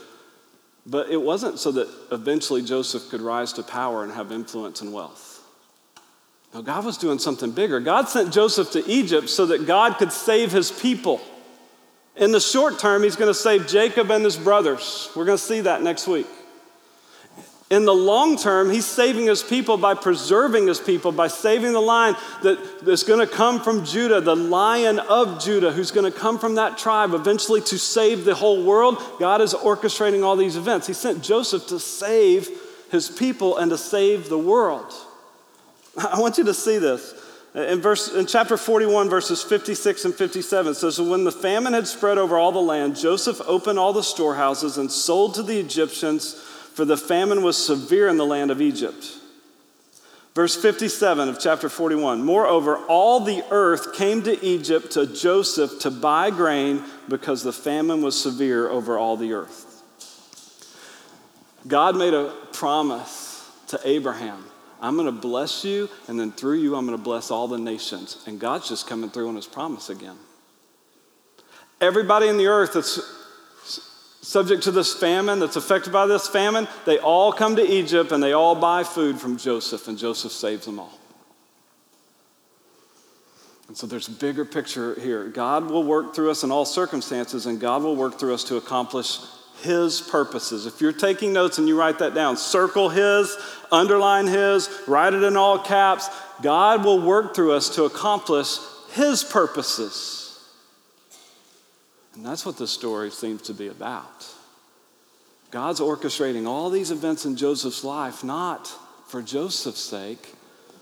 but 0.90 1.10
it 1.10 1.20
wasn't 1.20 1.58
so 1.58 1.70
that 1.72 1.88
eventually 2.10 2.62
Joseph 2.62 3.10
could 3.10 3.20
rise 3.20 3.52
to 3.54 3.62
power 3.62 4.02
and 4.02 4.12
have 4.12 4.32
influence 4.32 4.80
and 4.80 4.92
wealth. 4.92 5.44
No, 6.54 6.62
God 6.62 6.84
was 6.84 6.96
doing 6.96 7.18
something 7.18 7.50
bigger. 7.50 7.78
God 7.78 8.08
sent 8.08 8.32
Joseph 8.32 8.70
to 8.72 8.86
Egypt 8.88 9.28
so 9.28 9.46
that 9.46 9.66
God 9.66 9.98
could 9.98 10.12
save 10.12 10.50
his 10.50 10.72
people. 10.72 11.20
In 12.16 12.32
the 12.32 12.40
short 12.40 12.78
term, 12.78 13.02
he's 13.02 13.16
going 13.16 13.30
to 13.30 13.38
save 13.38 13.66
Jacob 13.66 14.10
and 14.10 14.24
his 14.24 14.36
brothers. 14.36 15.10
We're 15.14 15.26
going 15.26 15.38
to 15.38 15.44
see 15.44 15.60
that 15.60 15.82
next 15.82 16.08
week. 16.08 16.26
In 17.70 17.84
the 17.84 17.94
long 17.94 18.38
term, 18.38 18.70
he's 18.70 18.86
saving 18.86 19.26
his 19.26 19.42
people 19.42 19.76
by 19.76 19.92
preserving 19.92 20.66
his 20.66 20.80
people, 20.80 21.12
by 21.12 21.28
saving 21.28 21.72
the 21.72 21.80
line 21.80 22.16
that 22.42 22.58
is 22.86 23.02
going 23.02 23.20
to 23.20 23.26
come 23.26 23.60
from 23.60 23.84
Judah, 23.84 24.22
the 24.22 24.34
lion 24.34 24.98
of 24.98 25.42
Judah, 25.42 25.70
who's 25.70 25.90
going 25.90 26.10
to 26.10 26.18
come 26.18 26.38
from 26.38 26.54
that 26.54 26.78
tribe 26.78 27.12
eventually 27.12 27.60
to 27.60 27.78
save 27.78 28.24
the 28.24 28.34
whole 28.34 28.64
world. 28.64 29.02
God 29.18 29.42
is 29.42 29.52
orchestrating 29.52 30.24
all 30.24 30.34
these 30.34 30.56
events. 30.56 30.86
He 30.86 30.94
sent 30.94 31.22
Joseph 31.22 31.66
to 31.66 31.78
save 31.78 32.48
his 32.90 33.10
people 33.10 33.58
and 33.58 33.70
to 33.70 33.76
save 33.76 34.30
the 34.30 34.38
world. 34.38 34.90
I 35.98 36.18
want 36.20 36.38
you 36.38 36.44
to 36.44 36.54
see 36.54 36.78
this. 36.78 37.14
In, 37.54 37.80
verse, 37.80 38.14
in 38.14 38.26
chapter 38.26 38.56
41, 38.56 39.10
verses 39.10 39.42
56 39.42 40.06
and 40.06 40.14
57, 40.14 40.72
it 40.72 40.74
says, 40.76 41.00
when 41.00 41.24
the 41.24 41.32
famine 41.32 41.72
had 41.72 41.86
spread 41.86 42.16
over 42.16 42.38
all 42.38 42.52
the 42.52 42.60
land, 42.60 42.96
Joseph 42.96 43.40
opened 43.46 43.78
all 43.78 43.92
the 43.92 44.02
storehouses 44.02 44.78
and 44.78 44.90
sold 44.90 45.34
to 45.34 45.42
the 45.42 45.58
Egyptians, 45.58 46.42
for 46.78 46.84
the 46.84 46.96
famine 46.96 47.42
was 47.42 47.56
severe 47.56 48.06
in 48.06 48.18
the 48.18 48.24
land 48.24 48.52
of 48.52 48.62
Egypt. 48.62 49.18
Verse 50.36 50.54
57 50.54 51.28
of 51.28 51.40
chapter 51.40 51.68
41 51.68 52.22
Moreover, 52.22 52.76
all 52.86 53.18
the 53.18 53.42
earth 53.50 53.94
came 53.94 54.22
to 54.22 54.46
Egypt 54.46 54.92
to 54.92 55.04
Joseph 55.04 55.80
to 55.80 55.90
buy 55.90 56.30
grain 56.30 56.84
because 57.08 57.42
the 57.42 57.52
famine 57.52 58.00
was 58.00 58.14
severe 58.14 58.68
over 58.70 58.96
all 58.96 59.16
the 59.16 59.32
earth. 59.32 59.82
God 61.66 61.96
made 61.96 62.14
a 62.14 62.32
promise 62.52 63.50
to 63.66 63.80
Abraham 63.84 64.44
I'm 64.80 64.94
going 64.94 65.06
to 65.06 65.20
bless 65.20 65.64
you, 65.64 65.90
and 66.06 66.16
then 66.20 66.30
through 66.30 66.60
you, 66.60 66.76
I'm 66.76 66.86
going 66.86 66.96
to 66.96 67.02
bless 67.02 67.32
all 67.32 67.48
the 67.48 67.58
nations. 67.58 68.22
And 68.28 68.38
God's 68.38 68.68
just 68.68 68.86
coming 68.86 69.10
through 69.10 69.26
on 69.26 69.34
his 69.34 69.48
promise 69.48 69.90
again. 69.90 70.16
Everybody 71.80 72.28
in 72.28 72.36
the 72.36 72.46
earth 72.46 72.74
that's 72.74 73.17
subject 74.28 74.64
to 74.64 74.70
this 74.70 74.92
famine, 74.92 75.38
that's 75.38 75.56
affected 75.56 75.90
by 75.90 76.06
this 76.06 76.28
famine, 76.28 76.68
they 76.84 76.98
all 76.98 77.32
come 77.32 77.56
to 77.56 77.62
Egypt 77.62 78.12
and 78.12 78.22
they 78.22 78.34
all 78.34 78.54
buy 78.54 78.84
food 78.84 79.18
from 79.18 79.38
Joseph, 79.38 79.88
and 79.88 79.96
Joseph 79.96 80.32
saves 80.32 80.66
them 80.66 80.78
all. 80.78 80.92
And 83.68 83.76
so 83.76 83.86
there's 83.86 84.08
a 84.08 84.12
bigger 84.12 84.44
picture 84.44 85.00
here. 85.00 85.28
God 85.28 85.70
will 85.70 85.82
work 85.82 86.14
through 86.14 86.30
us 86.30 86.44
in 86.44 86.50
all 86.50 86.66
circumstances, 86.66 87.46
and 87.46 87.58
God 87.58 87.82
will 87.82 87.96
work 87.96 88.18
through 88.18 88.34
us 88.34 88.44
to 88.44 88.56
accomplish 88.56 89.18
his 89.62 90.02
purposes. 90.02 90.66
If 90.66 90.82
you're 90.82 90.92
taking 90.92 91.32
notes 91.32 91.56
and 91.56 91.66
you 91.66 91.78
write 91.78 91.98
that 92.00 92.14
down, 92.14 92.36
circle 92.36 92.90
his, 92.90 93.34
underline 93.72 94.26
his, 94.26 94.68
write 94.86 95.14
it 95.14 95.22
in 95.22 95.38
all 95.38 95.58
caps. 95.58 96.06
God 96.42 96.84
will 96.84 97.00
work 97.00 97.34
through 97.34 97.52
us 97.52 97.70
to 97.76 97.84
accomplish 97.84 98.58
his 98.92 99.24
purposes. 99.24 100.27
And 102.18 102.26
that's 102.26 102.44
what 102.44 102.58
this 102.58 102.72
story 102.72 103.12
seems 103.12 103.42
to 103.42 103.54
be 103.54 103.68
about. 103.68 104.26
God's 105.52 105.78
orchestrating 105.78 106.48
all 106.48 106.68
these 106.68 106.90
events 106.90 107.24
in 107.24 107.36
Joseph's 107.36 107.84
life, 107.84 108.24
not 108.24 108.66
for 109.06 109.22
Joseph's 109.22 109.78
sake, 109.78 110.34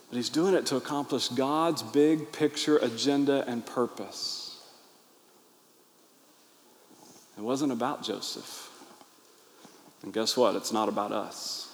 but 0.09 0.16
he's 0.16 0.31
doing 0.31 0.55
it 0.55 0.64
to 0.66 0.77
accomplish 0.77 1.29
God's 1.29 1.83
big 1.83 2.33
picture 2.33 2.79
agenda 2.79 3.44
and 3.46 3.66
purpose. 3.66 4.59
It 7.37 7.42
wasn't 7.42 7.70
about 7.70 8.03
Joseph. 8.03 8.70
And 10.05 10.14
guess 10.14 10.38
what? 10.38 10.57
It's 10.57 10.72
not 10.72 10.88
about 10.88 11.12
us. 11.12 11.65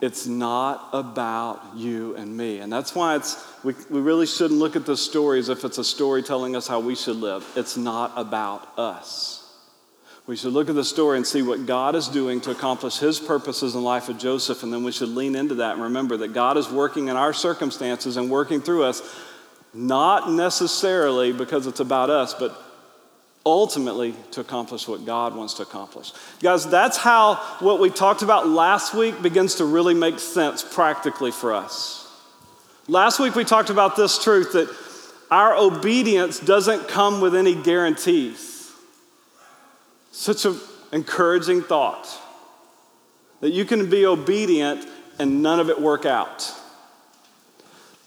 It's 0.00 0.26
not 0.26 0.90
about 0.92 1.76
you 1.76 2.14
and 2.14 2.36
me. 2.36 2.58
And 2.58 2.72
that's 2.72 2.94
why 2.94 3.16
it's, 3.16 3.44
we, 3.64 3.74
we 3.90 4.00
really 4.00 4.26
shouldn't 4.26 4.60
look 4.60 4.76
at 4.76 4.86
this 4.86 5.02
story 5.02 5.40
as 5.40 5.48
if 5.48 5.64
it's 5.64 5.78
a 5.78 5.84
story 5.84 6.22
telling 6.22 6.54
us 6.54 6.68
how 6.68 6.78
we 6.80 6.94
should 6.94 7.16
live. 7.16 7.44
It's 7.56 7.76
not 7.76 8.12
about 8.16 8.78
us. 8.78 9.44
We 10.28 10.36
should 10.36 10.52
look 10.52 10.68
at 10.68 10.74
the 10.74 10.84
story 10.84 11.16
and 11.16 11.26
see 11.26 11.40
what 11.40 11.64
God 11.64 11.94
is 11.94 12.06
doing 12.06 12.42
to 12.42 12.50
accomplish 12.50 12.98
his 12.98 13.18
purposes 13.18 13.74
in 13.74 13.80
the 13.80 13.86
life 13.86 14.10
of 14.10 14.18
Joseph, 14.18 14.62
and 14.62 14.70
then 14.70 14.84
we 14.84 14.92
should 14.92 15.08
lean 15.08 15.34
into 15.34 15.54
that 15.56 15.72
and 15.72 15.82
remember 15.82 16.18
that 16.18 16.34
God 16.34 16.58
is 16.58 16.68
working 16.68 17.08
in 17.08 17.16
our 17.16 17.32
circumstances 17.32 18.18
and 18.18 18.30
working 18.30 18.60
through 18.60 18.84
us, 18.84 19.00
not 19.72 20.30
necessarily 20.30 21.32
because 21.32 21.66
it's 21.66 21.80
about 21.80 22.10
us, 22.10 22.34
but 22.34 22.54
ultimately 23.48 24.14
to 24.32 24.40
accomplish 24.40 24.86
what 24.86 25.04
God 25.06 25.34
wants 25.34 25.54
to 25.54 25.62
accomplish. 25.62 26.12
Guys, 26.40 26.68
that's 26.68 26.96
how 26.96 27.36
what 27.60 27.80
we 27.80 27.90
talked 27.90 28.22
about 28.22 28.48
last 28.48 28.94
week 28.94 29.20
begins 29.22 29.56
to 29.56 29.64
really 29.64 29.94
make 29.94 30.18
sense 30.18 30.62
practically 30.62 31.30
for 31.30 31.54
us. 31.54 32.04
Last 32.86 33.18
week 33.18 33.34
we 33.34 33.44
talked 33.44 33.70
about 33.70 33.96
this 33.96 34.22
truth 34.22 34.52
that 34.52 34.74
our 35.30 35.56
obedience 35.56 36.38
doesn't 36.38 36.88
come 36.88 37.20
with 37.20 37.34
any 37.34 37.54
guarantees. 37.54 38.72
Such 40.12 40.44
an 40.44 40.58
encouraging 40.92 41.62
thought 41.62 42.08
that 43.40 43.50
you 43.50 43.64
can 43.64 43.88
be 43.88 44.06
obedient 44.06 44.86
and 45.18 45.42
none 45.42 45.60
of 45.60 45.70
it 45.70 45.80
work 45.80 46.06
out. 46.06 46.52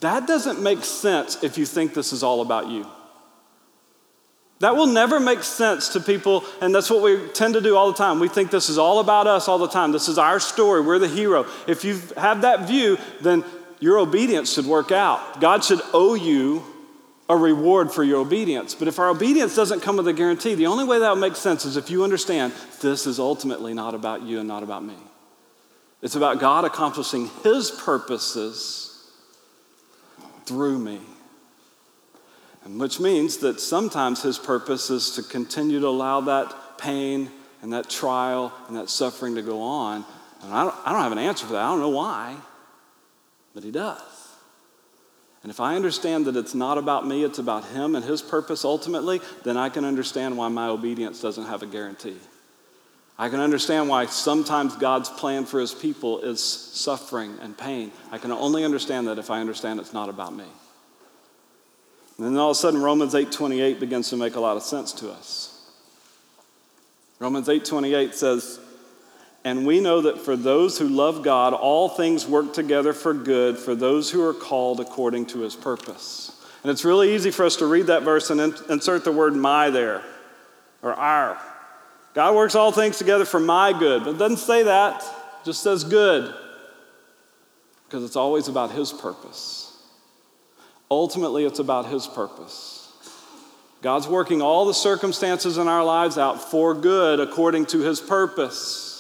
That 0.02 0.28
doesn't 0.28 0.62
make 0.62 0.84
sense 0.84 1.44
if 1.44 1.58
you 1.58 1.66
think 1.66 1.94
this 1.94 2.12
is 2.12 2.24
all 2.24 2.42
about 2.42 2.68
you. 2.70 2.88
That 4.62 4.76
will 4.76 4.88
never 4.88 5.20
make 5.20 5.42
sense 5.42 5.90
to 5.90 6.00
people, 6.00 6.46
and 6.62 6.74
that's 6.74 6.90
what 6.90 7.02
we 7.02 7.28
tend 7.30 7.56
to 7.56 7.62
do 7.62 7.76
all 7.76 7.92
the 7.92 7.98
time. 7.98 8.20
We 8.20 8.28
think 8.28 8.52
this 8.52 8.70
is 8.70 8.78
all 8.78 9.00
about 9.00 9.26
us 9.26 9.48
all 9.48 9.58
the 9.58 9.68
time. 9.68 9.92
This 9.92 10.08
is 10.08 10.20
our 10.20 10.40
story. 10.40 10.82
We're 10.82 11.00
the 11.00 11.08
hero. 11.08 11.48
If 11.68 11.84
you 11.84 12.00
have 12.16 12.44
that 12.44 12.68
view, 12.68 13.00
then 13.22 13.44
your 13.80 13.98
obedience 13.98 14.54
should 14.54 14.68
work 14.68 14.92
out. 14.92 15.42
God 15.42 15.64
should 15.64 15.82
owe 15.94 16.14
you 16.14 16.64
a 17.28 17.36
reward 17.36 17.92
for 17.92 18.04
your 18.04 18.20
obedience. 18.20 18.76
But 18.76 18.88
if 18.88 19.00
our 19.00 19.10
obedience 19.10 19.56
doesn't 19.56 19.80
come 19.80 19.98
with 19.98 20.08
a 20.08 20.14
guarantee, 20.14 20.54
the 20.54 20.68
only 20.68 20.84
way 20.84 21.00
that 21.00 21.10
would 21.10 21.20
make 21.20 21.36
sense 21.36 21.66
is 21.66 21.76
if 21.76 21.90
you 21.90 22.04
understand 22.04 22.54
this 22.82 23.08
is 23.08 23.20
ultimately 23.20 23.74
not 23.74 23.96
about 23.96 24.22
you 24.22 24.38
and 24.38 24.48
not 24.48 24.62
about 24.62 24.84
me. 24.84 24.96
It's 26.04 26.16
about 26.16 26.40
God 26.40 26.66
accomplishing 26.66 27.32
His 27.44 27.72
purposes 27.72 29.10
through 30.46 30.78
me. 30.78 31.00
And 32.64 32.80
which 32.80 33.00
means 33.00 33.38
that 33.38 33.60
sometimes 33.60 34.22
His 34.22 34.38
purpose 34.38 34.90
is 34.90 35.12
to 35.12 35.24
continue 35.24 35.80
to 35.80 35.88
allow 35.88 36.22
that 36.22 36.78
pain 36.78 37.30
and 37.62 37.74
that 37.74 37.90
trial 37.90 38.54
and 38.68 38.78
that 38.78 38.90
suffering 38.90 39.36
to 39.36 39.42
go 39.42 39.62
on. 39.62 40.06
And 40.44 40.54
I 40.54 40.64
don't, 40.64 40.76
I 40.86 40.92
don't 40.92 41.02
have 41.02 41.12
an 41.12 41.18
answer 41.18 41.46
for 41.46 41.54
that. 41.54 41.62
I 41.62 41.70
don't 41.70 41.80
know 41.80 41.90
why, 41.90 42.36
but 43.54 43.64
He 43.64 43.72
does. 43.72 44.02
And 45.44 45.50
if 45.50 45.60
I 45.60 45.76
understand 45.76 46.26
that 46.26 46.36
it's 46.36 46.54
not 46.54 46.78
about 46.78 47.08
me, 47.08 47.24
it's 47.24 47.40
about 47.40 47.66
Him 47.66 47.96
and 47.96 48.06
His 48.06 48.22
purpose 48.22 48.64
ultimately, 48.64 49.22
then 49.44 49.58
I 49.58 49.70
can 49.70 49.86
understand 49.86 50.38
why 50.38 50.48
my 50.50 50.68
obedience 50.68 51.20
doesn't 51.20 51.46
have 51.46 51.64
a 51.64 51.68
guarantee. 51.68 52.18
I 53.18 53.30
can 53.30 53.40
understand 53.40 53.90
why 53.90 54.06
sometimes 54.06 54.76
God's 54.76 55.10
plan 55.10 55.46
for 55.46 55.60
His 55.60 55.74
people 55.74 56.22
is 56.22 56.44
suffering 56.44 57.38
and 57.42 57.58
pain. 57.58 57.92
I 58.12 58.20
can 58.20 58.32
only 58.32 58.64
understand 58.64 59.08
that 59.08 59.18
if 59.18 59.32
I 59.32 59.42
understand 59.42 59.80
it's 59.80 59.94
not 59.94 60.10
about 60.10 60.36
me. 60.36 60.46
And 62.22 62.36
then 62.36 62.38
all 62.38 62.52
of 62.52 62.56
a 62.58 62.60
sudden 62.60 62.80
Romans 62.80 63.16
8:28 63.16 63.80
begins 63.80 64.10
to 64.12 64.16
make 64.16 64.36
a 64.36 64.40
lot 64.40 64.56
of 64.56 64.62
sense 64.62 64.92
to 64.94 65.10
us. 65.10 65.60
Romans 67.18 67.48
8:28 67.48 68.14
says, 68.14 68.60
and 69.44 69.66
we 69.66 69.80
know 69.80 70.02
that 70.02 70.20
for 70.20 70.36
those 70.36 70.78
who 70.78 70.88
love 70.88 71.24
God, 71.24 71.56
all 71.56 71.90
things 71.90 72.28
work 72.28 72.54
together 72.54 72.94
for 72.94 73.16
good 73.16 73.58
for 73.58 73.74
those 73.74 74.12
who 74.12 74.22
are 74.22 74.36
called 74.36 74.80
according 74.80 75.26
to 75.28 75.40
his 75.40 75.56
purpose. 75.56 76.32
And 76.62 76.70
it's 76.70 76.86
really 76.86 77.16
easy 77.16 77.32
for 77.32 77.44
us 77.44 77.56
to 77.56 77.66
read 77.66 77.88
that 77.88 78.04
verse 78.04 78.30
and 78.30 78.40
insert 78.70 79.04
the 79.04 79.12
word 79.12 79.36
my 79.36 79.72
there 79.72 80.04
or 80.84 80.94
our. 80.94 81.42
God 82.14 82.36
works 82.36 82.54
all 82.54 82.72
things 82.72 83.00
together 83.00 83.26
for 83.26 83.40
my 83.40 83.74
good, 83.74 84.04
but 84.04 84.12
it 84.12 84.18
doesn't 84.20 84.38
say 84.38 84.62
that, 84.62 85.02
it 85.02 85.46
just 85.46 85.64
says 85.64 85.84
good 85.84 86.32
because 87.86 88.04
it's 88.04 88.16
always 88.16 88.48
about 88.48 88.70
his 88.70 88.94
purpose. 88.94 89.61
Ultimately, 90.92 91.46
it's 91.46 91.60
about 91.60 91.88
his 91.88 92.06
purpose. 92.06 92.92
God's 93.82 94.08
working 94.08 94.42
all 94.42 94.66
the 94.66 94.74
circumstances 94.74 95.58
in 95.58 95.68
our 95.68 95.84
lives 95.84 96.18
out 96.18 96.52
for 96.52 96.76
good 96.76 97.20
according 97.20 97.66
to 97.68 97.80
his 97.80 98.00
purpose. 98.00 98.92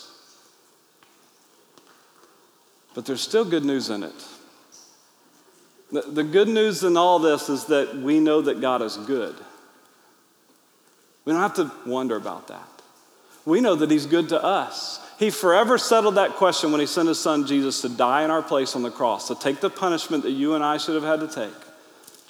But 2.95 3.05
there's 3.05 3.21
still 3.21 3.45
good 3.45 3.65
news 3.65 3.89
in 3.89 4.03
it. 4.03 4.13
The, 5.91 6.23
good 6.23 6.47
news 6.47 6.83
in 6.83 6.95
all 6.95 7.19
this 7.19 7.49
is 7.49 7.65
that 7.65 7.97
we 7.97 8.21
know 8.21 8.41
that 8.41 8.61
God 8.61 8.81
is 8.81 8.95
good. 8.95 9.35
We 11.25 11.33
don't 11.33 11.41
have 11.41 11.55
to 11.55 11.71
wonder 11.85 12.15
about 12.15 12.47
that. 12.47 12.67
We 13.45 13.59
know 13.59 13.75
that 13.75 13.91
He's 13.91 14.05
good 14.05 14.29
to 14.29 14.41
us. 14.41 14.99
He 15.19 15.29
forever 15.29 15.77
settled 15.77 16.15
that 16.15 16.31
question 16.31 16.71
when 16.71 16.79
He 16.79 16.87
sent 16.87 17.09
His 17.09 17.19
Son 17.19 17.45
Jesus 17.45 17.81
to 17.81 17.89
die 17.89 18.23
in 18.23 18.31
our 18.31 18.41
place 18.41 18.75
on 18.75 18.83
the 18.83 18.91
cross, 18.91 19.27
to 19.27 19.35
take 19.35 19.59
the 19.59 19.69
punishment 19.69 20.23
that 20.23 20.31
you 20.31 20.55
and 20.55 20.63
I 20.63 20.77
should 20.77 20.95
have 20.95 21.03
had 21.03 21.19
to 21.19 21.27
take. 21.27 21.70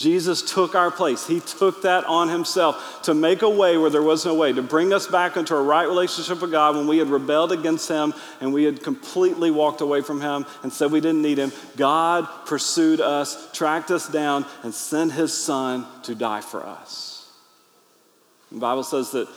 Jesus 0.01 0.41
took 0.41 0.73
our 0.73 0.89
place. 0.89 1.27
He 1.27 1.39
took 1.39 1.83
that 1.83 2.05
on 2.05 2.27
himself 2.27 3.03
to 3.03 3.13
make 3.13 3.43
a 3.43 3.49
way 3.49 3.77
where 3.77 3.91
there 3.91 4.01
was 4.01 4.25
no 4.25 4.33
way, 4.33 4.51
to 4.51 4.63
bring 4.63 4.93
us 4.93 5.05
back 5.05 5.37
into 5.37 5.55
a 5.55 5.61
right 5.61 5.87
relationship 5.87 6.41
with 6.41 6.51
God 6.51 6.75
when 6.75 6.87
we 6.87 6.97
had 6.97 7.09
rebelled 7.09 7.51
against 7.51 7.87
him 7.87 8.13
and 8.39 8.51
we 8.51 8.63
had 8.63 8.81
completely 8.81 9.51
walked 9.51 9.81
away 9.81 10.01
from 10.01 10.19
him 10.19 10.45
and 10.63 10.73
said 10.73 10.91
we 10.91 11.01
didn't 11.01 11.21
need 11.21 11.37
him. 11.37 11.51
God 11.77 12.27
pursued 12.47 12.99
us, 12.99 13.51
tracked 13.51 13.91
us 13.91 14.09
down, 14.09 14.45
and 14.63 14.73
sent 14.73 15.11
his 15.11 15.31
son 15.31 15.85
to 16.03 16.15
die 16.15 16.41
for 16.41 16.65
us. 16.65 17.29
The 18.51 18.59
Bible 18.59 18.83
says 18.83 19.11
that 19.11 19.27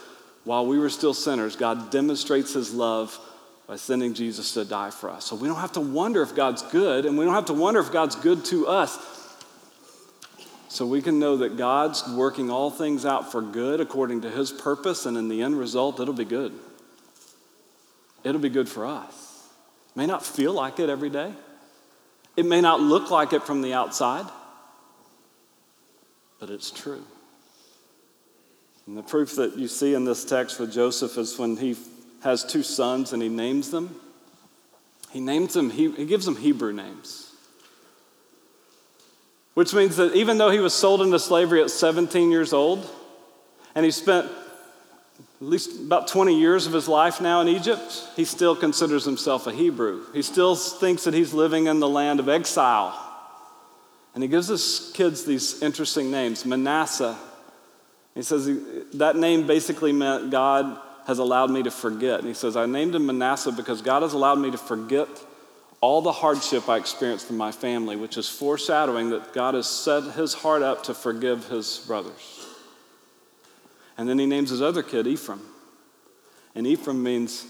while 0.45 0.65
we 0.65 0.79
were 0.79 0.89
still 0.89 1.13
sinners, 1.13 1.55
God 1.55 1.91
demonstrates 1.91 2.53
his 2.53 2.73
love 2.73 3.19
by 3.67 3.75
sending 3.75 4.13
Jesus 4.13 4.53
to 4.53 4.65
die 4.65 4.91
for 4.91 5.09
us. 5.09 5.25
So 5.25 5.35
we 5.35 5.47
don't 5.47 5.59
have 5.59 5.73
to 5.73 5.81
wonder 5.81 6.21
if 6.21 6.35
God's 6.35 6.61
good, 6.63 7.05
and 7.05 7.17
we 7.17 7.25
don't 7.25 7.33
have 7.33 7.45
to 7.45 7.53
wonder 7.53 7.79
if 7.79 7.91
God's 7.91 8.15
good 8.15 8.45
to 8.45 8.67
us. 8.67 9.24
So 10.75 10.85
we 10.85 11.01
can 11.01 11.19
know 11.19 11.37
that 11.37 11.55
God's 11.55 12.05
working 12.05 12.51
all 12.51 12.69
things 12.69 13.05
out 13.05 13.31
for 13.31 13.41
good 13.41 13.79
according 13.79 14.23
to 14.23 14.29
his 14.29 14.51
purpose, 14.51 15.05
and 15.05 15.15
in 15.15 15.29
the 15.29 15.41
end 15.41 15.57
result, 15.57 16.01
it'll 16.01 16.13
be 16.13 16.25
good. 16.25 16.51
It'll 18.25 18.41
be 18.41 18.49
good 18.49 18.67
for 18.67 18.85
us. 18.85 19.47
It 19.91 19.97
may 19.97 20.05
not 20.05 20.25
feel 20.25 20.51
like 20.51 20.81
it 20.81 20.89
every 20.89 21.09
day, 21.09 21.31
it 22.35 22.45
may 22.45 22.59
not 22.59 22.81
look 22.81 23.09
like 23.09 23.31
it 23.31 23.43
from 23.43 23.61
the 23.61 23.73
outside, 23.73 24.29
but 26.41 26.49
it's 26.49 26.71
true. 26.71 27.05
And 28.85 28.97
the 28.97 29.03
proof 29.03 29.37
that 29.37 29.55
you 29.55 29.69
see 29.69 29.93
in 29.93 30.03
this 30.03 30.25
text 30.25 30.59
with 30.59 30.73
Joseph 30.73 31.17
is 31.17 31.39
when 31.39 31.55
he 31.55 31.77
has 32.21 32.43
two 32.43 32.63
sons 32.63 33.13
and 33.13 33.21
he 33.23 33.29
names 33.29 33.71
them. 33.71 33.95
He 35.11 35.21
names 35.21 35.53
them, 35.53 35.69
he, 35.69 35.89
he 35.91 36.05
gives 36.05 36.25
them 36.25 36.35
Hebrew 36.35 36.73
names. 36.73 37.24
Which 39.55 39.73
means 39.73 39.95
that 39.95 40.13
even 40.15 40.37
though 40.37 40.51
he 40.51 40.59
was 40.59 40.73
sold 40.73 41.01
into 41.01 41.17
slavery 41.17 41.61
at 41.63 41.71
17 41.71 42.29
years 42.29 42.53
old, 42.53 42.87
and 43.73 43.83
he 43.83 43.91
spent 43.91 44.29
at 45.41 45.47
least 45.47 45.79
about 45.81 46.07
20 46.07 46.37
years 46.37 46.67
of 46.67 46.73
his 46.73 46.87
life 46.87 47.19
now 47.19 47.41
in 47.41 47.47
Egypt, 47.47 48.07
he 48.15 48.25
still 48.25 48.55
considers 48.55 49.05
himself 49.05 49.47
a 49.47 49.53
Hebrew. 49.53 50.05
He 50.13 50.21
still 50.21 50.55
thinks 50.55 51.05
that 51.05 51.13
he's 51.13 51.33
living 51.33 51.67
in 51.67 51.79
the 51.79 51.89
land 51.89 52.19
of 52.19 52.29
exile. 52.29 53.01
And 54.13 54.23
he 54.23 54.29
gives 54.29 54.47
his 54.47 54.91
kids 54.93 55.25
these 55.25 55.61
interesting 55.61 56.11
names 56.11 56.45
Manasseh. 56.45 57.17
He 58.13 58.23
says 58.23 58.49
that 58.93 59.15
name 59.15 59.45
basically 59.45 59.91
meant 59.91 60.31
God 60.31 60.79
has 61.05 61.19
allowed 61.19 61.51
me 61.51 61.63
to 61.63 61.71
forget. 61.71 62.19
And 62.19 62.27
he 62.27 62.33
says, 62.33 62.55
I 62.55 62.65
named 62.65 62.95
him 62.95 63.05
Manasseh 63.05 63.51
because 63.51 63.81
God 63.81 64.01
has 64.01 64.13
allowed 64.13 64.39
me 64.39 64.51
to 64.51 64.57
forget 64.57 65.07
all 65.85 66.01
the 66.01 66.11
hardship 66.11 66.67
I 66.67 66.77
experienced 66.77 67.27
from 67.27 67.37
my 67.37 67.51
family, 67.51 67.95
which 67.95 68.17
is 68.17 68.27
foreshadowing 68.27 69.11
that 69.11 69.33
God 69.33 69.53
has 69.53 69.69
set 69.69 70.15
his 70.15 70.33
heart 70.33 70.63
up 70.63 70.81
to 70.85 70.95
forgive 70.95 71.45
his 71.47 71.77
brothers. 71.85 72.47
And 73.95 74.09
then 74.09 74.17
he 74.17 74.25
names 74.25 74.49
his 74.49 74.63
other 74.63 74.81
kid 74.81 75.05
Ephraim. 75.05 75.41
And 76.55 76.65
Ephraim 76.65 77.03
means 77.03 77.45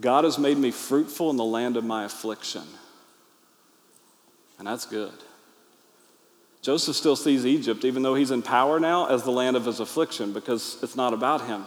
God 0.00 0.22
has 0.22 0.38
made 0.38 0.58
me 0.58 0.70
fruitful 0.70 1.28
in 1.30 1.36
the 1.36 1.44
land 1.44 1.76
of 1.76 1.82
my 1.82 2.04
affliction. 2.04 2.62
And 4.60 4.68
that's 4.68 4.86
good. 4.86 5.12
Joseph 6.60 6.94
still 6.94 7.16
sees 7.16 7.44
Egypt, 7.44 7.84
even 7.84 8.04
though 8.04 8.14
he's 8.14 8.30
in 8.30 8.42
power 8.42 8.78
now, 8.78 9.06
as 9.06 9.24
the 9.24 9.32
land 9.32 9.56
of 9.56 9.64
his 9.64 9.80
affliction 9.80 10.32
because 10.32 10.78
it's 10.84 10.94
not 10.94 11.12
about 11.12 11.48
him. 11.48 11.64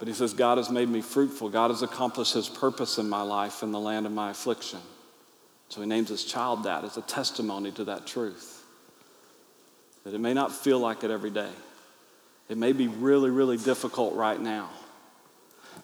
But 0.00 0.08
he 0.08 0.14
says, 0.14 0.32
God 0.32 0.56
has 0.56 0.70
made 0.70 0.88
me 0.88 1.02
fruitful. 1.02 1.50
God 1.50 1.70
has 1.70 1.82
accomplished 1.82 2.32
his 2.32 2.48
purpose 2.48 2.96
in 2.96 3.08
my 3.08 3.20
life 3.20 3.62
in 3.62 3.70
the 3.70 3.78
land 3.78 4.06
of 4.06 4.12
my 4.12 4.30
affliction. 4.30 4.80
So 5.68 5.82
he 5.82 5.86
names 5.86 6.08
his 6.08 6.24
child 6.24 6.64
that 6.64 6.84
as 6.84 6.96
a 6.96 7.02
testimony 7.02 7.70
to 7.72 7.84
that 7.84 8.06
truth. 8.06 8.64
That 10.04 10.14
it 10.14 10.18
may 10.18 10.32
not 10.32 10.52
feel 10.52 10.78
like 10.78 11.04
it 11.04 11.10
every 11.10 11.30
day, 11.30 11.50
it 12.48 12.56
may 12.56 12.72
be 12.72 12.88
really, 12.88 13.30
really 13.30 13.58
difficult 13.58 14.14
right 14.14 14.40
now. 14.40 14.70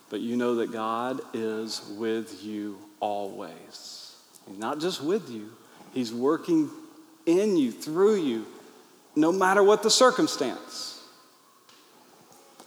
But 0.09 0.19
you 0.21 0.35
know 0.35 0.55
that 0.55 0.71
God 0.71 1.21
is 1.33 1.81
with 1.97 2.43
you 2.43 2.79
always. 2.99 4.15
He's 4.47 4.57
not 4.57 4.79
just 4.79 5.01
with 5.03 5.29
you, 5.29 5.51
He's 5.93 6.11
working 6.11 6.71
in 7.27 7.55
you, 7.55 7.71
through 7.71 8.15
you, 8.15 8.47
no 9.15 9.31
matter 9.31 9.61
what 9.61 9.83
the 9.83 9.91
circumstance. 9.91 10.96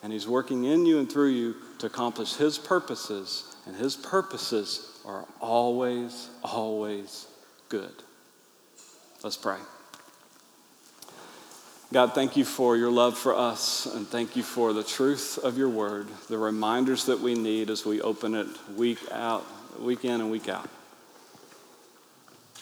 And 0.02 0.12
He's 0.12 0.26
working 0.26 0.64
in 0.64 0.86
you 0.86 0.98
and 0.98 1.10
through 1.10 1.30
you 1.30 1.56
to 1.78 1.86
accomplish 1.86 2.36
His 2.36 2.58
purposes, 2.58 3.56
and 3.66 3.76
His 3.76 3.96
purposes 3.96 4.98
are 5.04 5.26
always, 5.40 6.28
always 6.42 7.26
good. 7.68 7.92
Let's 9.22 9.36
pray. 9.36 9.58
God, 11.92 12.14
thank 12.14 12.36
you 12.36 12.44
for 12.44 12.76
your 12.76 12.90
love 12.90 13.18
for 13.18 13.34
us, 13.34 13.86
and 13.86 14.06
thank 14.06 14.36
you 14.36 14.44
for 14.44 14.72
the 14.72 14.84
truth 14.84 15.38
of 15.42 15.58
your 15.58 15.68
word, 15.68 16.06
the 16.28 16.38
reminders 16.38 17.06
that 17.06 17.18
we 17.18 17.34
need 17.34 17.68
as 17.68 17.84
we 17.84 18.00
open 18.00 18.36
it 18.36 18.46
week 18.76 19.00
out, 19.10 19.44
week 19.80 20.04
in 20.04 20.20
and 20.20 20.30
week 20.30 20.48
out. 20.48 20.68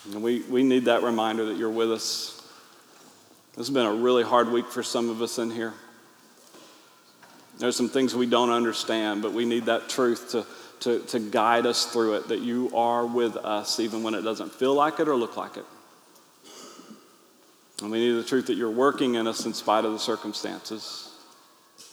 And 0.06 0.22
we, 0.22 0.40
we 0.42 0.62
need 0.62 0.86
that 0.86 1.02
reminder 1.02 1.44
that 1.44 1.58
you're 1.58 1.68
with 1.68 1.92
us. 1.92 2.34
This 3.50 3.66
has 3.66 3.70
been 3.70 3.84
a 3.84 3.92
really 3.92 4.22
hard 4.22 4.50
week 4.50 4.66
for 4.68 4.82
some 4.82 5.10
of 5.10 5.20
us 5.20 5.38
in 5.38 5.50
here. 5.50 5.74
There's 7.58 7.76
some 7.76 7.88
things 7.88 8.14
we 8.14 8.26
don't 8.26 8.50
understand, 8.50 9.22
but 9.22 9.32
we 9.32 9.44
need 9.44 9.66
that 9.66 9.88
truth 9.88 10.30
to, 10.30 10.46
to, 10.80 11.00
to 11.06 11.18
guide 11.18 11.66
us 11.66 11.86
through 11.86 12.14
it, 12.14 12.28
that 12.28 12.40
you 12.40 12.70
are 12.74 13.04
with 13.04 13.36
us 13.36 13.80
even 13.80 14.02
when 14.02 14.14
it 14.14 14.22
doesn't 14.22 14.52
feel 14.52 14.74
like 14.74 15.00
it 15.00 15.08
or 15.08 15.16
look 15.16 15.36
like 15.36 15.56
it. 15.56 15.64
And 17.82 17.90
we 17.90 17.98
need 17.98 18.12
the 18.12 18.24
truth 18.24 18.46
that 18.46 18.54
you're 18.54 18.70
working 18.70 19.14
in 19.14 19.26
us 19.26 19.44
in 19.46 19.54
spite 19.54 19.84
of 19.84 19.92
the 19.92 19.98
circumstances, 19.98 21.10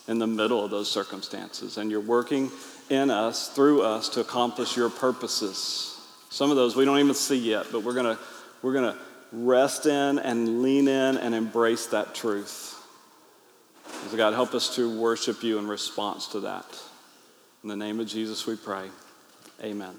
in 0.08 0.20
the 0.20 0.28
middle 0.28 0.64
of 0.64 0.72
those 0.72 0.90
circumstances. 0.90 1.78
And 1.78 1.92
you're 1.92 2.00
working 2.00 2.52
in 2.90 3.10
us, 3.10 3.50
through 3.50 3.82
us, 3.82 4.10
to 4.10 4.22
accomplish 4.22 4.76
your 4.76 4.90
purposes. 4.90 6.00
Some 6.30 6.50
of 6.50 6.58
those 6.58 6.76
we 6.76 6.86
don't 6.86 7.00
even 7.00 7.14
see 7.14 7.38
yet, 7.38 7.68
but 7.72 7.84
we're 7.84 7.94
going 7.94 8.16
to 8.16 8.22
we're 8.62 8.74
going 8.74 8.94
to 8.94 9.00
rest 9.32 9.86
in 9.86 10.18
and 10.20 10.62
lean 10.62 10.88
in 10.88 11.18
and 11.18 11.36
embrace 11.36 11.88
that 11.88 12.16
truth. 12.16 12.75
So 14.10 14.18
God, 14.18 14.34
help 14.34 14.54
us 14.54 14.76
to 14.76 15.00
worship 15.00 15.44
you 15.44 15.58
in 15.58 15.68
response 15.68 16.28
to 16.28 16.42
that. 16.42 16.66
In 17.64 17.70
the 17.70 17.76
name 17.76 18.00
of 18.00 18.08
Jesus, 18.08 18.46
we 18.46 18.56
pray. 18.56 18.90
Amen. 19.62 19.96